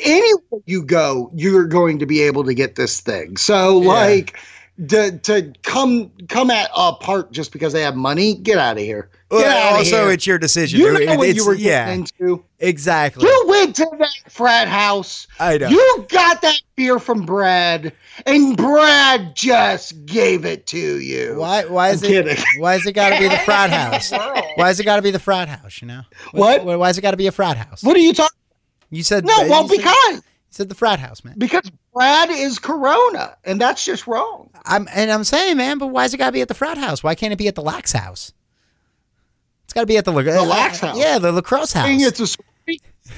anywhere 0.04 0.60
you 0.66 0.82
go, 0.84 1.30
you're 1.34 1.66
going 1.66 1.98
to 1.98 2.06
be 2.06 2.20
able 2.22 2.44
to 2.44 2.54
get 2.54 2.76
this 2.76 3.00
thing. 3.00 3.36
So, 3.36 3.80
Yeah. 3.80 3.88
like, 3.88 4.38
to, 4.88 5.18
to 5.18 5.52
come 5.62 6.10
come 6.28 6.50
at 6.50 6.70
a 6.74 6.92
park 6.94 7.30
just 7.32 7.52
because 7.52 7.72
they 7.72 7.82
have 7.82 7.94
money, 7.96 8.34
get 8.34 8.58
out 8.58 8.76
of 8.78 8.82
here. 8.82 9.10
Get 9.30 9.38
Well, 9.38 9.66
outta 9.68 9.76
also, 9.78 10.04
here. 10.04 10.12
it's 10.12 10.26
your 10.26 10.38
decision. 10.38 10.80
you 10.80 10.96
It- 10.96 11.06
know 11.06 11.16
what 11.16 11.34
you 11.34 11.46
were 11.46 11.54
yeah, 11.54 11.86
getting 11.86 12.06
into. 12.20 12.44
exactly. 12.58 13.24
You 13.26 13.44
went 13.48 13.76
to 13.76 13.86
that 13.98 14.10
frat 14.30 14.68
house. 14.68 15.26
I 15.40 15.56
know. 15.58 15.68
You 15.68 16.06
got 16.08 16.42
that 16.42 16.60
beer 16.76 16.98
from 16.98 17.24
Brad, 17.24 17.92
and 18.26 18.56
Brad 18.56 19.34
just 19.34 20.04
gave 20.06 20.44
it 20.44 20.66
to 20.68 20.78
you. 21.00 21.36
Why? 21.38 21.64
Why 21.64 21.90
is 21.90 22.02
I'm 22.02 22.10
it? 22.10 22.26
kidding. 22.26 22.44
Why 22.58 22.74
is 22.74 22.86
it 22.86 22.92
got 22.92 23.10
to 23.10 23.18
be 23.18 23.28
the 23.28 23.38
frat 23.38 23.70
house? 23.80 24.10
Why 24.56 24.70
is 24.70 24.80
it 24.80 24.84
got 24.84 24.96
to 24.96 25.02
be 25.02 25.10
the 25.10 25.18
frat 25.18 25.48
house? 25.48 25.80
You 25.80 25.88
know 25.88 26.02
What? 26.32 26.64
Why, 26.64 26.76
why 26.76 26.90
is 26.90 26.98
it 26.98 27.02
got 27.02 27.12
to 27.12 27.16
be 27.16 27.26
a 27.26 27.32
frat 27.32 27.56
house? 27.56 27.82
What 27.82 27.96
are 27.96 28.00
you 28.00 28.12
talking? 28.12 28.36
You 28.90 29.02
said 29.02 29.24
No, 29.24 29.34
you 29.42 29.50
well, 29.50 29.68
said- 29.68 29.76
because 29.78 30.14
you 30.16 30.22
said 30.50 30.68
the 30.68 30.74
frat 30.74 30.98
house, 30.98 31.24
man. 31.24 31.34
because 31.38 31.62
Brad 31.93 32.30
is 32.30 32.59
Corona, 32.59 33.36
and 33.45 33.61
that's 33.61 33.84
just 33.84 34.07
wrong. 34.07 34.49
I'm 34.64 34.88
and 34.95 35.11
I'm 35.11 35.24
saying, 35.24 35.57
man, 35.57 35.78
but 35.78 35.88
why 35.88 36.05
is 36.07 36.14
it 36.14 36.18
got 36.18 36.26
to 36.26 36.32
be 36.32 36.40
at 36.40 36.49
the 36.49 36.55
frat 36.55 36.78
house? 36.78 37.03
Why 37.03 37.14
can't 37.14 37.32
it 37.32 37.36
be 37.36 37.49
at 37.49 37.55
the 37.55 37.62
lax 37.62 37.93
house? 37.93 38.32
It's 39.64 39.72
got 39.74 39.80
to 39.82 39.86
be 39.86 39.97
at 39.99 40.05
the, 40.05 40.12
la- 40.12 40.22
The 40.22 40.43
lax 40.43 40.80
house. 40.80 40.97
Yeah, 40.99 41.18
the 41.18 41.32
lacrosse 41.32 41.72
house. 41.72 41.88
It's 41.90 42.20
a. 42.20 42.26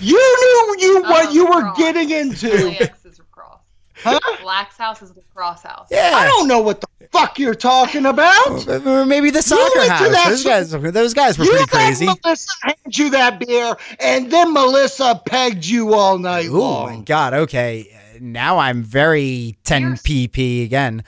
You 0.01 0.15
knew 0.17 0.77
you 0.87 1.03
oh, 1.05 1.11
what 1.11 1.27
Oh, 1.29 1.31
you 1.31 1.45
were 1.47 1.51
lacrosse. 1.55 1.79
getting 1.79 2.11
into. 2.11 2.49
LAX 2.81 3.05
is 3.05 3.19
lacrosse. 3.19 3.59
Huh? 3.97 4.19
Lax 4.45 4.77
house 4.77 5.03
is 5.03 5.15
lacrosse 5.17 5.63
house. 5.63 5.89
Yeah. 5.91 6.13
I 6.15 6.27
don't 6.27 6.49
know 6.49 6.61
what 6.61 6.81
the 6.81 6.87
fuck 7.13 7.39
you're 7.39 7.55
talking 7.55 8.07
about. 8.07 8.67
Or 8.87 9.05
maybe 9.07 9.31
the 9.31 9.43
soccer 9.43 9.79
went 9.79 9.91
house. 9.91 10.09
that 10.11 10.29
Those 10.31 10.43
so- 10.43 10.49
guys, 10.81 10.93
those 10.93 11.15
guys 11.15 11.39
were 11.39 11.45
You 11.45 11.51
pretty 11.51 11.65
let 11.65 11.71
crazy. 11.71 12.07
Melissa 12.07 12.53
hand 12.63 12.99
you 12.99 13.11
that 13.11 13.39
beer, 13.41 13.77
and 14.01 14.31
then 14.31 14.53
Melissa 14.53 15.21
pegged 15.27 15.65
you 15.67 15.95
all 15.95 16.19
night 16.19 16.51
long. 16.51 16.89
Oh 16.93 16.97
my 16.99 17.03
god. 17.05 17.35
Okay, 17.35 17.97
now 18.33 18.59
I'm 18.59 18.83
very 18.83 19.57
10 19.65 19.95
pp 19.97 20.65
again. 20.65 21.05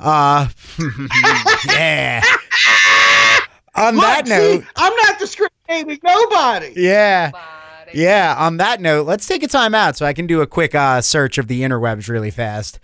Uh, 0.00 0.48
yeah. 1.66 2.22
On 3.74 3.94
Look, 3.94 4.04
that 4.04 4.26
see, 4.26 4.32
note, 4.32 4.64
I'm 4.76 4.94
not 4.96 5.18
discriminating 5.18 6.00
nobody. 6.04 6.72
yeah. 6.76 7.30
But 7.30 7.94
Yeah, 7.94 8.34
on 8.38 8.56
that 8.58 8.80
note, 8.80 9.06
let's 9.06 9.26
take 9.26 9.42
a 9.42 9.48
time 9.48 9.74
out 9.74 9.96
so 9.96 10.04
I 10.06 10.12
can 10.12 10.26
do 10.26 10.40
a 10.40 10.46
quick 10.46 10.74
uh, 10.74 11.00
search 11.00 11.38
of 11.38 11.46
the 11.48 11.62
interwebs 11.62 12.08
really 12.08 12.30
fast. 12.30 12.78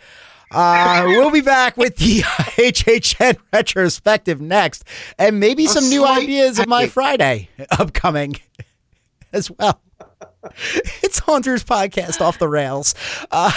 Uh, 0.50 1.02
we'll 1.06 1.32
be 1.32 1.40
back 1.40 1.76
with 1.76 1.96
the 1.96 2.20
HHN 2.22 3.38
retrospective 3.52 4.40
next, 4.40 4.84
and 5.18 5.40
maybe 5.40 5.64
A 5.64 5.68
some 5.68 5.88
new 5.88 6.06
ideas 6.06 6.60
of 6.60 6.68
my. 6.68 6.86
Friday 6.86 7.48
upcoming 7.72 8.36
as 9.32 9.50
well. 9.50 9.80
It's 11.02 11.18
Haunters 11.20 11.64
Podcast 11.64 12.20
off 12.20 12.38
the 12.38 12.48
rails. 12.48 12.94
Uh, 13.30 13.50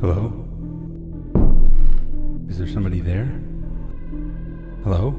Hello? 0.00 0.32
Is 2.48 2.58
there 2.58 2.66
somebody 2.66 3.00
there? 3.00 3.26
Hello? 4.82 5.14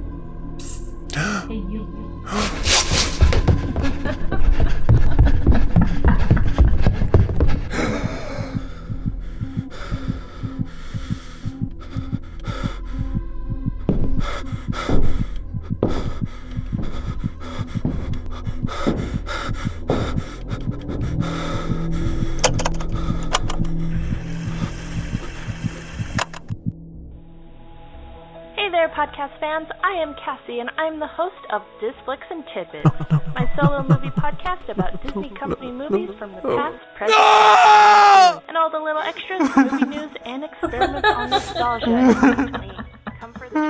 Am 30.03 30.13
Cassie, 30.15 30.59
and 30.59 30.69
I'm 30.77 30.99
the 30.99 31.07
host 31.07 31.33
of 31.49 31.61
Disflicks 31.79 32.27
and 32.29 32.43
Tidbits, 32.53 32.83
my 33.35 33.49
solo 33.55 33.83
movie 33.83 34.09
podcast 34.09 34.67
about 34.67 35.01
Disney 35.01 35.29
Company 35.29 35.71
movies 35.71 36.09
from 36.19 36.33
the 36.33 36.41
past, 36.41 36.83
present, 36.97 37.17
and 38.49 38.57
all 38.57 38.69
the 38.69 38.79
little 38.79 39.01
extras, 39.01 39.49
movie 39.55 39.85
news, 39.95 40.11
and 40.25 40.43
experiments 40.43 41.07
on 41.07 41.29
nostalgia 41.29 41.85
in 41.85 42.13
2020. 42.15 42.77
Come 43.17 43.33
for 43.33 43.47
the 43.47 43.55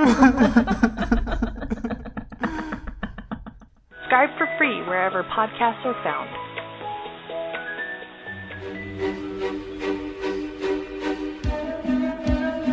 Subscribe 4.00 4.36
for 4.36 4.48
free 4.58 4.82
wherever 4.88 5.22
podcasts 5.22 5.84
are 5.84 5.94
found. 6.02 6.28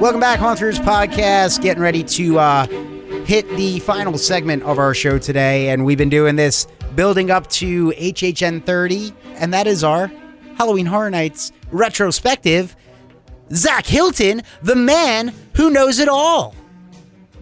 Welcome 0.01 0.19
back, 0.19 0.39
Haunters 0.39 0.79
Podcast. 0.79 1.61
Getting 1.61 1.83
ready 1.83 2.03
to 2.03 2.39
uh, 2.39 2.65
hit 3.31 3.47
the 3.55 3.79
final 3.79 4.17
segment 4.17 4.61
of 4.63 4.77
our 4.77 4.93
show 4.93 5.17
today, 5.17 5.69
and 5.69 5.85
we've 5.85 5.97
been 5.97 6.09
doing 6.09 6.35
this 6.35 6.67
building 6.95 7.31
up 7.31 7.47
to 7.47 7.91
HHN 7.91 8.61
30, 8.65 9.13
and 9.35 9.53
that 9.53 9.67
is 9.67 9.85
our 9.85 10.11
Halloween 10.57 10.85
Horror 10.85 11.09
Nights 11.09 11.53
retrospective. 11.71 12.75
Zach 13.53 13.85
Hilton, 13.85 14.41
the 14.63 14.75
man 14.75 15.33
who 15.53 15.69
knows 15.69 15.99
it 15.99 16.09
all. 16.09 16.53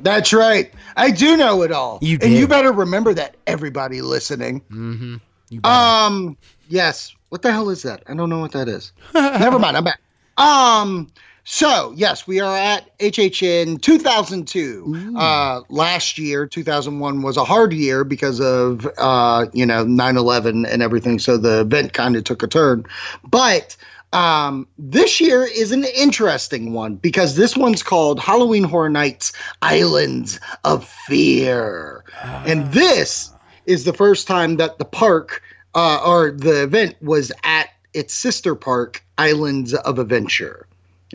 That's 0.03 0.31
right. 0.31 0.71
I 0.95 1.09
do 1.09 1.35
know 1.35 1.63
it 1.63 1.71
all. 1.71 1.97
You 2.03 2.19
and 2.21 2.33
you 2.33 2.47
better 2.47 2.71
remember 2.71 3.15
that, 3.15 3.37
everybody 3.47 4.03
listening. 4.03 4.61
Mm-hmm. 4.69 5.65
Um, 5.65 6.37
yes. 6.67 7.15
What 7.29 7.41
the 7.41 7.51
hell 7.51 7.71
is 7.71 7.81
that? 7.81 8.03
I 8.05 8.13
don't 8.13 8.29
know 8.29 8.41
what 8.41 8.51
that 8.51 8.67
is. 8.67 8.93
Never 9.15 9.57
mind. 9.57 9.75
I'm 9.75 9.85
back. 9.85 10.01
Um, 10.37 11.11
so 11.51 11.91
yes, 11.97 12.27
we 12.27 12.39
are 12.41 12.55
at 12.55 12.95
HHN 12.99 13.81
2002. 13.81 15.15
Uh, 15.17 15.61
last 15.69 16.19
year, 16.19 16.45
2001 16.45 17.23
was 17.23 17.37
a 17.37 17.43
hard 17.43 17.73
year 17.73 18.03
because 18.03 18.39
of 18.39 18.87
uh, 18.99 19.47
you 19.51 19.65
know 19.65 19.83
9/11 19.83 20.71
and 20.71 20.83
everything. 20.83 21.17
So 21.17 21.37
the 21.37 21.61
event 21.61 21.93
kind 21.93 22.15
of 22.15 22.23
took 22.23 22.43
a 22.43 22.47
turn, 22.47 22.85
but. 23.27 23.75
Um, 24.11 24.67
this 24.79 25.21
year 25.21 25.43
is 25.43 25.71
an 25.71 25.83
interesting 25.83 26.73
one 26.73 26.95
because 26.95 27.35
this 27.35 27.55
one's 27.55 27.83
called 27.83 28.19
Halloween 28.19 28.63
Horror 28.63 28.89
Nights 28.89 29.33
Islands 29.61 30.39
of 30.63 30.87
Fear. 30.87 32.03
And 32.23 32.71
this 32.73 33.31
is 33.67 33.83
the 33.83 33.93
first 33.93 34.27
time 34.27 34.57
that 34.57 34.79
the 34.79 34.85
park 34.85 35.43
uh, 35.75 36.01
or 36.03 36.31
the 36.31 36.63
event 36.63 36.95
was 37.03 37.31
at 37.43 37.69
its 37.93 38.15
sister 38.15 38.55
park, 38.55 39.03
Islands 39.19 39.75
of 39.75 39.99
Adventure. 39.99 40.65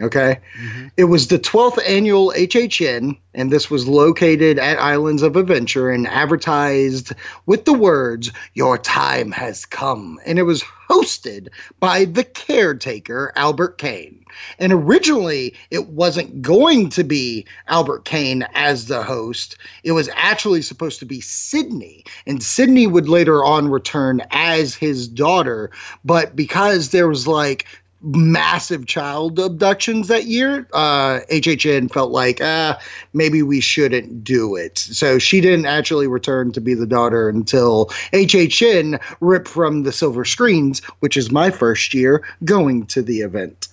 Okay. 0.02 0.40
Mm-hmm. 0.60 0.88
It 0.96 1.04
was 1.04 1.28
the 1.28 1.38
12th 1.38 1.78
annual 1.86 2.32
HHN, 2.32 3.16
and 3.32 3.52
this 3.52 3.70
was 3.70 3.86
located 3.86 4.58
at 4.58 4.78
Islands 4.78 5.22
of 5.22 5.36
Adventure 5.36 5.88
and 5.90 6.08
advertised 6.08 7.12
with 7.46 7.64
the 7.64 7.72
words, 7.72 8.32
Your 8.54 8.76
time 8.76 9.30
has 9.30 9.64
come. 9.64 10.18
And 10.26 10.38
it 10.38 10.42
was 10.42 10.64
hosted 10.88 11.48
by 11.78 12.06
the 12.06 12.24
caretaker, 12.24 13.32
Albert 13.36 13.78
Kane. 13.78 14.24
And 14.58 14.72
originally, 14.72 15.54
it 15.70 15.88
wasn't 15.90 16.42
going 16.42 16.90
to 16.90 17.04
be 17.04 17.46
Albert 17.68 18.04
Kane 18.04 18.46
as 18.54 18.86
the 18.86 19.02
host. 19.02 19.56
It 19.84 19.92
was 19.92 20.10
actually 20.14 20.62
supposed 20.62 20.98
to 20.98 21.06
be 21.06 21.20
Sydney. 21.20 22.04
And 22.26 22.42
Sydney 22.42 22.88
would 22.88 23.08
later 23.08 23.44
on 23.44 23.68
return 23.68 24.22
as 24.32 24.74
his 24.74 25.06
daughter. 25.06 25.70
But 26.04 26.34
because 26.34 26.90
there 26.90 27.08
was 27.08 27.28
like 27.28 27.66
massive 28.04 28.86
child 28.86 29.38
abductions 29.38 30.08
that 30.08 30.26
year, 30.26 30.68
uh, 30.72 31.20
HHN 31.30 31.90
felt 31.90 32.12
like, 32.12 32.40
ah, 32.42 32.78
maybe 33.12 33.42
we 33.42 33.60
shouldn't 33.60 34.22
do 34.22 34.56
it. 34.56 34.78
So 34.78 35.18
she 35.18 35.40
didn't 35.40 35.66
actually 35.66 36.06
return 36.06 36.52
to 36.52 36.60
be 36.60 36.74
the 36.74 36.86
daughter 36.86 37.28
until 37.28 37.86
HHN 38.12 39.00
ripped 39.20 39.48
from 39.48 39.82
the 39.82 39.92
silver 39.92 40.24
screens, 40.24 40.80
which 41.00 41.16
is 41.16 41.32
my 41.32 41.50
first 41.50 41.94
year 41.94 42.22
going 42.44 42.86
to 42.86 43.02
the 43.02 43.20
event. 43.20 43.68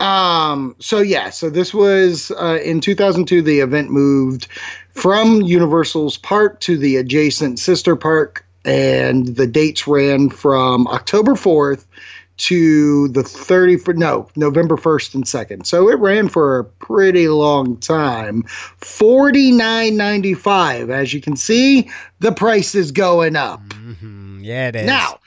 Um, 0.00 0.76
so 0.78 1.00
yeah, 1.00 1.30
so 1.30 1.50
this 1.50 1.74
was 1.74 2.30
uh, 2.32 2.58
in 2.64 2.80
2002. 2.80 3.42
The 3.42 3.60
event 3.60 3.90
moved 3.90 4.48
from 4.92 5.42
Universal's 5.42 6.16
park 6.16 6.60
to 6.60 6.78
the 6.78 6.96
adjacent 6.96 7.58
sister 7.58 7.96
park, 7.96 8.46
and 8.64 9.26
the 9.36 9.46
dates 9.46 9.86
ran 9.86 10.30
from 10.30 10.86
October 10.88 11.32
4th 11.32 11.84
to 12.38 13.08
the 13.08 13.22
30 13.22 13.76
for 13.78 13.94
no 13.94 14.28
November 14.36 14.76
1st 14.76 15.14
and 15.14 15.24
2nd. 15.24 15.64
So 15.66 15.88
it 15.88 15.98
ran 15.98 16.28
for 16.28 16.58
a 16.58 16.64
pretty 16.64 17.28
long 17.28 17.76
time. 17.78 18.42
49.95. 18.80 20.90
As 20.90 21.14
you 21.14 21.20
can 21.20 21.36
see, 21.36 21.90
the 22.20 22.32
price 22.32 22.74
is 22.74 22.92
going 22.92 23.36
up. 23.36 23.60
Mhm. 23.68 24.40
Yeah, 24.42 24.68
it 24.68 24.76
is. 24.76 24.86
Now, 24.86 25.18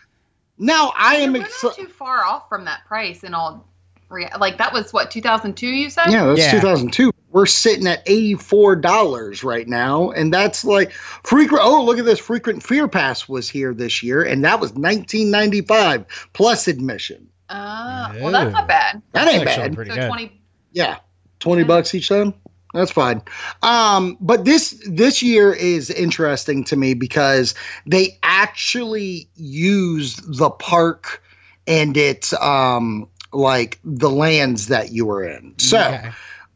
Now 0.62 0.92
I 0.98 1.16
am 1.16 1.32
We're 1.34 1.48
not 1.64 1.76
too 1.76 1.88
far 1.88 2.26
off 2.26 2.50
from 2.50 2.66
that 2.66 2.82
price 2.86 3.24
in 3.24 3.34
all. 3.34 3.66
Rea- 4.10 4.28
like 4.40 4.58
that 4.58 4.74
was 4.74 4.92
what 4.92 5.10
2002 5.10 5.68
you 5.68 5.90
said? 5.90 6.12
Yeah, 6.12 6.26
that's 6.26 6.42
Yeah. 6.42 6.52
2002. 6.52 7.14
We're 7.32 7.46
sitting 7.46 7.86
at 7.88 8.06
$84 8.06 9.44
right 9.44 9.68
now. 9.68 10.10
And 10.12 10.34
that's 10.34 10.66
like 10.66 10.92
frequent. 10.92 11.62
Oh, 11.64 11.84
look 11.84 12.00
at 12.00 12.06
this. 12.06 12.20
Frequent 12.20 12.64
Fear 12.64 12.88
Pass 12.88 13.30
was 13.30 13.50
here 13.50 13.74
this 13.74 14.02
year. 14.02 14.24
And 14.24 14.44
that 14.46 14.60
was 14.60 14.72
1995 14.74 16.30
plus 16.34 16.68
admission. 16.68 17.28
Ah, 17.50 18.12
well, 18.22 18.32
that's 18.32 18.54
not 18.54 18.68
bad. 18.68 19.02
That 19.14 19.28
ain't 19.28 19.40
That's 19.46 19.52
actually 19.58 19.70
bad. 19.70 19.76
pretty 19.76 19.92
so 19.92 19.96
good. 19.98 20.08
20. 20.08 20.42
Yeah. 20.72 20.98
20 21.40 21.62
Yeah. 21.62 21.68
bucks 21.68 21.96
each 21.96 22.10
time. 22.10 22.34
That's 22.74 22.92
fine. 22.92 23.22
Um, 23.64 24.16
but 24.22 24.46
this 24.46 24.80
this 24.88 25.24
year 25.24 25.54
is 25.54 25.90
interesting 25.90 26.64
to 26.66 26.76
me 26.76 26.94
because 26.94 27.56
they 27.88 28.20
actually 28.22 29.28
used 29.36 30.38
the 30.38 30.52
park 30.52 31.24
and 31.66 31.98
its 31.98 32.32
um 32.42 33.08
like 33.34 33.80
the 33.84 34.10
lands 34.12 34.68
that 34.68 34.92
you 34.92 35.06
were 35.08 35.24
in. 35.24 35.56
So 35.58 35.80
Okay. 35.80 36.12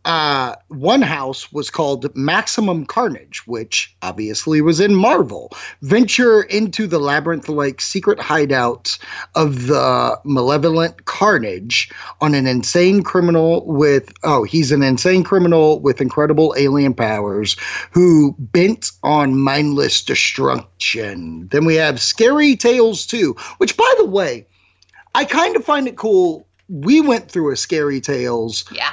Uh, 0.06 0.56
one 0.68 1.01
house 1.01 1.51
was 1.51 1.70
called 1.70 2.14
Maximum 2.16 2.86
Carnage, 2.86 3.45
which 3.47 3.95
obviously 4.01 4.62
was 4.62 4.80
in 4.80 4.95
Marvel. 4.95 5.51
Venture 5.82 6.41
into 6.43 6.88
the 6.88 6.99
labyrinth 6.99 7.47
like 7.47 7.80
secret 7.80 8.20
hideout 8.20 8.97
of 9.36 9.68
the 9.68 10.20
malevolent 10.26 11.06
Carnage 11.06 11.89
on 12.20 12.36
an 12.36 12.47
insane 12.47 13.01
criminal 13.01 13.66
with, 13.66 14.14
oh, 14.24 14.43
he's 14.43 14.72
an 14.72 14.84
insane 14.84 15.24
criminal 15.24 15.80
with 15.80 16.01
incredible 16.01 16.54
alien 16.58 16.93
powers 16.93 17.56
who 17.91 18.36
bent 18.38 18.91
on 19.04 19.39
mindless 19.39 20.04
destruction. 20.04 21.47
Then 21.49 21.66
we 21.66 21.76
have 21.76 22.01
Scary 22.01 22.56
Tales 22.56 23.06
2, 23.06 23.36
which, 23.58 23.78
by 23.78 23.93
the 23.97 24.06
way, 24.06 24.47
I 25.16 25.26
kind 25.26 25.56
of 25.56 25.64
find 25.64 25.88
it 25.88 25.95
cool. 25.95 26.47
We 26.70 27.01
went 27.01 27.30
through 27.30 27.51
a 27.51 27.57
Scary 27.57 27.99
Tales 28.01 28.66
Yeah. 28.72 28.89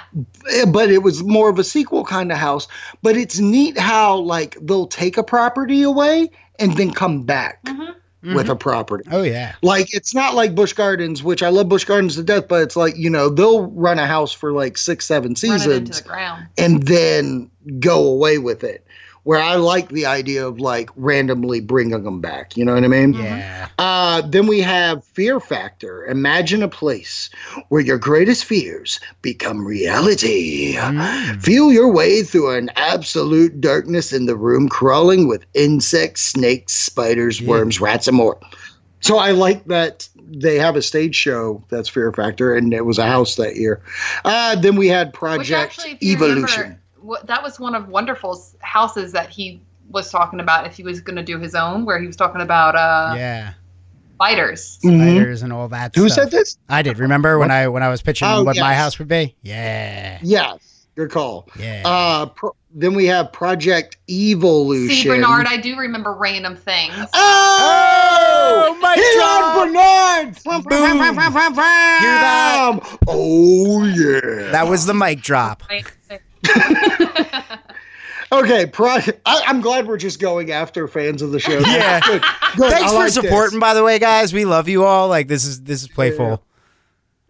Eh, 0.52 0.64
but 0.66 0.90
it 0.90 1.02
was 1.02 1.22
more 1.22 1.48
of 1.48 1.58
a 1.58 1.64
sequel 1.64 2.04
kind 2.04 2.32
of 2.32 2.38
house. 2.38 2.66
But 3.02 3.16
it's 3.16 3.38
neat 3.38 3.78
how 3.78 4.16
like 4.18 4.56
they'll 4.60 4.86
take 4.88 5.16
a 5.16 5.22
property 5.22 5.82
away 5.82 6.30
and 6.58 6.76
then 6.76 6.90
come 6.92 7.22
back 7.22 7.62
Mhm. 7.64 8.34
with 8.34 8.48
a 8.50 8.56
property. 8.56 9.04
Oh 9.10 9.22
yeah. 9.22 9.54
Like 9.62 9.94
it's 9.94 10.14
not 10.14 10.34
like 10.34 10.54
Busch 10.54 10.72
Gardens, 10.72 11.22
which 11.22 11.42
I 11.42 11.48
love 11.48 11.68
Busch 11.68 11.84
Gardens 11.84 12.16
to 12.16 12.22
death, 12.22 12.48
but 12.48 12.62
it's 12.62 12.76
like 12.76 12.96
you 12.96 13.08
know 13.08 13.28
they'll 13.28 13.66
run 13.70 13.98
a 13.98 14.06
house 14.06 14.32
for 14.32 14.52
like 14.52 14.76
six, 14.76 15.06
seven 15.06 15.34
Run 15.42 15.52
it 15.52 15.54
into 15.54 15.60
seasons 15.60 16.02
the 16.02 16.08
ground. 16.08 16.46
and 16.58 16.82
then 16.82 17.50
go 17.78 18.04
away 18.08 18.38
with 18.38 18.64
it. 18.64 18.84
Where 19.30 19.38
I 19.40 19.54
like 19.54 19.90
the 19.90 20.06
idea 20.06 20.44
of 20.44 20.58
like 20.58 20.90
randomly 20.96 21.60
bringing 21.60 22.02
them 22.02 22.20
back. 22.20 22.56
You 22.56 22.64
know 22.64 22.74
what 22.74 22.82
I 22.82 22.88
mean? 22.88 23.12
Yeah. 23.12 23.68
Uh, 23.78 24.22
then 24.22 24.48
we 24.48 24.58
have 24.58 25.04
Fear 25.04 25.38
Factor. 25.38 26.04
Imagine 26.06 26.64
a 26.64 26.68
place 26.68 27.30
where 27.68 27.80
your 27.80 27.96
greatest 27.96 28.44
fears 28.44 28.98
become 29.22 29.64
reality. 29.64 30.74
Mm. 30.74 31.40
Feel 31.40 31.70
your 31.70 31.92
way 31.92 32.24
through 32.24 32.56
an 32.56 32.70
absolute 32.74 33.60
darkness 33.60 34.12
in 34.12 34.26
the 34.26 34.34
room, 34.34 34.68
crawling 34.68 35.28
with 35.28 35.46
insects, 35.54 36.22
snakes, 36.22 36.72
spiders, 36.72 37.40
Yeah. 37.40 37.50
worms, 37.50 37.80
rats, 37.80 38.08
and 38.08 38.16
more. 38.16 38.36
So 38.98 39.18
I 39.18 39.30
like 39.30 39.64
that 39.66 40.08
they 40.28 40.56
have 40.56 40.74
a 40.74 40.82
stage 40.82 41.14
show 41.14 41.62
that's 41.68 41.88
Fear 41.88 42.12
Factor, 42.14 42.52
and 42.56 42.74
it 42.74 42.84
was 42.84 42.98
a 42.98 43.06
house 43.06 43.36
that 43.36 43.54
year. 43.54 43.80
Uh, 44.24 44.56
then 44.56 44.74
we 44.74 44.88
had 44.88 45.14
Project 45.14 45.52
actually, 45.78 45.98
Evolution. 46.02 46.40
remember, 46.40 46.68
what, 46.70 46.76
that 47.24 47.42
was 47.42 47.58
one 47.60 47.74
of 47.74 47.88
Wonderful's 47.88 48.56
houses 48.60 49.12
that 49.12 49.30
he 49.30 49.60
was 49.90 50.10
talking 50.10 50.40
about 50.40 50.66
if 50.66 50.74
he 50.76 50.82
was 50.82 51.00
going 51.00 51.16
to 51.16 51.22
do 51.22 51.38
his 51.38 51.54
own, 51.54 51.84
where 51.84 51.98
he 52.00 52.06
was 52.06 52.16
talking 52.16 52.40
about 52.40 52.76
uh, 52.76 53.14
Yeah. 53.16 53.52
spiders. 54.14 54.78
Mhm. 54.84 55.42
And 55.42 55.52
all 55.52 55.68
that. 55.68 55.94
Who 55.96 56.08
stuff. 56.08 56.24
said 56.24 56.30
this? 56.30 56.58
I 56.68 56.82
did. 56.82 56.98
Remember 56.98 57.38
when 57.38 57.50
I 57.50 57.68
when 57.68 57.82
I 57.82 57.88
was 57.88 58.02
pitching 58.02 58.28
Oh, 58.28 58.42
what 58.44 58.56
my 58.58 58.74
house 58.74 58.98
would 58.98 59.08
be? 59.08 59.34
Yeah. 59.42 60.18
Yes, 60.22 60.86
good 60.94 61.10
call. 61.10 61.48
Yeah. 61.58 61.82
Uh, 61.84 62.26
pro- 62.26 62.54
then 62.72 62.94
we 62.94 63.06
have 63.06 63.32
Project 63.32 63.96
Evolution. 64.08 64.94
See, 64.96 65.08
Bernard, 65.08 65.46
I 65.48 65.56
do 65.56 65.76
remember 65.76 66.12
random 66.14 66.54
things. 66.54 66.94
Oh, 67.14 68.78
my 68.80 68.94
Hit 68.94 69.14
job! 69.18 69.58
on 69.58 69.66
Bernard! 69.72 70.38
Frum, 70.38 70.62
Boom. 70.62 70.98
frum, 70.98 71.32
frum. 71.32 71.54
that? 71.56 72.80
Oh 73.08 73.84
yeah. 73.86 74.52
that 74.52 74.68
was 74.68 74.86
the 74.86 74.94
mic 74.94 75.20
drop. 75.20 75.62
okay. 78.32 78.66
Pro- 78.66 78.88
I, 79.26 79.42
I'm 79.46 79.60
glad 79.60 79.86
we're 79.86 79.96
just 79.96 80.20
going 80.20 80.50
after 80.50 80.86
fans 80.88 81.22
of 81.22 81.32
the 81.32 81.40
show. 81.40 81.58
Yeah. 81.60 82.00
Good. 82.00 82.22
Good. 82.56 82.70
Thanks 82.70 82.90
I 82.92 82.94
for 82.94 82.94
like 83.04 83.12
supporting, 83.12 83.58
this. 83.58 83.60
by 83.60 83.74
the 83.74 83.84
way, 83.84 83.98
guys. 83.98 84.32
We 84.32 84.44
love 84.44 84.68
you 84.68 84.84
all. 84.84 85.08
Like 85.08 85.28
this 85.28 85.44
is 85.44 85.62
this 85.62 85.82
is 85.82 85.88
playful. 85.88 86.42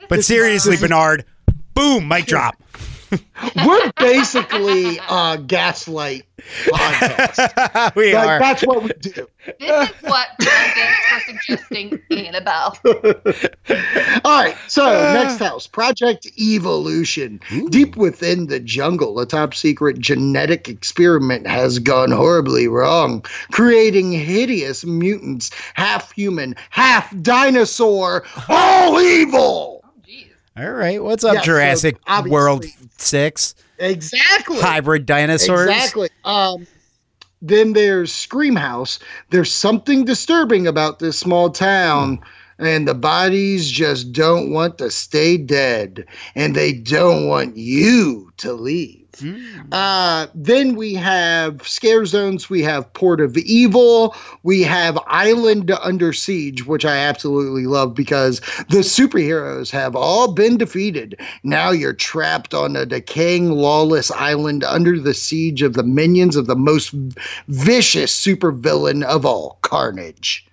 But 0.09 0.17
This 0.17 0.27
seriously, 0.27 0.75
is- 0.75 0.81
Bernard, 0.81 1.25
boom, 1.75 2.09
mic 2.09 2.27
drop. 2.27 2.57
We're 3.67 3.93
basically 3.99 4.99
a 5.11 5.39
gaslight 5.47 6.25
podcast. 6.67 7.95
we 7.97 8.15
Like 8.15 8.29
are. 8.29 8.39
that's 8.39 8.63
what 8.63 8.83
we 8.83 8.91
do. 9.01 9.29
this 9.59 9.91
is 9.91 9.97
what 10.03 10.29
presidents 10.39 10.99
were 11.13 11.21
suggesting 11.33 12.01
Annabelle. 12.11 12.79
All 14.25 14.43
right, 14.45 14.57
so 14.69 14.85
Uh. 14.87 15.13
next 15.15 15.39
house, 15.39 15.67
Project 15.67 16.27
Evolution. 16.39 17.41
Deep 17.71 17.97
within 17.97 18.47
the 18.47 18.61
jungle, 18.61 19.19
a 19.21 19.27
top 19.27 19.55
secret 19.55 19.99
genetic 19.99 20.69
experiment 20.69 21.47
has 21.47 21.79
gone 21.79 22.11
horribly 22.11 22.69
wrong, 22.69 23.25
creating 23.53 24.13
hideous 24.13 24.85
mutants, 24.85 25.51
half 25.75 26.13
human, 26.13 26.55
half 26.71 27.15
dinosaur, 27.23 28.25
all 28.49 29.01
evil. 29.01 29.80
All 30.57 30.71
right. 30.71 31.03
What's 31.03 31.25
up, 31.25 31.35
Yeah, 31.35 31.43
Jurassic 31.43 31.97
obviously- 32.07 32.31
World 32.35 32.65
Six? 32.99 33.55
Exactly. 33.79 34.59
Hybrid 34.61 35.07
dinosaurs. 35.07 35.71
Exactly. 35.71 36.11
Um, 36.25 36.67
then 37.41 37.73
there's 37.73 38.13
Scream 38.13 38.57
House. 38.57 38.99
There's 39.31 39.51
something 39.53 40.05
disturbing 40.05 40.67
about 40.67 40.99
this 40.99 41.19
small 41.19 41.49
town, 41.51 42.19
and 42.59 42.87
the 42.87 42.95
bodies 42.95 43.71
just 43.71 44.13
don't 44.13 44.53
want 44.53 44.77
to 44.79 44.91
stay 44.91 45.39
dead, 45.39 46.05
and 46.35 46.55
they 46.55 46.73
don't 46.75 47.27
want 47.27 47.57
you 47.57 48.31
to 48.39 48.53
leave. 48.53 49.00
Mm. 49.21 49.67
Uh, 49.73 50.27
then 50.35 50.77
we 50.77 50.95
have 50.95 51.67
scare 51.67 52.05
zones. 52.07 52.51
We 52.51 52.63
have 52.63 52.93
Port 52.95 53.21
of 53.21 53.37
Evil. 53.37 54.15
We 54.43 54.63
have 54.63 54.99
Island 55.07 55.71
Under 55.83 56.13
Siege, 56.13 56.67
which 56.67 56.85
I 56.85 56.97
absolutely 56.97 57.67
love 57.67 57.95
because 57.95 58.41
the 58.69 58.83
superheroes 58.83 59.71
have 59.71 59.95
all 59.95 60.33
been 60.33 60.57
defeated. 60.57 61.19
Now 61.43 61.71
you're 61.71 61.93
trapped 61.93 62.55
on 62.55 62.77
a 62.77 62.87
decaying, 62.87 63.53
lawless 63.53 64.11
island 64.11 64.65
under 64.65 64.99
the 64.99 65.15
siege 65.15 65.63
of 65.63 65.75
the 65.75 65.83
minions 65.83 66.37
of 66.37 66.47
the 66.47 66.57
most 66.57 66.95
vicious 67.49 68.19
supervillain 68.19 69.05
of 69.05 69.25
all, 69.25 69.59
Carnage. 69.63 70.47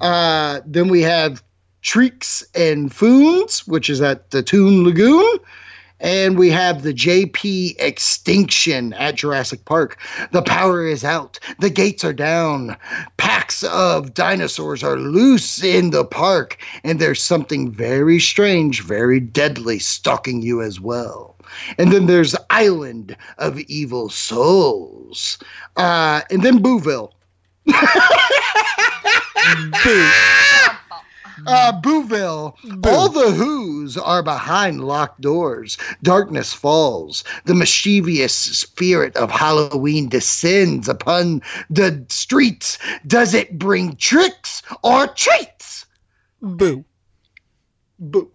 Uh, 0.00 0.60
then 0.66 0.88
we 0.88 1.02
have 1.02 1.42
Treeks 1.82 2.42
and 2.54 2.90
Foons, 2.90 3.66
which 3.68 3.90
is 3.90 4.00
at 4.00 4.30
the 4.30 4.42
Toon 4.42 4.84
Lagoon. 4.84 5.38
And 6.04 6.36
we 6.36 6.50
have 6.50 6.82
the 6.82 6.92
JP 6.92 7.76
Extinction 7.78 8.92
at 8.92 9.14
Jurassic 9.14 9.64
Park. 9.64 9.98
The 10.32 10.42
power 10.42 10.86
is 10.86 11.02
out. 11.02 11.38
The 11.60 11.70
gates 11.70 12.04
are 12.04 12.12
down. 12.12 12.76
Packs 13.16 13.62
of 13.64 14.12
dinosaurs 14.12 14.84
are 14.84 14.98
loose 14.98 15.64
in 15.64 15.92
the 15.92 16.04
park. 16.04 16.58
And 16.84 17.00
there's 17.00 17.22
something 17.22 17.72
very 17.72 18.20
strange, 18.20 18.82
very 18.82 19.18
deadly 19.18 19.78
stalking 19.78 20.42
you 20.42 20.60
as 20.60 20.78
well. 20.78 21.36
And 21.78 21.90
then 21.90 22.04
there's 22.04 22.36
Island 22.50 23.16
of 23.38 23.58
Evil 23.60 24.10
Souls. 24.10 25.38
Uh, 25.78 26.20
and 26.30 26.42
then 26.42 26.58
Booville. 26.62 27.12
Boo. 29.84 30.10
Uh, 31.46 31.80
Booville. 31.80 32.54
All 32.86 33.08
the 33.08 33.30
Who's 33.32 33.96
are 33.96 34.22
behind 34.22 34.84
locked 34.84 35.20
doors. 35.20 35.76
Darkness 36.02 36.52
falls. 36.52 37.24
The 37.44 37.54
mischievous 37.54 38.34
spirit 38.34 39.16
of 39.16 39.30
Halloween 39.30 40.08
descends 40.08 40.88
upon 40.88 41.42
the 41.70 42.04
streets. 42.08 42.78
Does 43.06 43.34
it 43.34 43.58
bring 43.58 43.96
tricks 43.96 44.62
or 44.82 45.06
treats? 45.08 45.86
Boo. 46.40 46.84
Boo. 47.98 48.30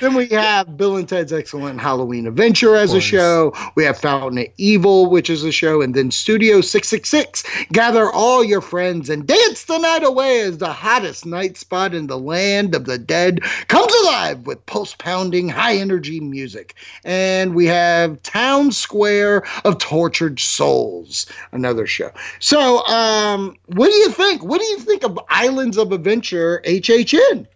Then 0.00 0.14
we 0.14 0.28
have 0.28 0.76
Bill 0.76 0.96
and 0.96 1.08
Ted's 1.08 1.32
Excellent 1.32 1.80
Halloween 1.80 2.26
Adventure 2.26 2.76
as 2.76 2.94
a 2.94 3.00
show. 3.00 3.52
We 3.74 3.84
have 3.84 3.98
Fountain 3.98 4.38
of 4.38 4.46
Evil, 4.56 5.10
which 5.10 5.30
is 5.30 5.44
a 5.44 5.52
show, 5.52 5.80
and 5.80 5.94
then 5.94 6.10
Studio 6.10 6.60
666. 6.60 7.44
Gather 7.72 8.10
all 8.10 8.44
your 8.44 8.60
friends 8.60 9.08
and 9.10 9.26
dance 9.26 9.64
the 9.64 9.78
night 9.78 10.04
away 10.04 10.40
as 10.40 10.58
the 10.58 10.72
hottest 10.72 11.26
night 11.26 11.56
spot 11.56 11.94
in 11.94 12.06
the 12.06 12.18
land 12.18 12.74
of 12.74 12.84
the 12.84 12.98
dead 12.98 13.42
comes 13.68 13.92
alive 14.04 14.46
with 14.46 14.64
pulse 14.66 14.94
pounding, 14.94 15.48
high 15.48 15.76
energy 15.76 16.20
music. 16.20 16.74
And 17.04 17.54
we 17.54 17.66
have 17.66 18.22
Town 18.22 18.72
Square 18.72 19.44
of 19.64 19.78
Tortured 19.78 20.40
Souls, 20.40 21.26
another 21.52 21.86
show. 21.86 22.10
So, 22.38 22.84
um, 22.86 23.56
what 23.66 23.88
do 23.88 23.94
you 23.94 24.10
think? 24.10 24.42
What 24.42 24.60
do 24.60 24.66
you 24.66 24.78
think 24.78 25.04
of 25.04 25.18
Islands 25.28 25.76
of 25.76 25.92
Adventure 25.92 26.60
HHN? 27.04 27.46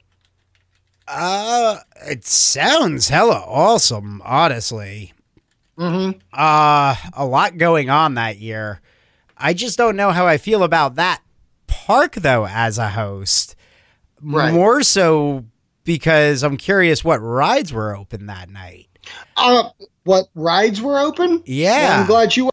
Uh, 1.09 1.79
it 2.07 2.25
sounds 2.25 3.09
hella 3.09 3.45
awesome, 3.47 4.23
honestly. 4.25 5.13
Mm-hmm. 5.79 6.19
Uh, 6.33 6.97
a 7.15 7.27
lot 7.27 7.59
going 7.59 7.91
on 7.91 8.15
that 8.15 8.39
year. 8.39 8.81
I 9.37 9.55
just 9.55 9.77
don't 9.77 9.97
know 9.97 10.11
how 10.11 10.27
I 10.27 10.39
feel 10.39 10.63
about 10.63 10.95
that 10.95 11.23
park, 11.67 12.15
though, 12.15 12.47
as 12.47 12.79
a 12.79 12.91
host. 12.91 13.57
Right. 14.21 14.55
More 14.55 14.83
so 14.83 15.45
because 15.85 16.45
I'm 16.45 16.57
curious 16.57 17.03
what 17.03 17.19
rides 17.19 17.73
were 17.73 17.97
open 17.97 18.27
that 18.27 18.49
night. 18.49 18.89
Uh, 19.37 19.71
what 20.05 20.29
rides 20.35 20.81
were 20.81 20.99
open? 20.99 21.43
Yeah. 21.45 21.99
I'm 22.01 22.07
glad 22.07 22.37
you. 22.37 22.52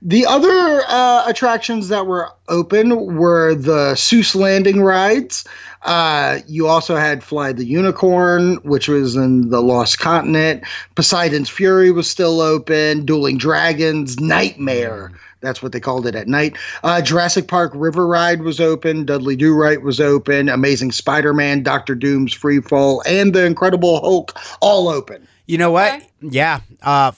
The 0.00 0.26
other 0.26 0.82
uh, 0.88 1.24
attractions 1.26 1.88
that 1.88 2.06
were 2.06 2.28
open 2.48 3.16
were 3.16 3.54
the 3.54 3.92
Seuss 3.94 4.34
Landing 4.34 4.82
rides. 4.82 5.44
Uh, 5.82 6.38
you 6.46 6.68
also 6.68 6.96
had 6.96 7.24
Fly 7.24 7.52
the 7.52 7.64
Unicorn, 7.64 8.56
which 8.62 8.88
was 8.88 9.16
in 9.16 9.50
the 9.50 9.60
Lost 9.60 9.98
Continent. 9.98 10.62
Poseidon's 10.94 11.48
Fury 11.48 11.90
was 11.90 12.08
still 12.08 12.40
open. 12.40 13.04
Dueling 13.04 13.38
Dragons, 13.38 14.20
Nightmare. 14.20 15.12
That's 15.40 15.60
what 15.60 15.72
they 15.72 15.80
called 15.80 16.06
it 16.06 16.14
at 16.14 16.28
night. 16.28 16.56
Uh, 16.84 17.02
Jurassic 17.02 17.48
Park 17.48 17.72
River 17.74 18.06
Ride 18.06 18.42
was 18.42 18.60
open. 18.60 19.04
Dudley 19.04 19.34
Do 19.34 19.54
Right 19.54 19.82
was 19.82 20.00
open. 20.00 20.48
Amazing 20.48 20.92
Spider 20.92 21.34
Man, 21.34 21.64
Doctor 21.64 21.96
Doom's 21.96 22.32
Fearfall, 22.32 23.02
and 23.06 23.34
The 23.34 23.44
Incredible 23.44 24.00
Hulk 24.00 24.38
all 24.60 24.88
open. 24.88 25.26
You 25.46 25.58
know 25.58 25.72
what? 25.72 25.94
Okay. 25.94 26.08
Yeah. 26.20 26.60
Uh, 26.80 27.10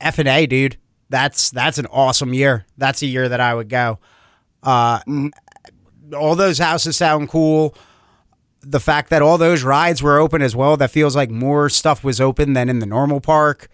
F 0.00 0.18
and 0.18 0.28
A, 0.28 0.46
dude. 0.46 0.76
That's 1.10 1.50
that's 1.50 1.76
an 1.78 1.86
awesome 1.86 2.32
year. 2.32 2.64
That's 2.78 3.02
a 3.02 3.06
year 3.06 3.28
that 3.28 3.40
I 3.40 3.54
would 3.54 3.68
go. 3.68 3.98
Uh, 4.62 5.00
Mhm. 5.00 5.32
all 6.16 6.34
those 6.36 6.58
houses 6.58 6.96
sound 6.96 7.28
cool. 7.28 7.74
The 8.62 8.80
fact 8.80 9.10
that 9.10 9.20
all 9.22 9.36
those 9.38 9.62
rides 9.62 10.02
were 10.02 10.18
open 10.18 10.40
as 10.42 10.54
well, 10.56 10.76
that 10.78 10.90
feels 10.90 11.14
like 11.16 11.30
more 11.30 11.68
stuff 11.68 12.02
was 12.04 12.20
open 12.20 12.52
than 12.54 12.68
in 12.68 12.78
the 12.78 12.86
normal 12.86 13.20
park. 13.20 13.68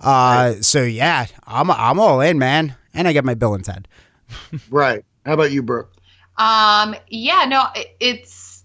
Uh, 0.00 0.54
so 0.60 0.82
yeah, 0.82 1.26
I'm 1.46 1.70
I'm 1.70 1.98
all 2.00 2.20
in, 2.20 2.38
man. 2.38 2.74
And 2.92 3.06
I 3.06 3.12
get 3.12 3.24
my 3.24 3.34
bill 3.34 3.54
and 3.54 3.64
Ted. 3.64 3.86
Right. 4.70 5.04
How 5.26 5.34
about 5.34 5.52
you, 5.52 5.62
Brooke? 5.62 5.92
Um, 6.38 6.94
yeah, 7.08 7.44
no, 7.46 7.66
it, 7.74 7.88
it's. 8.00 8.64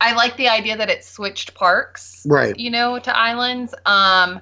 I 0.00 0.14
like 0.14 0.36
the 0.36 0.48
idea 0.48 0.76
that 0.78 0.88
it 0.90 1.04
switched 1.04 1.54
parks. 1.54 2.24
Right. 2.26 2.58
You 2.58 2.70
know, 2.70 2.98
to 2.98 3.16
islands. 3.16 3.74
Um, 3.86 4.40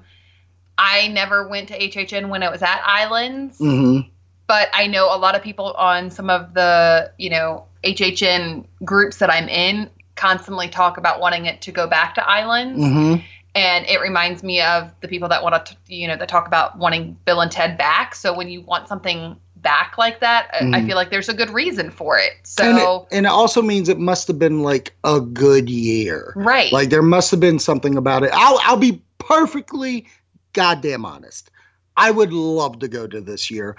I 0.83 1.09
never 1.09 1.47
went 1.47 1.69
to 1.69 1.79
HHN 1.79 2.29
when 2.31 2.43
it 2.43 2.51
was 2.51 2.63
at 2.63 2.81
islands, 2.87 3.59
Mm-hmm. 3.59 4.09
but 4.47 4.69
I 4.73 4.87
know 4.87 5.15
a 5.15 5.19
lot 5.19 5.35
of 5.37 5.43
people 5.43 5.73
on 5.75 6.11
some 6.11 6.31
of 6.31 6.55
the 6.55 7.13
you 7.19 7.29
know 7.31 7.67
HHN 7.85 8.65
groups 8.85 9.19
that 9.19 9.31
I'm 9.31 9.49
in 9.49 9.91
constantly 10.17 10.69
talk 10.69 10.97
about 10.97 11.21
wanting 11.21 11.45
it 11.47 11.61
to 11.63 11.73
go 11.73 11.87
back 11.87 12.15
to 12.15 12.27
islands. 12.29 12.81
Mm-hmm. 12.83 13.23
and 13.55 13.87
it 13.87 14.01
reminds 14.01 14.43
me 14.43 14.61
of 14.63 14.93
the 15.01 15.09
people 15.09 15.29
that 15.29 15.43
want 15.43 15.67
to 15.67 15.77
you 15.89 16.07
know 16.09 16.17
that 16.17 16.29
talk 16.29 16.47
about 16.47 16.79
wanting 16.79 17.17
bill 17.25 17.41
and 17.41 17.51
ted 17.51 17.77
back 17.77 18.15
so 18.15 18.33
when 18.37 18.49
you 18.49 18.61
want 18.63 18.87
something 18.89 19.37
back 19.57 19.99
like 19.99 20.21
that 20.21 20.49
I- 20.55 20.79
I 20.79 20.87
feel 20.87 20.95
like 20.97 21.11
there's 21.11 21.29
a 21.29 21.35
good 21.35 21.51
reason 21.51 21.91
for 21.91 22.17
it 22.19 22.33
so 22.45 22.63
and, 22.65 22.79
it, 22.79 23.17
and 23.17 23.27
it 23.27 23.29
also 23.31 23.61
means 23.61 23.89
it 23.89 23.99
must 23.99 24.29
have 24.29 24.39
been 24.39 24.63
like 24.63 24.95
a 25.05 25.21
good 25.21 25.69
year. 25.69 26.33
right 26.37 26.73
Like 26.73 26.89
there 26.91 27.03
must 27.03 27.31
have 27.33 27.41
been 27.41 27.59
something 27.59 27.97
about 27.97 28.23
it. 28.23 28.31
I'll 28.33 28.59
I'll 28.63 28.77
be 28.77 29.03
perfectly 29.19 30.07
goddamn 30.53 31.05
honest. 31.05 31.51
I 31.97 32.11
would 32.11 32.33
love 32.33 32.79
to 32.81 32.89
go 32.89 33.07
to 33.07 33.21
this 33.21 33.51
year. 33.51 33.77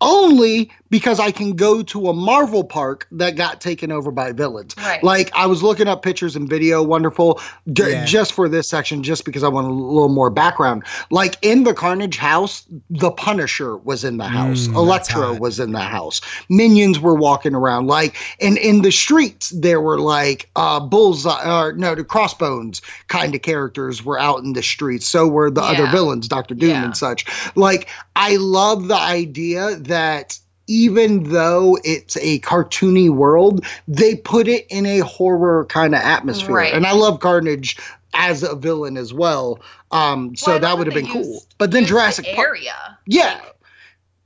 Only 0.00 0.72
because 0.90 1.18
I 1.20 1.30
can 1.30 1.52
go 1.52 1.82
to 1.82 2.08
a 2.08 2.12
Marvel 2.12 2.64
park 2.64 3.06
that 3.12 3.36
got 3.36 3.60
taken 3.60 3.90
over 3.92 4.10
by 4.10 4.32
villains. 4.32 4.74
Right. 4.76 5.02
Like 5.02 5.30
I 5.34 5.46
was 5.46 5.62
looking 5.62 5.88
up 5.88 6.02
pictures 6.02 6.36
and 6.36 6.48
video, 6.48 6.82
wonderful, 6.82 7.40
d- 7.72 7.90
Yeah. 7.90 8.04
just 8.04 8.32
for 8.32 8.48
this 8.48 8.68
section, 8.68 9.02
just 9.02 9.24
because 9.24 9.42
I 9.44 9.48
want 9.48 9.66
a 9.66 9.70
little 9.70 10.08
more 10.08 10.30
background. 10.30 10.82
Like 11.10 11.36
in 11.42 11.62
the 11.64 11.72
Carnage 11.74 12.16
house, 12.18 12.64
the 12.90 13.10
Punisher 13.10 13.76
was 13.78 14.04
in 14.04 14.16
the 14.18 14.24
house, 14.28 14.66
Mm, 14.68 14.74
Electro 14.76 15.34
was 15.38 15.60
in 15.60 15.72
the 15.72 15.80
house, 15.80 16.20
minions 16.48 16.98
were 17.00 17.14
walking 17.14 17.54
around. 17.54 17.86
Like, 17.86 18.16
and 18.40 18.58
in 18.58 18.82
the 18.82 18.90
streets, 18.92 19.50
there 19.50 19.80
were 19.80 20.00
like 20.00 20.50
uh, 20.56 20.80
bullseye, 20.80 21.48
or 21.48 21.72
no, 21.72 21.94
the 21.94 22.04
crossbones 22.04 22.82
kind 23.08 23.34
of 23.34 23.42
characters 23.42 24.04
were 24.04 24.18
out 24.18 24.40
in 24.42 24.52
the 24.54 24.62
streets. 24.62 25.06
So 25.06 25.28
were 25.28 25.50
the 25.50 25.62
other 25.62 25.86
villains, 25.86 26.26
Doctor 26.28 26.54
Doom 26.54 26.70
Yeah. 26.70 26.84
and 26.84 26.96
such. 26.96 27.24
Like, 27.56 27.88
I 28.16 28.36
love 28.36 28.88
the 28.88 28.96
idea 28.96 29.76
that 29.76 30.38
even 30.70 31.24
though 31.24 31.76
it's 31.82 32.16
a 32.18 32.38
cartoony 32.40 33.10
world, 33.10 33.66
they 33.88 34.14
put 34.14 34.46
it 34.46 34.66
in 34.70 34.86
a 34.86 35.00
horror 35.00 35.64
kind 35.66 35.96
of 35.96 36.00
atmosphere. 36.00 36.54
Right. 36.54 36.72
And 36.72 36.86
I 36.86 36.92
love 36.92 37.18
Carnage 37.18 37.76
as 38.14 38.44
a 38.44 38.54
villain 38.54 38.96
as 38.96 39.12
well. 39.12 39.60
Um, 39.90 40.36
so 40.36 40.52
Well, 40.52 40.60
that 40.60 40.78
would 40.78 40.86
have 40.86 40.94
been 40.94 41.08
cool. 41.08 41.42
But 41.58 41.72
then 41.72 41.82
used 41.82 41.88
the 41.88 41.94
Jurassic 41.94 42.26
Park. 42.26 42.38
area 42.38 42.98
Yeah. 43.06 43.40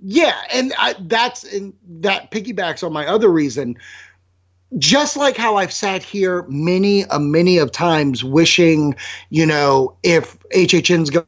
Yeah, 0.06 0.38
and 0.52 0.74
I, 0.78 0.94
that's 1.00 1.44
and 1.44 1.72
that 2.00 2.30
piggybacks 2.30 2.84
on 2.84 2.92
my 2.92 3.06
other 3.06 3.30
reason. 3.30 3.78
Just 4.76 5.16
like 5.16 5.38
how 5.38 5.56
I've 5.56 5.72
sat 5.72 6.02
here 6.02 6.44
many 6.48 7.04
a 7.10 7.18
many 7.18 7.56
of 7.56 7.72
times 7.72 8.22
wishing, 8.22 8.96
you 9.30 9.46
know, 9.46 9.96
if 10.02 10.38
HHN's 10.50 11.08
go- 11.08 11.24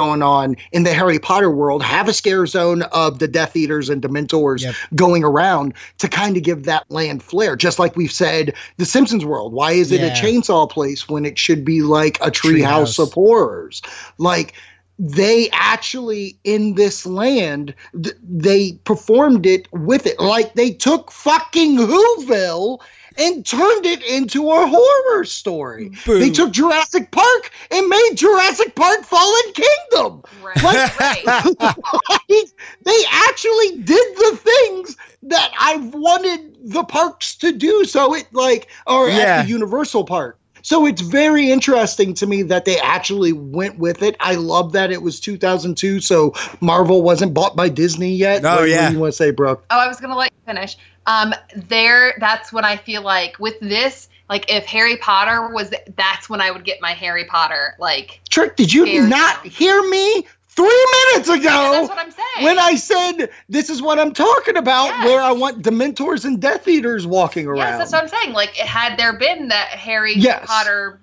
going 0.00 0.22
on 0.22 0.56
in 0.72 0.82
the 0.84 0.94
Harry 0.94 1.18
Potter 1.18 1.50
world, 1.50 1.82
have 1.82 2.08
a 2.08 2.12
scare 2.14 2.46
zone 2.46 2.82
of 2.84 3.18
the 3.18 3.28
Death 3.28 3.54
Eaters 3.54 3.90
and 3.90 4.00
Dementors 4.00 4.62
Yep. 4.62 4.74
going 4.94 5.22
around 5.24 5.74
to 5.98 6.08
kind 6.08 6.36
of 6.38 6.42
give 6.42 6.64
that 6.64 6.90
land 6.90 7.22
flair. 7.22 7.54
Just 7.54 7.78
like 7.78 7.96
we've 7.96 8.10
said, 8.10 8.54
the 8.78 8.86
Simpsons 8.86 9.26
world. 9.26 9.52
Why 9.52 9.72
is 9.72 9.92
it 9.92 10.00
Yeah. 10.00 10.06
a 10.06 10.16
chainsaw 10.16 10.68
place 10.70 11.06
when 11.08 11.26
it 11.26 11.38
should 11.38 11.64
be 11.66 11.82
like 11.82 12.16
a 12.22 12.30
treehouse 12.30 12.96
Treehouse. 12.96 12.98
of 12.98 13.12
horrors? 13.12 13.82
Like 14.16 14.54
they 14.98 15.48
actually 15.52 16.38
in 16.44 16.74
this 16.74 17.06
land 17.06 17.74
th- 18.02 18.14
they 18.22 18.72
performed 18.84 19.46
it 19.46 19.66
with 19.72 20.06
it 20.06 20.18
like 20.20 20.52
they 20.54 20.70
took 20.70 21.10
fucking 21.10 21.78
whoville 21.78 22.80
and 23.20 23.44
turned 23.46 23.86
it 23.86 24.02
into 24.02 24.50
a 24.50 24.66
horror 24.66 25.24
story 25.24 25.92
Boo. 26.06 26.18
they 26.18 26.30
took 26.30 26.50
jurassic 26.52 27.10
park 27.10 27.50
and 27.70 27.86
made 27.88 28.10
jurassic 28.16 28.74
park 28.74 29.02
fallen 29.04 29.42
kingdom 29.54 30.22
right 30.42 30.98
right 31.00 31.54
Like, 32.08 32.48
they 32.84 33.02
actually 33.10 33.82
did 33.82 34.16
the 34.16 34.38
things 34.42 34.96
that 35.24 35.52
I've 35.60 35.94
wanted 35.94 36.56
the 36.72 36.82
parks 36.84 37.34
to 37.36 37.52
do. 37.52 37.84
So 37.84 38.14
it 38.14 38.26
like, 38.32 38.68
or 38.86 39.08
Yeah. 39.08 39.14
at 39.18 39.42
the 39.42 39.48
Universal 39.48 40.04
Park. 40.04 40.38
So 40.62 40.84
it's 40.86 41.00
very 41.00 41.50
interesting 41.50 42.12
to 42.14 42.26
me 42.26 42.42
that 42.42 42.64
they 42.66 42.78
actually 42.80 43.32
went 43.32 43.78
with 43.78 44.02
it. 44.02 44.14
I 44.20 44.34
love 44.34 44.72
that 44.72 44.90
it 44.90 45.00
was 45.02 45.18
2002, 45.18 46.00
so 46.00 46.34
Marvel 46.60 47.00
wasn't 47.02 47.32
bought 47.32 47.56
by 47.56 47.70
Disney 47.70 48.14
yet. 48.14 48.44
Oh, 48.44 48.56
What- 48.60 48.68
yeah. 48.68 48.82
What 48.84 48.88
do 48.88 48.94
you 48.94 49.00
want 49.00 49.12
to 49.12 49.16
say, 49.16 49.30
Brooke? 49.30 49.64
oh 49.70 49.78
i 49.78 49.88
was 49.88 49.98
gonna 50.00 50.16
let 50.16 50.26
you 50.29 50.29
finish 50.50 50.76
um 51.06 51.32
there 51.54 52.14
that's 52.18 52.52
when 52.52 52.64
i 52.64 52.76
feel 52.76 53.02
like 53.02 53.38
with 53.38 53.58
this 53.60 54.08
like 54.28 54.50
if 54.50 54.64
harry 54.66 54.96
potter 54.96 55.48
was 55.52 55.72
that's 55.96 56.28
when 56.28 56.40
i 56.40 56.50
would 56.50 56.64
get 56.64 56.80
my 56.80 56.92
harry 56.92 57.24
potter 57.24 57.74
like 57.78 58.20
Trick, 58.28 58.56
did 58.56 58.72
you 58.72 59.08
not 59.08 59.36
sound. 59.36 59.52
hear 59.52 59.88
me 59.88 60.26
three 60.48 60.86
minutes 61.12 61.28
yeah, 61.28 61.34
ago? 61.34 61.72
that's 61.72 61.88
what 61.88 61.98
i'm 61.98 62.10
saying 62.10 62.44
when 62.44 62.58
I 62.58 62.74
said 62.74 63.28
this 63.48 63.68
is 63.68 63.82
what 63.82 63.98
I'm 63.98 64.12
talking 64.14 64.56
about, 64.56 64.86
Yes. 64.86 65.04
where 65.06 65.20
I 65.20 65.32
want 65.32 65.62
Dementors 65.62 66.24
and 66.24 66.40
Death 66.40 66.66
Eaters 66.68 67.06
walking 67.06 67.46
around. 67.46 67.58
Yes, 67.58 67.78
that's 67.78 67.92
what 67.92 68.02
I'm 68.02 68.08
saying. 68.08 68.32
Like, 68.32 68.50
had 68.56 68.96
there 68.98 69.12
been 69.12 69.48
that 69.48 69.68
Harry 69.70 70.14
Yes. 70.16 70.46
Potter 70.46 71.00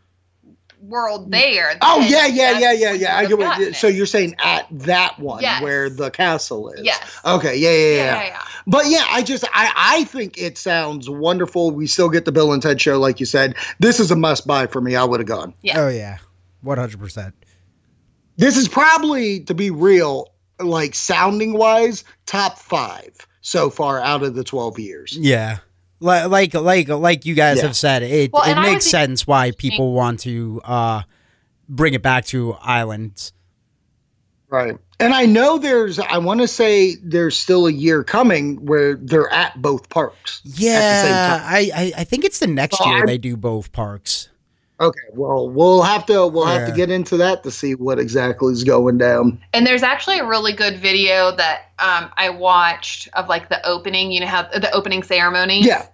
world 0.88 1.31
there. 1.31 1.77
Oh 1.81 1.99
then 2.01 2.11
yeah, 2.11 2.25
yeah, 2.27 2.59
yeah, 2.59 2.71
yeah, 2.71 2.91
yeah. 2.93 3.17
I 3.17 3.25
get 3.25 3.38
what. 3.38 3.75
So 3.75 3.88
you're 3.88 4.05
saying 4.05 4.35
at 4.43 4.67
that 4.71 5.19
one 5.19 5.41
Yes. 5.41 5.61
where 5.61 5.89
the 5.89 6.09
castle 6.09 6.69
is? 6.69 6.83
Yes. 6.83 7.19
Okay. 7.25 7.57
Yeah, 7.57 7.69
yeah, 7.69 7.75
yeah. 7.75 7.77
yeah, 7.77 7.95
yeah. 7.95 8.21
yeah, 8.21 8.27
yeah. 8.27 8.41
But 8.65 8.85
yeah, 8.88 9.03
I 9.09 9.21
just 9.23 9.43
I 9.53 9.71
I 9.75 10.03
think 10.05 10.38
it 10.38 10.57
sounds 10.57 11.09
wonderful. 11.09 11.71
We 11.71 11.88
still 11.88 12.09
get 12.09 12.25
the 12.25 12.31
Bill 12.31 12.51
and 12.53 12.61
Ted 12.61 12.81
show, 12.81 12.99
like 12.99 13.19
you 13.19 13.25
said. 13.25 13.55
This 13.79 13.99
is 13.99 14.11
a 14.11 14.15
must 14.15 14.47
buy 14.47 14.67
for 14.67 14.81
me. 14.81 14.95
I 14.95 15.03
would 15.03 15.19
have 15.19 15.27
gone. 15.27 15.53
Yeah. 15.61 15.79
Oh 15.79 15.88
yeah, 15.89 16.17
one 16.61 16.77
hundred 16.77 16.99
percent. 16.99 17.33
This 18.38 18.55
is 18.55 18.67
probably, 18.67 19.39
to 19.45 19.55
be 19.55 19.71
real, 19.71 20.31
like 20.59 20.93
sounding 20.93 21.53
wise, 21.53 22.03
top 22.27 22.59
five 22.59 23.15
so 23.41 23.69
far 23.69 23.99
out 23.99 24.21
of 24.23 24.35
the 24.35 24.43
twelve 24.43 24.77
years. 24.77 25.17
Yeah, 25.19 25.53
Li- 25.53 25.59
Like 26.00 26.54
like 26.54 26.88
like 26.89 27.26
you 27.26 27.34
guys 27.34 27.58
Yeah. 27.58 27.64
have 27.64 27.76
said, 27.76 28.04
it 28.04 28.32
Well, 28.32 28.43
it 28.43 28.62
makes 28.62 28.86
was 28.86 28.91
sense 28.91 29.26
why 29.28 29.52
people 29.52 29.93
want 29.93 30.20
to 30.22 30.62
uh, 30.64 31.02
bring 31.68 31.93
it 31.95 32.02
back 32.04 32.26
to 32.28 32.54
islands. 32.62 33.34
Right. 34.50 34.78
And 35.00 35.14
I 35.14 35.26
know 35.26 35.58
there's, 35.58 36.00
I 36.00 36.18
want 36.20 36.39
to 36.41 36.48
say 36.48 36.95
there's 37.04 37.38
still 37.38 37.68
a 37.68 37.72
year 37.72 38.04
coming 38.04 38.56
where 38.66 38.95
they're 38.95 39.32
at 39.32 39.62
both 39.62 39.89
parks. 39.89 40.39
At 40.45 40.52
the 40.52 40.58
same 40.58 40.66
Yeah, 40.72 41.38
time. 41.39 41.41
I, 41.45 41.72
I 41.76 41.93
I 42.00 42.04
think 42.04 42.24
it's 42.26 42.39
the 42.39 42.48
next 42.48 42.80
Well, 42.80 42.89
year 42.89 43.04
I- 43.04 43.06
they 43.06 43.18
do 43.18 43.36
both 43.36 43.72
parks. 43.72 44.30
Okay. 44.80 44.99
Well, 45.13 45.49
we'll 45.49 45.82
have 45.82 46.05
to, 46.05 46.28
we'll 46.28 46.45
have 46.45 46.61
Yeah. 46.61 46.67
to 46.67 46.71
get 46.75 46.91
into 46.91 47.17
that 47.17 47.43
to 47.43 47.51
see 47.51 47.73
what 47.73 47.97
exactly 47.99 48.53
is 48.53 48.63
going 48.63 48.97
down. 48.99 49.39
And 49.53 49.65
there's 49.65 49.82
actually 49.84 50.19
a 50.19 50.25
really 50.25 50.53
good 50.53 50.78
video 50.78 51.36
that 51.36 51.71
um, 51.80 52.11
I 52.15 52.30
watched 52.30 53.07
of 53.13 53.28
like 53.28 53.49
the 53.49 53.65
opening. 53.67 54.11
You 54.11 54.19
know 54.21 54.28
how 54.28 54.43
the 54.43 54.71
opening 54.71 55.01
ceremony. 55.03 55.61
Yeah. 55.63 55.88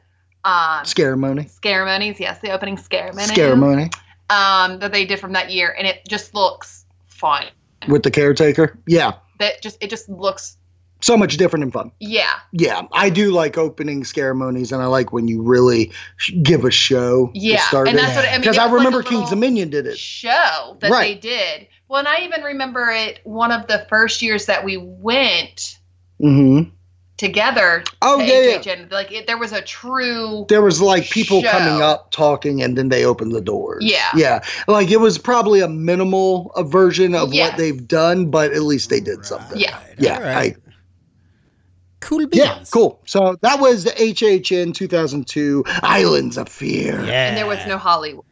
Um, 0.45 0.84
Ceremony. 0.84 1.47
ceremonies. 1.63 2.19
Yes, 2.19 2.39
the 2.41 2.51
opening 2.51 2.77
ceremony. 2.77 3.34
Ceremony 3.34 3.89
Um, 4.29 4.79
that 4.79 4.91
they 4.91 5.05
did 5.05 5.19
from 5.19 5.31
that 5.34 5.49
year, 5.51 5.73
and 5.77 5.88
it 5.88 6.01
just 6.07 6.34
looks 6.36 6.84
fun. 7.07 7.45
with 7.88 8.03
the 8.03 8.11
caretaker. 8.11 8.77
Yeah. 8.86 9.13
That 9.39 9.61
just 9.61 9.77
it 9.81 9.89
just 9.89 10.09
looks 10.09 10.57
So 11.04 11.18
much 11.18 11.36
different 11.38 11.64
and 11.64 11.74
fun. 11.74 11.91
yeah 11.99 12.32
Yeah. 12.54 12.84
I 12.93 13.10
do 13.10 13.32
like 13.32 13.58
opening 13.58 14.04
ceremonies 14.06 14.72
and 14.72 14.82
I 14.82 14.86
like 14.86 15.12
when 15.12 15.28
you 15.28 15.41
really 15.41 15.91
sh- 16.18 16.32
give 16.41 16.64
a 16.64 16.72
show. 16.72 17.30
yeah, 17.34 17.58
To 17.58 17.64
start 17.64 17.88
and 17.89 17.97
it. 17.97 18.01
that's 18.01 18.16
what 18.16 18.26
I 18.28 18.32
mean. 18.32 18.39
Because 18.41 18.58
I 18.58 18.66
was 18.66 18.72
like 18.72 18.78
remember 18.86 19.04
Kings 19.04 19.30
Dominion 19.30 19.70
did 19.70 19.86
it. 19.86 19.97
show 19.97 20.78
that 20.80 20.89
Right. 20.89 21.22
they 21.22 21.28
did. 21.30 21.68
Well, 21.89 21.99
and 21.99 22.08
I 22.08 22.22
even 22.24 22.41
remember 22.41 22.89
it 22.89 23.20
one 23.26 23.51
of 23.51 23.68
the 23.68 23.86
first 23.89 24.22
years 24.22 24.45
that 24.45 24.64
we 24.64 24.78
went 24.78 25.78
Mm-hmm. 26.22 26.70
together. 27.18 27.84
Oh, 28.01 28.20
to 28.20 28.26
yeah. 28.26 28.58
HHN. 28.58 28.91
Like 28.91 29.12
it, 29.12 29.28
there 29.28 29.38
was 29.38 29.51
a 29.51 29.62
true. 29.62 30.45
There 30.49 30.62
was 30.62 30.82
like 30.82 31.10
people 31.10 31.41
Show. 31.41 31.51
coming 31.51 31.82
up 31.82 32.12
talking 32.12 32.62
and 32.62 32.78
then 32.78 32.89
they 32.89 33.06
opened 33.06 33.34
the 33.34 33.41
doors. 33.41 33.84
Yeah. 33.86 34.10
Yeah. 34.16 34.43
Like 34.68 34.89
it 34.91 34.97
was 35.01 35.18
probably 35.18 35.60
a 35.60 35.68
minimal 35.68 36.51
version 36.66 37.14
of 37.16 37.34
Yes. 37.34 37.51
what 37.51 37.58
they've 37.58 37.88
done, 37.88 38.30
but 38.32 38.54
at 38.54 38.62
least 38.64 38.89
they 38.89 38.99
did 38.99 39.26
something. 39.26 39.60
Yeah. 39.60 39.78
Yeah. 39.97 40.20
Right. 40.20 40.56
I, 40.56 40.62
Cool 42.04 42.28
beans. 42.28 42.36
yeah. 42.36 42.64
Cool. 42.72 42.99
So 43.06 43.38
that 43.41 43.60
was 43.60 43.86
the 43.86 43.91
HHN 43.91 44.76
2002 44.76 45.64
Islands 45.82 46.38
of 46.38 46.49
Fear. 46.49 47.06
Yeah. 47.06 47.30
And 47.30 47.38
there 47.38 47.47
was 47.47 47.66
no 47.66 47.78
Hollywood. 47.78 48.26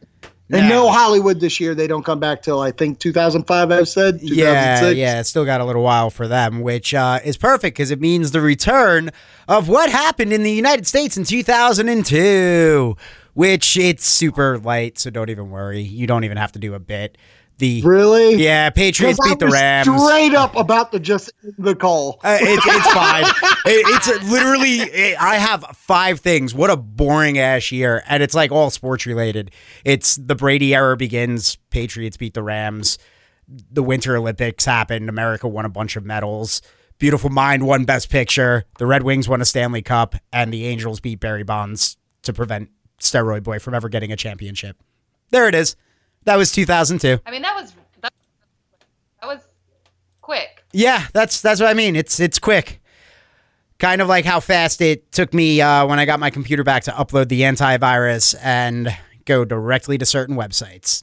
And 0.50 0.68
no 0.68 0.90
Hollywood 0.90 1.40
this 1.40 1.58
year. 1.60 1.74
They 1.74 1.86
don't 1.86 2.04
come 2.04 2.20
back 2.20 2.42
till 2.42 2.60
I 2.60 2.72
think 2.72 2.98
2005. 2.98 3.70
I've 3.70 3.88
said 3.88 4.20
2006. 4.20 4.36
Yeah, 4.36 4.90
yeah, 4.90 5.20
it's 5.20 5.30
still 5.30 5.46
got 5.46 5.62
a 5.62 5.64
little 5.64 5.82
while 5.82 6.10
for 6.10 6.28
them, 6.28 6.60
which 6.60 6.92
uh, 6.92 7.20
is 7.24 7.38
perfect 7.38 7.74
because 7.74 7.90
it 7.90 8.00
means 8.00 8.32
the 8.32 8.42
return 8.42 9.08
of 9.48 9.68
what 9.70 9.88
happened 9.90 10.30
in 10.30 10.42
the 10.42 10.52
United 10.52 10.86
States 10.86 11.16
in 11.16 11.24
2002, 11.24 12.96
which 13.32 13.78
it's 13.78 14.04
super 14.04 14.58
light, 14.58 14.98
so 14.98 15.08
don't 15.08 15.30
even 15.30 15.50
worry. 15.50 15.80
You 15.80 16.06
don't 16.06 16.24
even 16.24 16.36
have 16.36 16.52
to 16.52 16.58
do 16.58 16.74
a 16.74 16.78
bit. 16.80 17.16
The 17.62 17.80
Really? 17.82 18.34
yeah, 18.42 18.70
Patriots 18.70 19.20
beat 19.24 19.38
the 19.38 19.46
Rams. 19.46 19.86
Straight 19.86 20.34
up 20.34 20.56
about 20.56 20.90
to 20.90 20.98
just 20.98 21.30
the 21.58 21.76
call. 21.76 22.18
Uh, 22.24 22.36
it's 22.40 22.66
it's 22.66 22.92
fine. 22.92 23.24
It- 23.64 23.86
it's 23.86 24.28
literally 24.28 24.78
it- 24.80 25.16
I 25.22 25.36
have 25.36 25.64
five 25.76 26.18
things. 26.18 26.52
What 26.52 26.70
a 26.70 26.76
boring 26.76 27.38
ass 27.38 27.70
year, 27.70 28.02
and 28.08 28.20
it's 28.20 28.34
like 28.34 28.50
all 28.50 28.70
sports 28.70 29.06
related. 29.06 29.52
It's 29.84 30.16
the 30.16 30.34
Brady 30.34 30.74
era 30.74 30.96
begins. 30.96 31.56
Patriots 31.70 32.16
beat 32.16 32.34
the 32.34 32.42
Rams. 32.42 32.98
The 33.48 33.84
Winter 33.84 34.16
Olympics 34.16 34.64
happened. 34.64 35.08
America 35.08 35.46
won 35.46 35.64
a 35.64 35.68
bunch 35.68 35.94
of 35.94 36.04
medals. 36.04 36.62
Beautiful 36.98 37.30
Mind 37.30 37.64
won 37.64 37.84
Best 37.84 38.10
Picture. 38.10 38.64
The 38.78 38.86
Red 38.86 39.04
Wings 39.04 39.28
won 39.28 39.40
a 39.40 39.44
Stanley 39.44 39.82
Cup, 39.82 40.16
and 40.32 40.52
the 40.52 40.66
Angels 40.66 40.98
beat 40.98 41.20
Barry 41.20 41.44
Bonds 41.44 41.96
to 42.22 42.32
prevent 42.32 42.70
Steroid 43.00 43.44
Boy 43.44 43.60
from 43.60 43.74
ever 43.74 43.88
getting 43.88 44.10
a 44.10 44.16
championship. 44.16 44.76
There 45.30 45.46
it 45.46 45.54
is. 45.54 45.76
That 46.24 46.36
was 46.36 46.52
2002. 46.52 47.20
I 47.26 47.30
mean, 47.30 47.42
that 47.42 47.54
was 47.54 47.72
that, 48.00 48.12
that 49.20 49.26
was 49.26 49.40
quick. 50.20 50.64
Yeah, 50.72 51.06
that's 51.12 51.40
that's 51.40 51.60
what 51.60 51.68
I 51.68 51.74
mean. 51.74 51.96
It's 51.96 52.20
it's 52.20 52.38
quick. 52.38 52.80
Kind 53.78 54.00
of 54.00 54.08
like 54.08 54.24
how 54.24 54.38
fast 54.38 54.80
it 54.80 55.10
took 55.10 55.34
me 55.34 55.60
uh, 55.60 55.86
when 55.86 55.98
I 55.98 56.04
got 56.04 56.20
my 56.20 56.30
computer 56.30 56.62
back 56.62 56.84
to 56.84 56.92
upload 56.92 57.28
the 57.28 57.40
antivirus 57.40 58.36
and 58.40 58.96
go 59.24 59.44
directly 59.44 59.98
to 59.98 60.06
certain 60.06 60.36
websites. 60.36 61.02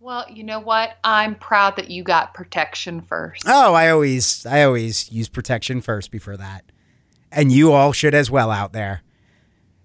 Well, 0.00 0.24
you 0.28 0.42
know 0.42 0.58
what? 0.58 0.96
I'm 1.04 1.34
proud 1.36 1.76
that 1.76 1.90
you 1.90 2.02
got 2.02 2.34
protection 2.34 3.02
first. 3.02 3.44
Oh, 3.46 3.74
I 3.74 3.90
always 3.90 4.44
I 4.46 4.64
always 4.64 5.12
use 5.12 5.28
protection 5.28 5.80
first 5.80 6.10
before 6.10 6.36
that. 6.36 6.64
And 7.30 7.52
you 7.52 7.72
all 7.72 7.92
should 7.92 8.14
as 8.14 8.30
well 8.30 8.50
out 8.50 8.72
there. 8.72 9.02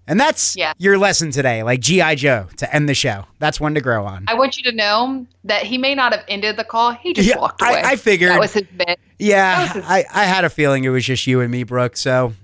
And 0.08 0.20
that's 0.20 0.56
Yeah. 0.56 0.72
your 0.78 0.98
lesson 0.98 1.30
today, 1.32 1.62
like 1.64 1.80
GI 1.80 2.14
Joe 2.16 2.46
to 2.58 2.74
end 2.74 2.88
the 2.88 2.94
show. 2.94 3.24
That's 3.40 3.60
one 3.60 3.74
to 3.74 3.80
grow 3.80 4.04
on. 4.06 4.24
I 4.28 4.34
want 4.34 4.56
you 4.56 4.62
to 4.70 4.72
know 4.76 5.26
that 5.44 5.64
he 5.64 5.78
may 5.78 5.94
not 5.96 6.12
have 6.14 6.24
ended 6.28 6.56
the 6.56 6.64
call. 6.64 6.92
He 6.92 7.12
just 7.12 7.28
Yeah, 7.28 7.38
walked 7.38 7.60
away. 7.60 7.82
I 7.84 7.96
figured. 7.96 8.30
that 8.30 8.38
was 8.40 8.52
his 8.52 8.64
bit. 8.76 9.00
yeah, 9.18 9.72
his- 9.72 9.84
I, 9.84 10.04
I 10.14 10.24
had 10.24 10.44
a 10.44 10.50
feeling 10.50 10.84
it 10.84 10.90
was 10.90 11.04
just 11.04 11.26
you 11.26 11.40
and 11.40 11.50
me, 11.50 11.64
Brooke. 11.64 11.96
So 11.96 12.34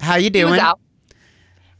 how 0.00 0.16
you 0.16 0.30
doing? 0.30 0.58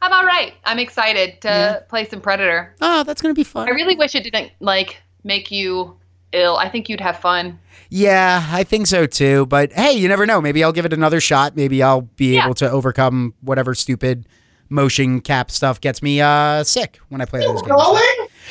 I'm 0.03 0.13
all 0.13 0.27
right. 0.27 0.53
I'm 0.65 0.79
excited 0.79 1.41
to 1.41 1.49
Yeah. 1.49 1.79
play 1.89 2.05
some 2.07 2.21
Predator. 2.21 2.75
Oh, 2.83 3.03
that's 3.03 3.23
gonna 3.23 3.35
be 3.35 3.45
fun. 3.45 3.67
I 3.69 3.73
really 3.73 3.97
wish 3.97 4.15
it 4.15 4.25
didn't 4.25 4.53
like 4.61 4.99
make 5.25 5.51
you 5.51 5.97
ill. 6.33 6.57
I 6.59 6.69
think 6.69 6.89
you'd 6.91 7.01
have 7.01 7.19
fun. 7.19 7.59
Yeah, 7.89 8.47
I 8.53 8.63
think 8.65 8.87
so 8.87 9.07
too. 9.07 9.47
But 9.47 9.73
hey, 9.73 9.93
you 9.93 10.09
never 10.09 10.27
know. 10.27 10.41
Maybe 10.43 10.63
I'll 10.63 10.73
give 10.73 10.85
it 10.85 10.93
another 10.93 11.21
shot. 11.21 11.57
Maybe 11.57 11.83
I'll 11.83 12.03
be 12.03 12.37
able 12.39 12.55
to 12.57 12.71
overcome 12.71 13.33
whatever 13.41 13.75
stupid 13.75 14.27
motion 14.69 15.21
cap 15.21 15.51
stuff 15.51 15.81
gets 15.81 16.03
me 16.03 16.21
uh 16.21 16.65
sick 16.65 16.99
when 17.09 17.21
I 17.21 17.25
play 17.25 17.41
those 17.41 17.63
games. 17.63 17.69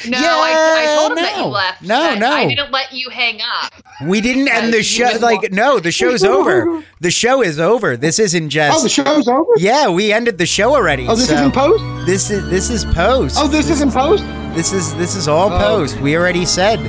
No, 0.07 0.17
Yeah, 0.19 0.27
I, 0.27 0.83
I 0.91 0.95
told 0.99 1.11
him 1.17 1.23
that 1.23 1.37
you 1.37 1.45
left. 1.45 1.81
No, 1.81 2.15
no. 2.15 2.31
I 2.31 2.47
didn't 2.47 2.69
let 2.71 2.91
you 2.91 3.09
hang 3.09 3.39
up. 3.41 3.73
We 4.05 4.19
didn't 4.19 4.49
end 4.49 4.73
the 4.73 4.83
show. 4.83 5.09
Like, 5.21 5.43
walk- 5.43 5.51
no, 5.53 5.79
the 5.79 5.91
show's 5.91 6.23
over. 6.35 6.83
The 6.99 7.11
show 7.11 7.41
is 7.41 7.59
over. 7.61 7.95
This 7.95 8.19
isn't 8.19 8.49
just. 8.49 8.77
Oh, 8.79 8.83
the 8.83 8.89
show's 8.89 9.27
over? 9.29 9.49
yeah, 9.57 9.89
we 9.89 10.11
ended 10.11 10.37
the 10.37 10.45
show 10.45 10.75
already. 10.75 11.07
Oh, 11.07 11.15
this 11.15 11.27
so 11.29 11.35
is 11.35 11.41
in 11.41 11.51
post? 11.51 12.05
This 12.05 12.29
is 12.29 12.49
this 12.49 12.69
is 12.69 12.83
post. 12.93 13.37
Oh, 13.39 13.47
this 13.47 13.69
is 13.69 13.81
in 13.81 13.89
post? 13.91 14.23
This 14.53 14.73
is 14.73 14.93
this 14.97 15.15
is 15.15 15.27
all 15.29 15.51
Oh. 15.51 15.57
post. 15.57 15.99
We 16.01 16.17
already 16.17 16.45
said 16.45 16.79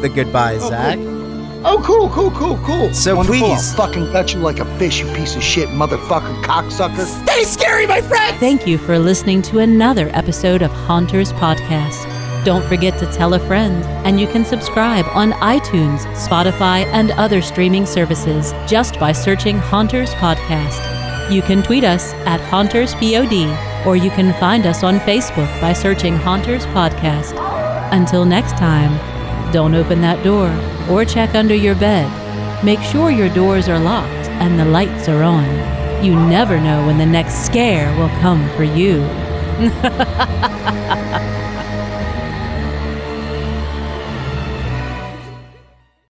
the 0.00 0.08
goodbye, 0.08 0.58
Oh, 0.60 0.68
Zach. 0.68 0.98
Oh, 1.64 1.80
cool, 1.84 2.08
cool, 2.10 2.30
cool, 2.32 2.58
cool. 2.64 2.92
So 2.92 3.16
Wonderful. 3.16 3.48
please- 3.48 3.70
I'll 3.78 3.86
fucking 3.86 4.12
gut 4.12 4.34
you 4.34 4.40
like 4.40 4.58
a 4.58 4.64
fish, 4.78 5.00
you 5.00 5.06
piece 5.14 5.36
of 5.36 5.42
shit, 5.42 5.68
motherfucker, 5.68 6.42
cocksucker. 6.42 7.04
Stay 7.24 7.44
scary, 7.44 7.86
my 7.86 8.00
friend. 8.00 8.36
Thank 8.40 8.66
you 8.66 8.78
for 8.78 8.98
listening 8.98 9.42
to 9.42 9.58
another 9.60 10.10
episode 10.12 10.62
of 10.62 10.72
Haunters 10.72 11.32
Podcast. 11.34 12.08
Don't 12.44 12.64
forget 12.64 12.98
to 12.98 13.06
tell 13.12 13.34
a 13.34 13.38
friend, 13.38 13.84
and 14.04 14.18
you 14.20 14.26
can 14.26 14.44
subscribe 14.44 15.04
on 15.12 15.30
iTunes, 15.34 16.00
Spotify, 16.16 16.84
and 16.86 17.12
other 17.12 17.40
streaming 17.40 17.86
services 17.86 18.52
just 18.66 18.98
by 18.98 19.12
searching 19.12 19.58
Haunters 19.58 20.12
Podcast. 20.14 21.30
You 21.30 21.42
can 21.42 21.62
tweet 21.62 21.84
us 21.84 22.12
at 22.26 22.40
HauntersPod, 22.50 23.86
or 23.86 23.94
you 23.94 24.10
can 24.10 24.32
find 24.40 24.66
us 24.66 24.82
on 24.82 24.98
Facebook 25.00 25.48
by 25.60 25.72
searching 25.72 26.16
Haunters 26.16 26.66
Podcast. 26.66 27.38
Until 27.92 28.24
next 28.24 28.56
time, 28.56 28.98
don't 29.52 29.74
open 29.74 30.00
that 30.00 30.24
door 30.24 30.50
or 30.90 31.04
check 31.04 31.34
under 31.34 31.54
your 31.54 31.74
bed. 31.74 32.08
Make 32.64 32.80
sure 32.80 33.10
your 33.10 33.28
doors 33.28 33.68
are 33.68 33.78
locked 33.78 34.28
and 34.40 34.58
the 34.58 34.64
lights 34.64 35.08
are 35.08 35.22
on. 35.22 35.44
You 36.02 36.14
never 36.14 36.58
know 36.58 36.86
when 36.86 36.98
the 36.98 37.06
next 37.06 37.44
scare 37.46 37.94
will 37.98 38.08
come 38.20 38.48
for 38.56 38.64
you. 38.64 39.02